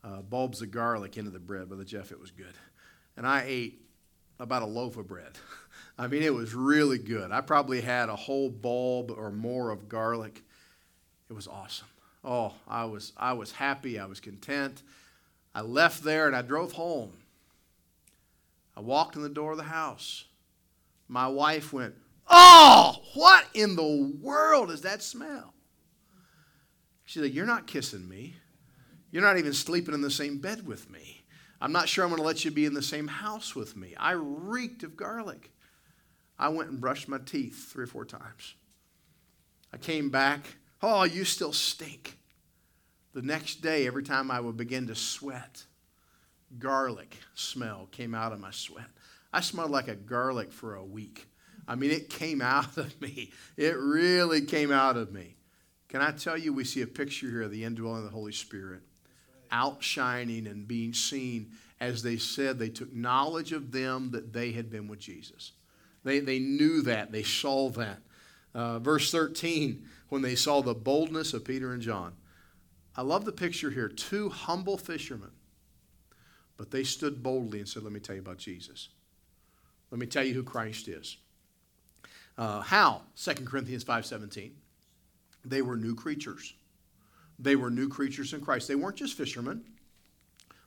[0.02, 1.68] uh, bulbs of garlic into the bread.
[1.68, 2.54] Brother Jeff, it was good.
[3.16, 3.83] And I ate
[4.38, 5.32] about a loaf of bread.
[5.98, 7.30] I mean, it was really good.
[7.30, 10.42] I probably had a whole bulb or more of garlic.
[11.28, 11.86] It was awesome.
[12.24, 13.98] Oh, I was, I was happy.
[13.98, 14.82] I was content.
[15.54, 17.12] I left there and I drove home.
[18.76, 20.24] I walked in the door of the house.
[21.06, 21.94] My wife went,
[22.26, 25.52] Oh, what in the world is that smell?
[27.04, 28.36] She said, You're not kissing me.
[29.10, 31.13] You're not even sleeping in the same bed with me.
[31.64, 33.94] I'm not sure I'm going to let you be in the same house with me.
[33.96, 35.50] I reeked of garlic.
[36.38, 38.54] I went and brushed my teeth three or four times.
[39.72, 40.44] I came back.
[40.82, 42.18] Oh, you still stink.
[43.14, 45.64] The next day, every time I would begin to sweat,
[46.58, 48.90] garlic smell came out of my sweat.
[49.32, 51.28] I smelled like a garlic for a week.
[51.66, 53.32] I mean, it came out of me.
[53.56, 55.36] It really came out of me.
[55.88, 58.32] Can I tell you, we see a picture here of the indwelling of the Holy
[58.32, 58.82] Spirit,
[59.54, 61.52] outshining and being seen.
[61.80, 65.52] As they said, they took knowledge of them that they had been with Jesus.
[66.02, 68.00] They, they knew that, they saw that.
[68.54, 72.12] Uh, verse 13, when they saw the boldness of Peter and John.
[72.96, 73.88] I love the picture here.
[73.88, 75.32] Two humble fishermen,
[76.56, 78.90] but they stood boldly and said, Let me tell you about Jesus.
[79.90, 81.16] Let me tell you who Christ is.
[82.36, 83.02] Uh, how?
[83.16, 84.52] 2 Corinthians 5.17.
[85.44, 86.54] They were new creatures.
[87.38, 88.68] They were new creatures in Christ.
[88.68, 89.64] They weren't just fishermen.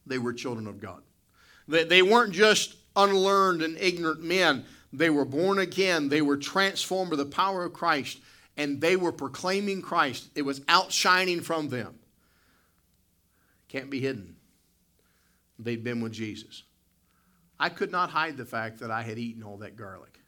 [0.05, 1.01] They were children of God.
[1.67, 4.65] They, they weren't just unlearned and ignorant men.
[4.93, 6.09] They were born again.
[6.09, 8.19] They were transformed by the power of Christ.
[8.55, 10.29] And they were proclaiming Christ.
[10.35, 11.99] It was outshining from them.
[13.67, 14.35] Can't be hidden.
[15.59, 16.63] They'd been with Jesus.
[17.59, 20.19] I could not hide the fact that I had eaten all that garlic.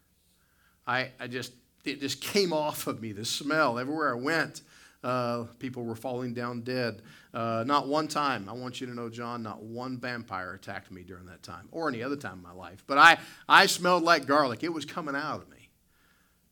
[0.85, 1.53] I, I just,
[1.85, 3.77] it just came off of me, the smell.
[3.77, 4.61] Everywhere I went,
[5.03, 7.01] uh, people were falling down dead.
[7.33, 11.03] Uh, not one time, I want you to know, John, not one vampire attacked me
[11.03, 12.83] during that time or any other time in my life.
[12.85, 13.17] But I,
[13.47, 14.63] I smelled like garlic.
[14.63, 15.69] It was coming out of me.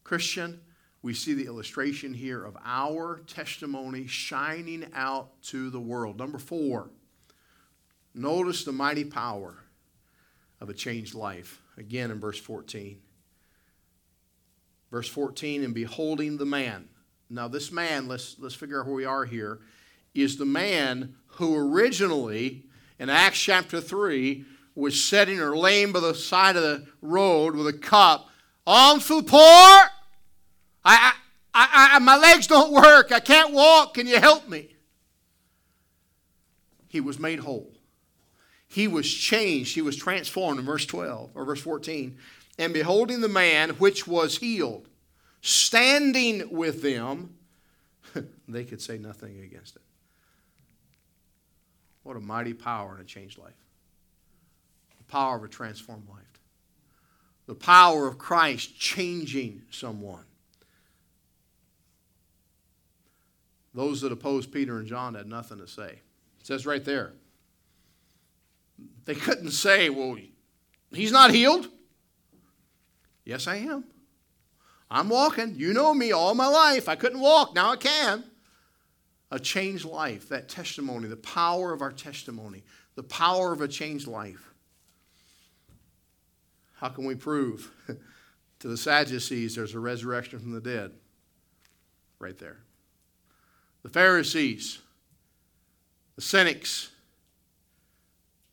[0.03, 0.61] Christian,
[1.01, 6.17] we see the illustration here of our testimony shining out to the world.
[6.17, 6.89] Number four,
[8.13, 9.63] notice the mighty power
[10.61, 11.61] of a changed life.
[11.77, 12.99] Again in verse 14.
[14.89, 16.87] Verse 14, and beholding the man.
[17.29, 19.59] Now, this man, let's, let's figure out where we are here,
[20.13, 22.63] is the man who originally,
[22.99, 24.45] in Acts chapter 3,
[24.75, 28.29] was sitting or laying by the side of the road with a cup.
[28.65, 29.39] On for poor.
[29.39, 29.89] I,
[30.83, 31.13] I,
[31.53, 33.11] I, I, my legs don't work.
[33.11, 33.95] I can't walk.
[33.95, 34.69] Can you help me?
[36.87, 37.73] He was made whole.
[38.67, 39.75] He was changed.
[39.75, 42.17] He was transformed in verse 12 or verse 14
[42.57, 44.87] and beholding the man which was healed,
[45.41, 47.35] standing with them,
[48.47, 49.81] they could say nothing against it.
[52.03, 53.53] What a mighty power in a changed life.
[54.97, 56.23] The power of a transformed life.
[57.47, 60.23] The power of Christ changing someone.
[63.73, 65.99] Those that opposed Peter and John had nothing to say.
[66.39, 67.13] It says right there.
[69.05, 70.17] They couldn't say, well,
[70.91, 71.67] he's not healed.
[73.23, 73.83] Yes, I am.
[74.89, 75.55] I'm walking.
[75.55, 76.87] You know me all my life.
[76.87, 77.53] I couldn't walk.
[77.53, 78.23] Now I can.
[79.29, 82.63] A changed life, that testimony, the power of our testimony,
[82.95, 84.53] the power of a changed life.
[86.75, 87.71] How can we prove
[88.59, 90.91] to the Sadducees there's a resurrection from the dead?
[92.19, 92.59] Right there.
[93.83, 94.79] The Pharisees,
[96.15, 96.89] the cynics,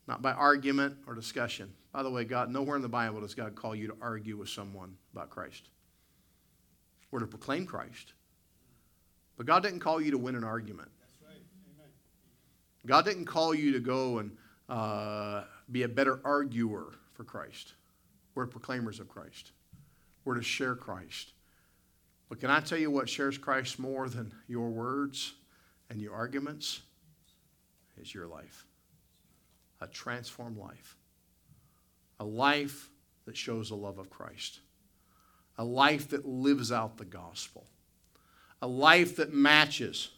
[0.07, 1.73] not by argument or discussion.
[1.93, 4.49] By the way, God, nowhere in the Bible does God call you to argue with
[4.49, 5.69] someone about Christ
[7.15, 8.11] or to proclaim Christ.
[9.37, 10.89] But God didn't call you to win an argument.
[11.25, 11.39] Right.
[12.85, 14.31] God didn't call you to go and
[14.67, 17.75] uh, be a better arguer for Christ.
[18.35, 19.53] We're proclaimers of Christ.
[20.25, 21.31] We're to share Christ.
[22.27, 25.35] But can I tell you what shares Christ more than your words
[25.89, 26.81] and your arguments?
[27.97, 28.65] Is your life.
[29.79, 30.97] A transformed life
[32.19, 32.89] a life
[33.25, 34.59] that shows the love of Christ,
[35.57, 37.65] a life that lives out the gospel,
[38.61, 40.09] a life that matches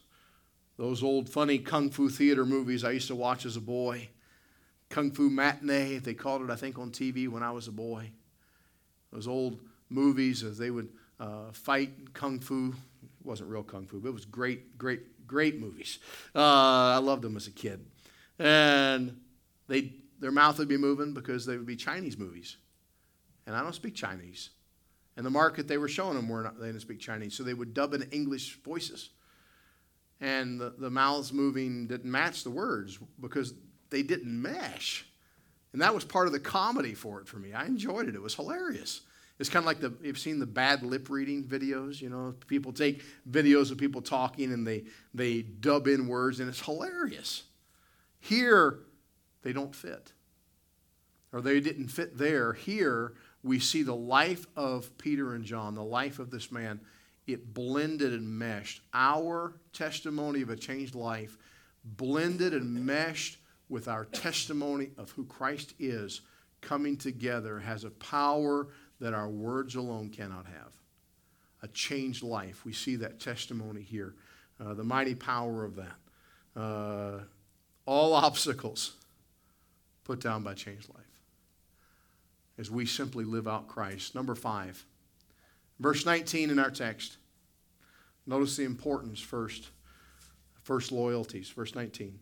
[0.77, 4.09] those old funny kung fu theater movies I used to watch as a boy.
[4.89, 8.11] Kung Fu Matinee, they called it, I think, on TV when I was a boy.
[9.11, 9.59] Those old
[9.89, 10.89] movies as they would
[11.19, 12.73] uh, fight kung fu.
[13.03, 15.99] It wasn't real kung fu, but it was great, great, great movies.
[16.33, 16.39] Uh,
[16.95, 17.85] I loved them as a kid.
[18.39, 19.19] And
[19.67, 22.57] they their mouth would be moving because they would be Chinese movies.
[23.45, 24.49] And I don't speak Chinese.
[25.17, 27.35] And the market they were showing them were not, they didn't speak Chinese.
[27.35, 29.09] So they would dub in English voices.
[30.19, 33.53] and the, the mouths moving didn't match the words because
[33.89, 35.05] they didn't mesh.
[35.73, 37.53] And that was part of the comedy for it for me.
[37.53, 38.15] I enjoyed it.
[38.15, 39.01] It was hilarious.
[39.39, 42.73] It's kind of like the you've seen the bad lip reading videos, you know, people
[42.73, 47.43] take videos of people talking and they they dub in words and it's hilarious.
[48.19, 48.79] Here
[49.43, 50.13] they don't fit.
[51.31, 52.53] Or they didn't fit there.
[52.53, 53.13] Here
[53.47, 56.81] we see the life of Peter and John, the life of this man.
[57.25, 58.81] It blended and meshed.
[58.93, 61.37] Our testimony of a changed life
[61.83, 63.37] blended and meshed
[63.69, 66.21] with our testimony of who Christ is
[66.61, 68.67] coming together has a power
[68.99, 70.73] that our words alone cannot have.
[71.63, 72.65] A changed life.
[72.65, 74.15] We see that testimony here.
[74.59, 76.59] Uh, the mighty power of that.
[76.59, 77.19] Uh,
[77.85, 78.93] all obstacles
[80.03, 81.06] put down by changed life.
[82.57, 84.15] As we simply live out Christ.
[84.15, 84.83] Number five,
[85.79, 87.17] verse 19 in our text.
[88.25, 89.69] Notice the importance first.
[90.63, 91.49] First loyalties.
[91.49, 92.19] Verse 19.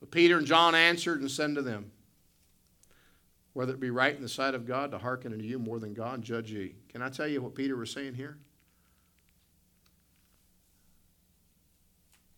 [0.00, 1.92] But Peter and John answered and said to them,
[3.52, 5.94] Whether it be right in the sight of God to hearken unto you more than
[5.94, 6.74] God, judge ye.
[6.88, 8.36] Can I tell you what Peter was saying here?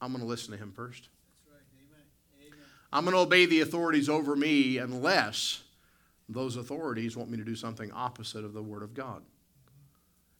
[0.01, 1.09] I'm going to listen to him first.
[2.93, 5.63] I'm going to obey the authorities over me unless
[6.29, 9.23] those authorities want me to do something opposite of the Word of God.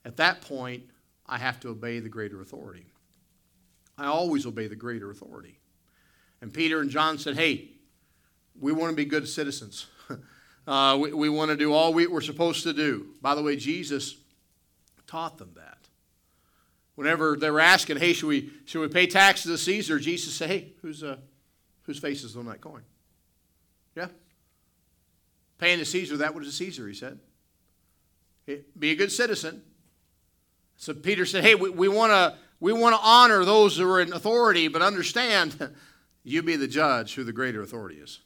[0.05, 0.85] At that point,
[1.27, 2.87] I have to obey the greater authority.
[3.99, 5.59] I always obey the greater authority.
[6.41, 7.71] And Peter and John said, Hey,
[8.59, 9.87] we want to be good citizens.
[10.67, 13.09] uh, we, we want to do all we, we're supposed to do.
[13.23, 14.17] By the way, Jesus
[15.07, 15.79] taught them that.
[16.95, 19.99] Whenever they were asking, Hey, should we, should we pay taxes to Caesar?
[19.99, 21.17] Jesus said, Hey, who's, uh,
[21.83, 22.83] whose face is on that coin?
[23.95, 24.09] Yeah?
[25.59, 27.19] Paying to Caesar, that was to Caesar, he said.
[28.79, 29.63] Be a good citizen.
[30.77, 34.01] So Peter said, Hey, we, we want to we want to honor those who are
[34.01, 35.75] in authority, but understand
[36.29, 38.19] You be the judge who the greater authority is.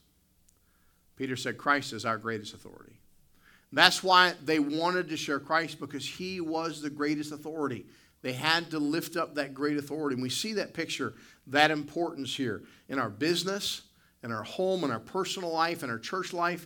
[1.17, 2.95] Peter said Christ is our greatest authority.
[3.71, 7.85] That's why they wanted to share Christ because he was the greatest authority.
[8.23, 10.15] They had to lift up that great authority.
[10.15, 11.13] And we see that picture,
[11.45, 13.83] that importance here in our business,
[14.23, 16.65] in our home, in our personal life, in our church life.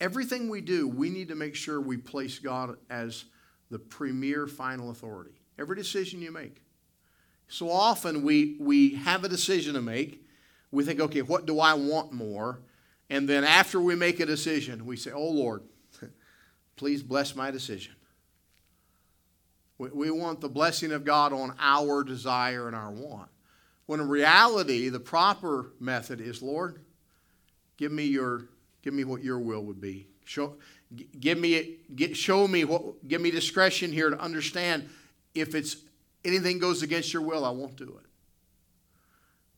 [0.00, 3.24] Everything we do, we need to make sure we place God as
[3.70, 5.32] the premier final authority.
[5.58, 6.62] Every decision you make.
[7.48, 10.24] So often we, we have a decision to make.
[10.70, 12.60] We think, okay, what do I want more?
[13.10, 15.62] And then after we make a decision, we say, oh Lord,
[16.76, 17.94] please bless my decision.
[19.78, 23.30] We, we want the blessing of God on our desire and our want.
[23.86, 26.80] When in reality, the proper method is, Lord,
[27.78, 28.44] give me your,
[28.88, 30.06] give me what your will would be.
[30.24, 30.54] Show,
[31.20, 34.88] give me, get, show me what, give me discretion here to understand
[35.34, 35.76] if it's
[36.24, 38.06] anything goes against your will, I won't do it.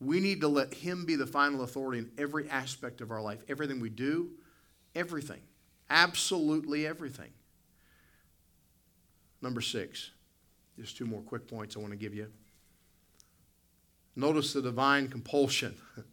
[0.05, 3.45] We need to let Him be the final authority in every aspect of our life.
[3.49, 4.31] Everything we do,
[4.97, 5.43] everything.
[5.89, 7.31] Absolutely everything.
[9.41, 10.11] Number six.
[10.77, 12.27] Just two more quick points I want to give you.
[14.17, 15.77] Notice the divine compulsion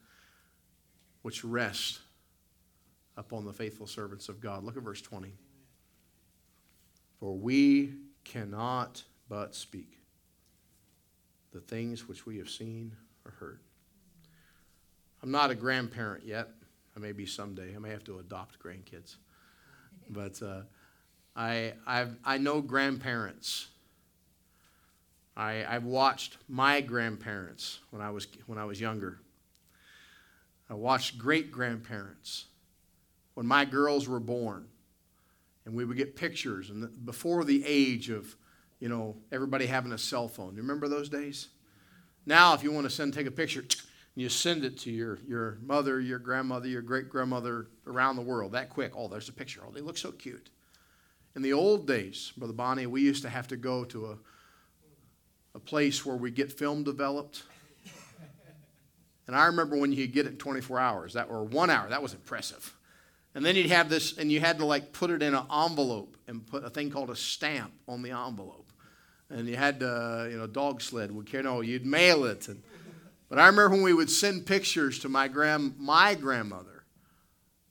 [1.24, 2.02] which rests
[3.18, 4.64] upon the faithful servants of God.
[4.64, 5.34] Look at verse 20.
[7.20, 9.98] For we cannot but speak
[11.52, 12.96] the things which we have seen
[13.26, 13.60] or heard.
[15.24, 16.50] I'm not a grandparent yet.
[16.96, 17.76] I may be someday.
[17.76, 19.16] I may have to adopt grandkids.
[20.10, 20.62] But uh,
[21.36, 23.68] I, I've, I know grandparents.
[25.36, 29.20] I, I've watched my grandparents when I was, when I was younger.
[30.70, 32.46] I watched great grandparents
[33.38, 34.66] when my girls were born.
[35.64, 36.72] And we would get pictures.
[36.72, 38.36] And before the age of
[38.80, 40.56] you know, everybody having a cell phone.
[40.56, 41.50] You remember those days?
[42.26, 43.70] Now, if you want to send, take a picture, and
[44.16, 48.54] you send it to your, your mother, your grandmother, your great grandmother around the world
[48.54, 48.94] that quick.
[48.96, 49.62] Oh, there's a picture.
[49.64, 50.50] Oh, they look so cute.
[51.36, 54.18] In the old days, Brother Bonnie, we used to have to go to a,
[55.54, 57.44] a place where we get film developed.
[59.28, 62.02] And I remember when you get it in 24 hours, that or one hour, that
[62.02, 62.74] was impressive.
[63.38, 66.18] And then you'd have this, and you had to like put it in an envelope
[66.28, 68.68] and put a thing called a stamp on the envelope
[69.30, 71.44] and you had to, you know, dog sled would carry.
[71.44, 72.48] No, you'd mail it.
[72.48, 72.64] And,
[73.30, 76.84] but I remember when we would send pictures to my grand my grandmother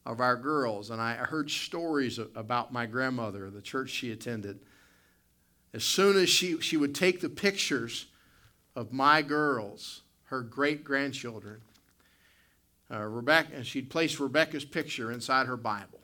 [0.05, 4.61] of our girls, and I heard stories about my grandmother, the church she attended.
[5.75, 8.07] As soon as she, she would take the pictures
[8.77, 11.61] of my girls, her great grandchildren,
[12.91, 16.01] uh, Rebecca, and she'd placed Rebecca's picture inside her Bible.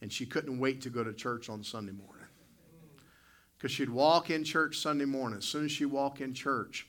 [0.00, 2.24] And she couldn't wait to go to church on Sunday morning.
[3.56, 5.38] Because she'd walk in church Sunday morning.
[5.38, 6.86] As soon as she walk in church,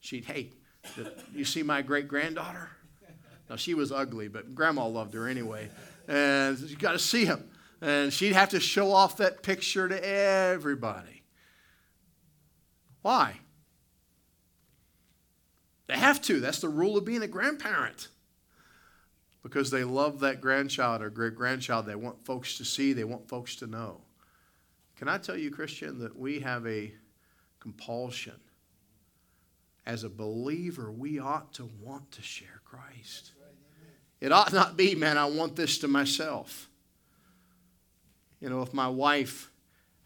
[0.00, 0.50] she'd, hey,
[1.32, 2.70] you see my great granddaughter?
[3.48, 5.70] Now, she was ugly, but grandma loved her anyway.
[6.08, 7.48] And you got to see him.
[7.80, 11.22] And she'd have to show off that picture to everybody.
[13.02, 13.40] Why?
[15.90, 16.38] They have to.
[16.38, 18.08] That's the rule of being a grandparent.
[19.42, 21.84] Because they love that grandchild or great grandchild.
[21.84, 24.02] They want folks to see, they want folks to know.
[24.94, 26.92] Can I tell you, Christian, that we have a
[27.58, 28.36] compulsion?
[29.84, 33.32] As a believer, we ought to want to share Christ.
[34.20, 36.68] It ought not be, man, I want this to myself.
[38.38, 39.50] You know, if my wife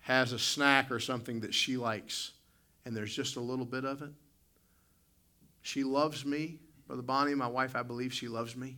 [0.01, 2.31] has a snack or something that she likes
[2.86, 4.12] and there's just a little bit of it,
[5.65, 6.59] she loves me.
[6.86, 8.77] Brother Bonnie, my wife, I believe she loves me.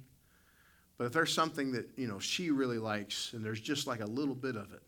[0.96, 4.06] But if there's something that, you know, she really likes and there's just like a
[4.06, 4.82] little bit of it,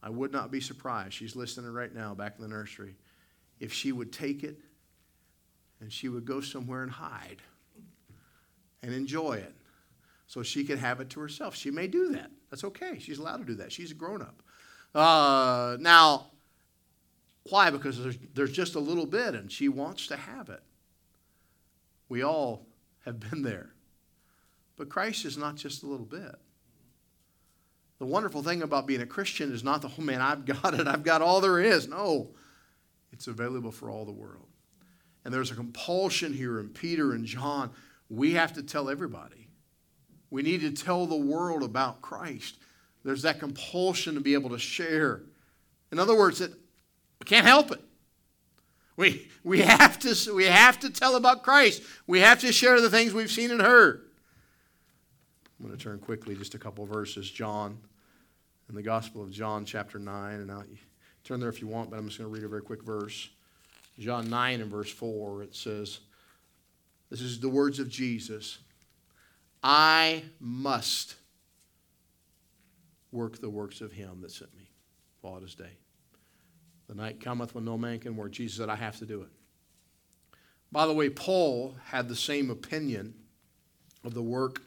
[0.00, 1.14] I would not be surprised.
[1.14, 2.94] She's listening right now back in the nursery.
[3.58, 4.58] If she would take it
[5.80, 7.42] and she would go somewhere and hide
[8.84, 9.54] and enjoy it
[10.28, 11.56] so she could have it to herself.
[11.56, 12.30] She may do that.
[12.48, 13.00] That's okay.
[13.00, 13.72] She's allowed to do that.
[13.72, 14.40] She's a grown up.
[14.94, 16.26] Uh, now,
[17.50, 17.70] why?
[17.70, 20.62] Because there's, there's just a little bit and she wants to have it.
[22.12, 22.66] We all
[23.06, 23.72] have been there.
[24.76, 26.34] But Christ is not just a little bit.
[28.00, 30.86] The wonderful thing about being a Christian is not the, oh man, I've got it,
[30.86, 31.88] I've got all there is.
[31.88, 32.28] No,
[33.14, 34.48] it's available for all the world.
[35.24, 37.70] And there's a compulsion here in Peter and John.
[38.10, 39.48] We have to tell everybody.
[40.28, 42.58] We need to tell the world about Christ.
[43.04, 45.22] There's that compulsion to be able to share.
[45.90, 47.80] In other words, that we can't help it.
[48.96, 51.82] We, we, have to, we have to tell about Christ.
[52.06, 54.02] We have to share the things we've seen and heard.
[55.58, 57.30] I'm going to turn quickly just a couple verses.
[57.30, 57.78] John,
[58.68, 60.34] in the Gospel of John, chapter 9.
[60.34, 60.64] And I'll
[61.24, 63.30] turn there if you want, but I'm just going to read a very quick verse.
[63.98, 66.00] John 9 and verse 4, it says,
[67.10, 68.58] This is the words of Jesus
[69.62, 71.14] I must
[73.12, 74.70] work the works of him that sent me
[75.20, 75.78] while it is day.
[76.92, 78.32] The night cometh when no man can work.
[78.32, 79.30] Jesus said, I have to do it.
[80.70, 83.14] By the way, Paul had the same opinion
[84.04, 84.60] of the work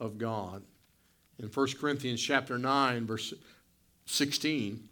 [0.00, 0.64] of God.
[1.38, 3.32] In 1 Corinthians chapter 9, verse
[4.06, 4.88] 16,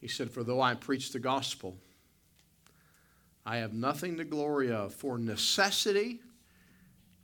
[0.00, 1.76] he said, For though I preach the gospel,
[3.44, 6.20] I have nothing to glory of, for necessity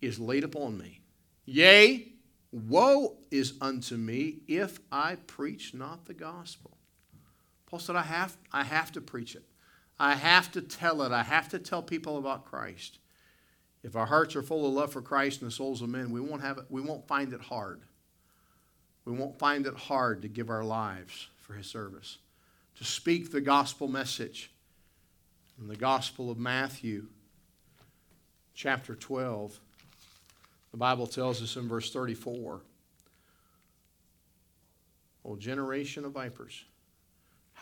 [0.01, 0.98] is laid upon me.
[1.44, 2.09] Yea,
[2.51, 6.76] woe is unto me if I preach not the gospel.
[7.73, 9.44] Paul said, I have, I have to preach it.
[9.99, 11.11] I have to tell it.
[11.11, 12.99] I have to tell people about Christ.
[13.82, 16.20] If our hearts are full of love for Christ and the souls of men, we
[16.20, 17.81] won't, have it, we won't find it hard.
[19.07, 22.19] We won't find it hard to give our lives for his service,
[22.77, 24.51] to speak the gospel message.
[25.59, 27.07] In the Gospel of Matthew,
[28.53, 29.59] chapter 12,
[30.73, 32.61] the Bible tells us in verse 34
[35.24, 36.66] O generation of vipers,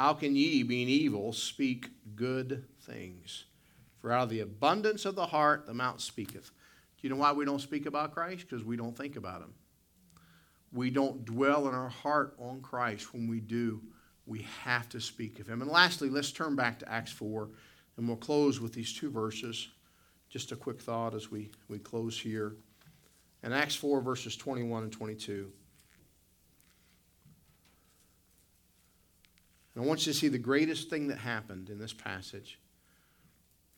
[0.01, 3.44] how can ye, being evil, speak good things?
[3.98, 6.47] For out of the abundance of the heart the mouth speaketh.
[6.47, 8.47] Do you know why we don't speak about Christ?
[8.48, 9.52] Because we don't think about him.
[10.72, 13.12] We don't dwell in our heart on Christ.
[13.12, 13.82] When we do,
[14.24, 15.60] we have to speak of him.
[15.60, 17.51] And lastly, let's turn back to Acts 4,
[17.98, 19.68] and we'll close with these two verses.
[20.31, 22.56] Just a quick thought as we, we close here.
[23.43, 25.52] In Acts 4, verses 21 and 22.
[29.74, 32.59] And I want you to see the greatest thing that happened in this passage.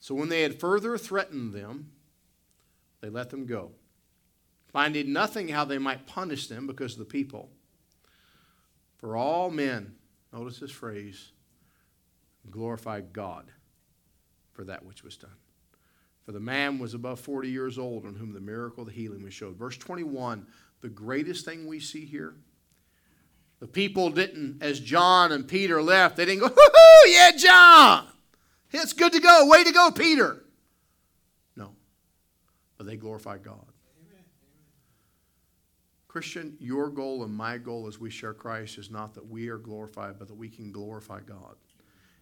[0.00, 1.92] So when they had further threatened them,
[3.00, 3.72] they let them go,
[4.72, 7.50] finding nothing how they might punish them because of the people.
[8.98, 9.94] For all men,
[10.32, 11.32] notice this phrase,
[12.50, 13.50] glorify God
[14.52, 15.30] for that which was done.
[16.24, 19.24] For the man was above 40 years old on whom the miracle of the healing
[19.24, 19.56] was showed.
[19.56, 20.46] Verse 21,
[20.80, 22.34] the greatest thing we see here.
[23.62, 28.08] The people didn't, as John and Peter left, they didn't go, hoo yeah, John.
[28.72, 29.46] It's good to go.
[29.46, 30.42] Way to go, Peter.
[31.54, 31.70] No.
[32.76, 33.64] But they glorify God.
[34.00, 34.24] Amen.
[36.08, 39.58] Christian, your goal and my goal as we share Christ is not that we are
[39.58, 41.54] glorified, but that we can glorify God.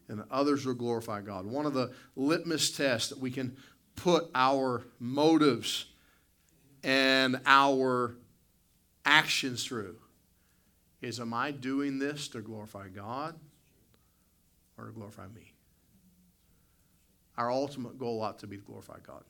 [0.08, 1.46] And that others will glorify God.
[1.46, 3.56] One of the litmus tests that we can
[3.96, 5.86] put our motives
[6.84, 8.16] and our
[9.06, 9.96] actions through
[11.02, 13.34] is Am I doing this to glorify God
[14.76, 15.52] or to glorify me?
[17.36, 19.22] Our ultimate goal ought to be to glorify God.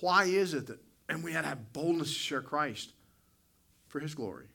[0.00, 0.78] Why is it that,
[1.08, 2.92] and we had to have boldness to share Christ
[3.88, 4.46] for His glory?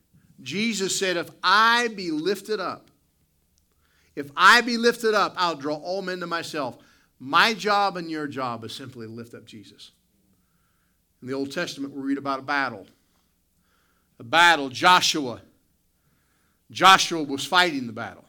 [0.41, 2.91] Jesus said, If I be lifted up,
[4.15, 6.77] if I be lifted up, I'll draw all men to myself.
[7.19, 9.91] My job and your job is simply to lift up Jesus.
[11.21, 12.87] In the Old Testament, we read about a battle.
[14.21, 15.41] A battle, Joshua.
[16.69, 18.25] Joshua was fighting the battle.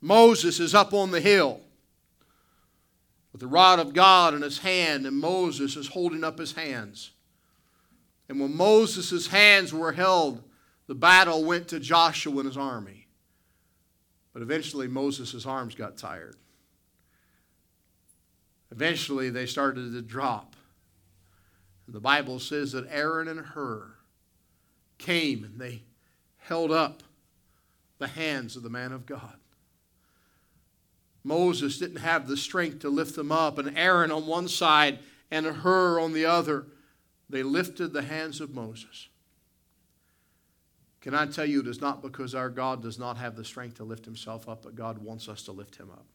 [0.00, 1.60] Moses is up on the hill
[3.30, 7.10] with the rod of God in his hand, and Moses is holding up his hands.
[8.30, 10.42] And when Moses' hands were held,
[10.86, 13.06] the battle went to Joshua and his army.
[14.32, 16.36] But eventually, Moses' arms got tired.
[18.70, 20.56] Eventually, they started to drop.
[21.84, 23.96] And the Bible says that Aaron and Hur
[25.00, 25.82] came and they
[26.38, 27.02] held up
[27.98, 29.36] the hands of the man of God.
[31.24, 35.00] Moses didn't have the strength to lift them up, and Aaron on one side
[35.30, 36.66] and Hur on the other,
[37.28, 39.08] they lifted the hands of Moses.
[41.00, 43.76] Can I tell you, it is not because our God does not have the strength
[43.76, 46.06] to lift himself up, but God wants us to lift him up.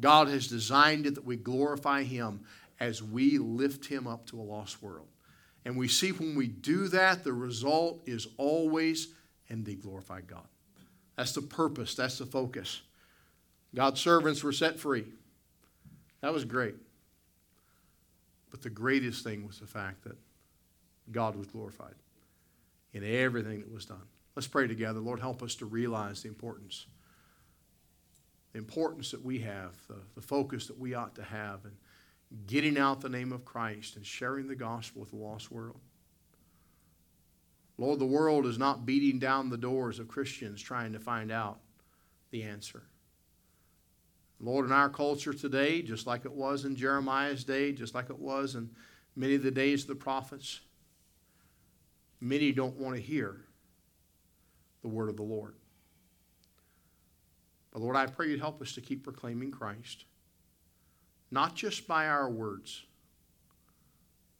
[0.00, 2.40] God has designed it that we glorify him
[2.80, 5.08] as we lift him up to a lost world.
[5.64, 9.08] And we see when we do that, the result is always
[9.48, 10.46] and they glorify God.
[11.16, 12.82] That's the purpose, that's the focus.
[13.74, 15.04] God's servants were set free.
[16.20, 16.74] That was great.
[18.50, 20.16] But the greatest thing was the fact that
[21.10, 21.94] God was glorified
[22.92, 24.02] in everything that was done.
[24.36, 25.00] Let's pray together.
[25.00, 26.86] Lord, help us to realize the importance.
[28.52, 31.72] The importance that we have, the, the focus that we ought to have in
[32.46, 35.80] getting out the name of Christ and sharing the gospel with the lost world.
[37.78, 41.60] Lord, the world is not beating down the doors of Christians trying to find out
[42.30, 42.82] the answer.
[44.40, 48.18] Lord, in our culture today, just like it was in Jeremiah's day, just like it
[48.18, 48.70] was in
[49.14, 50.60] many of the days of the prophets,
[52.20, 53.42] many don't want to hear
[54.82, 55.54] the word of the Lord.
[57.72, 60.04] But Lord, I pray you'd help us to keep proclaiming Christ,
[61.32, 62.84] not just by our words,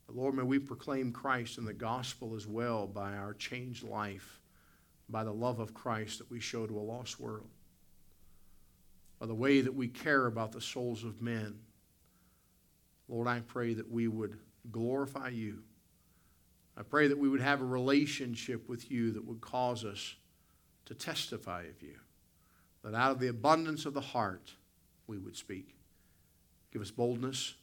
[0.06, 4.40] but Lord, may we proclaim Christ and the gospel as well by our changed life,
[5.08, 7.48] by the love of Christ that we show to a lost world,
[9.18, 11.58] by the way that we care about the souls of men.
[13.08, 14.38] Lord, I pray that we would
[14.70, 15.62] glorify you.
[16.76, 20.14] I pray that we would have a relationship with you that would cause us
[20.84, 21.96] to testify of you,
[22.84, 24.52] that out of the abundance of the heart
[25.06, 25.74] we would speak.
[26.72, 27.54] Give us boldness,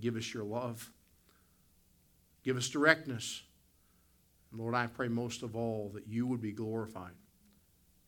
[0.00, 0.90] give us your love.
[2.42, 3.42] Give us directness.
[4.50, 7.12] And Lord, I pray most of all that you would be glorified.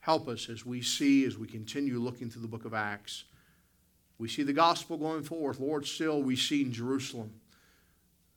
[0.00, 3.24] Help us as we see, as we continue looking through the book of Acts.
[4.18, 5.60] We see the gospel going forth.
[5.60, 7.32] Lord, still we see in Jerusalem.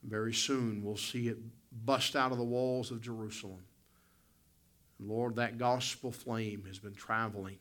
[0.04, 1.38] Very soon we'll see it
[1.86, 3.64] bust out of the walls of Jerusalem.
[5.00, 7.58] And Lord, that gospel flame has been traveling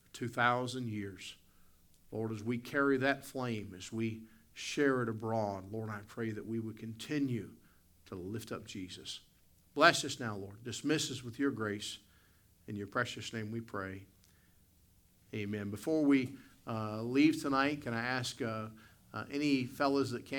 [0.00, 1.36] for 2,000 years.
[2.10, 4.22] Lord, as we carry that flame, as we
[4.54, 7.50] share it abroad, Lord, I pray that we would continue
[8.06, 9.20] to lift up Jesus.
[9.74, 10.64] Bless us now, Lord.
[10.64, 11.98] Dismiss us with your grace.
[12.66, 14.02] In your precious name we pray.
[15.34, 15.70] Amen.
[15.70, 16.34] Before we
[16.66, 18.66] uh, leave tonight, can I ask uh,
[19.14, 20.36] uh, any fellows that can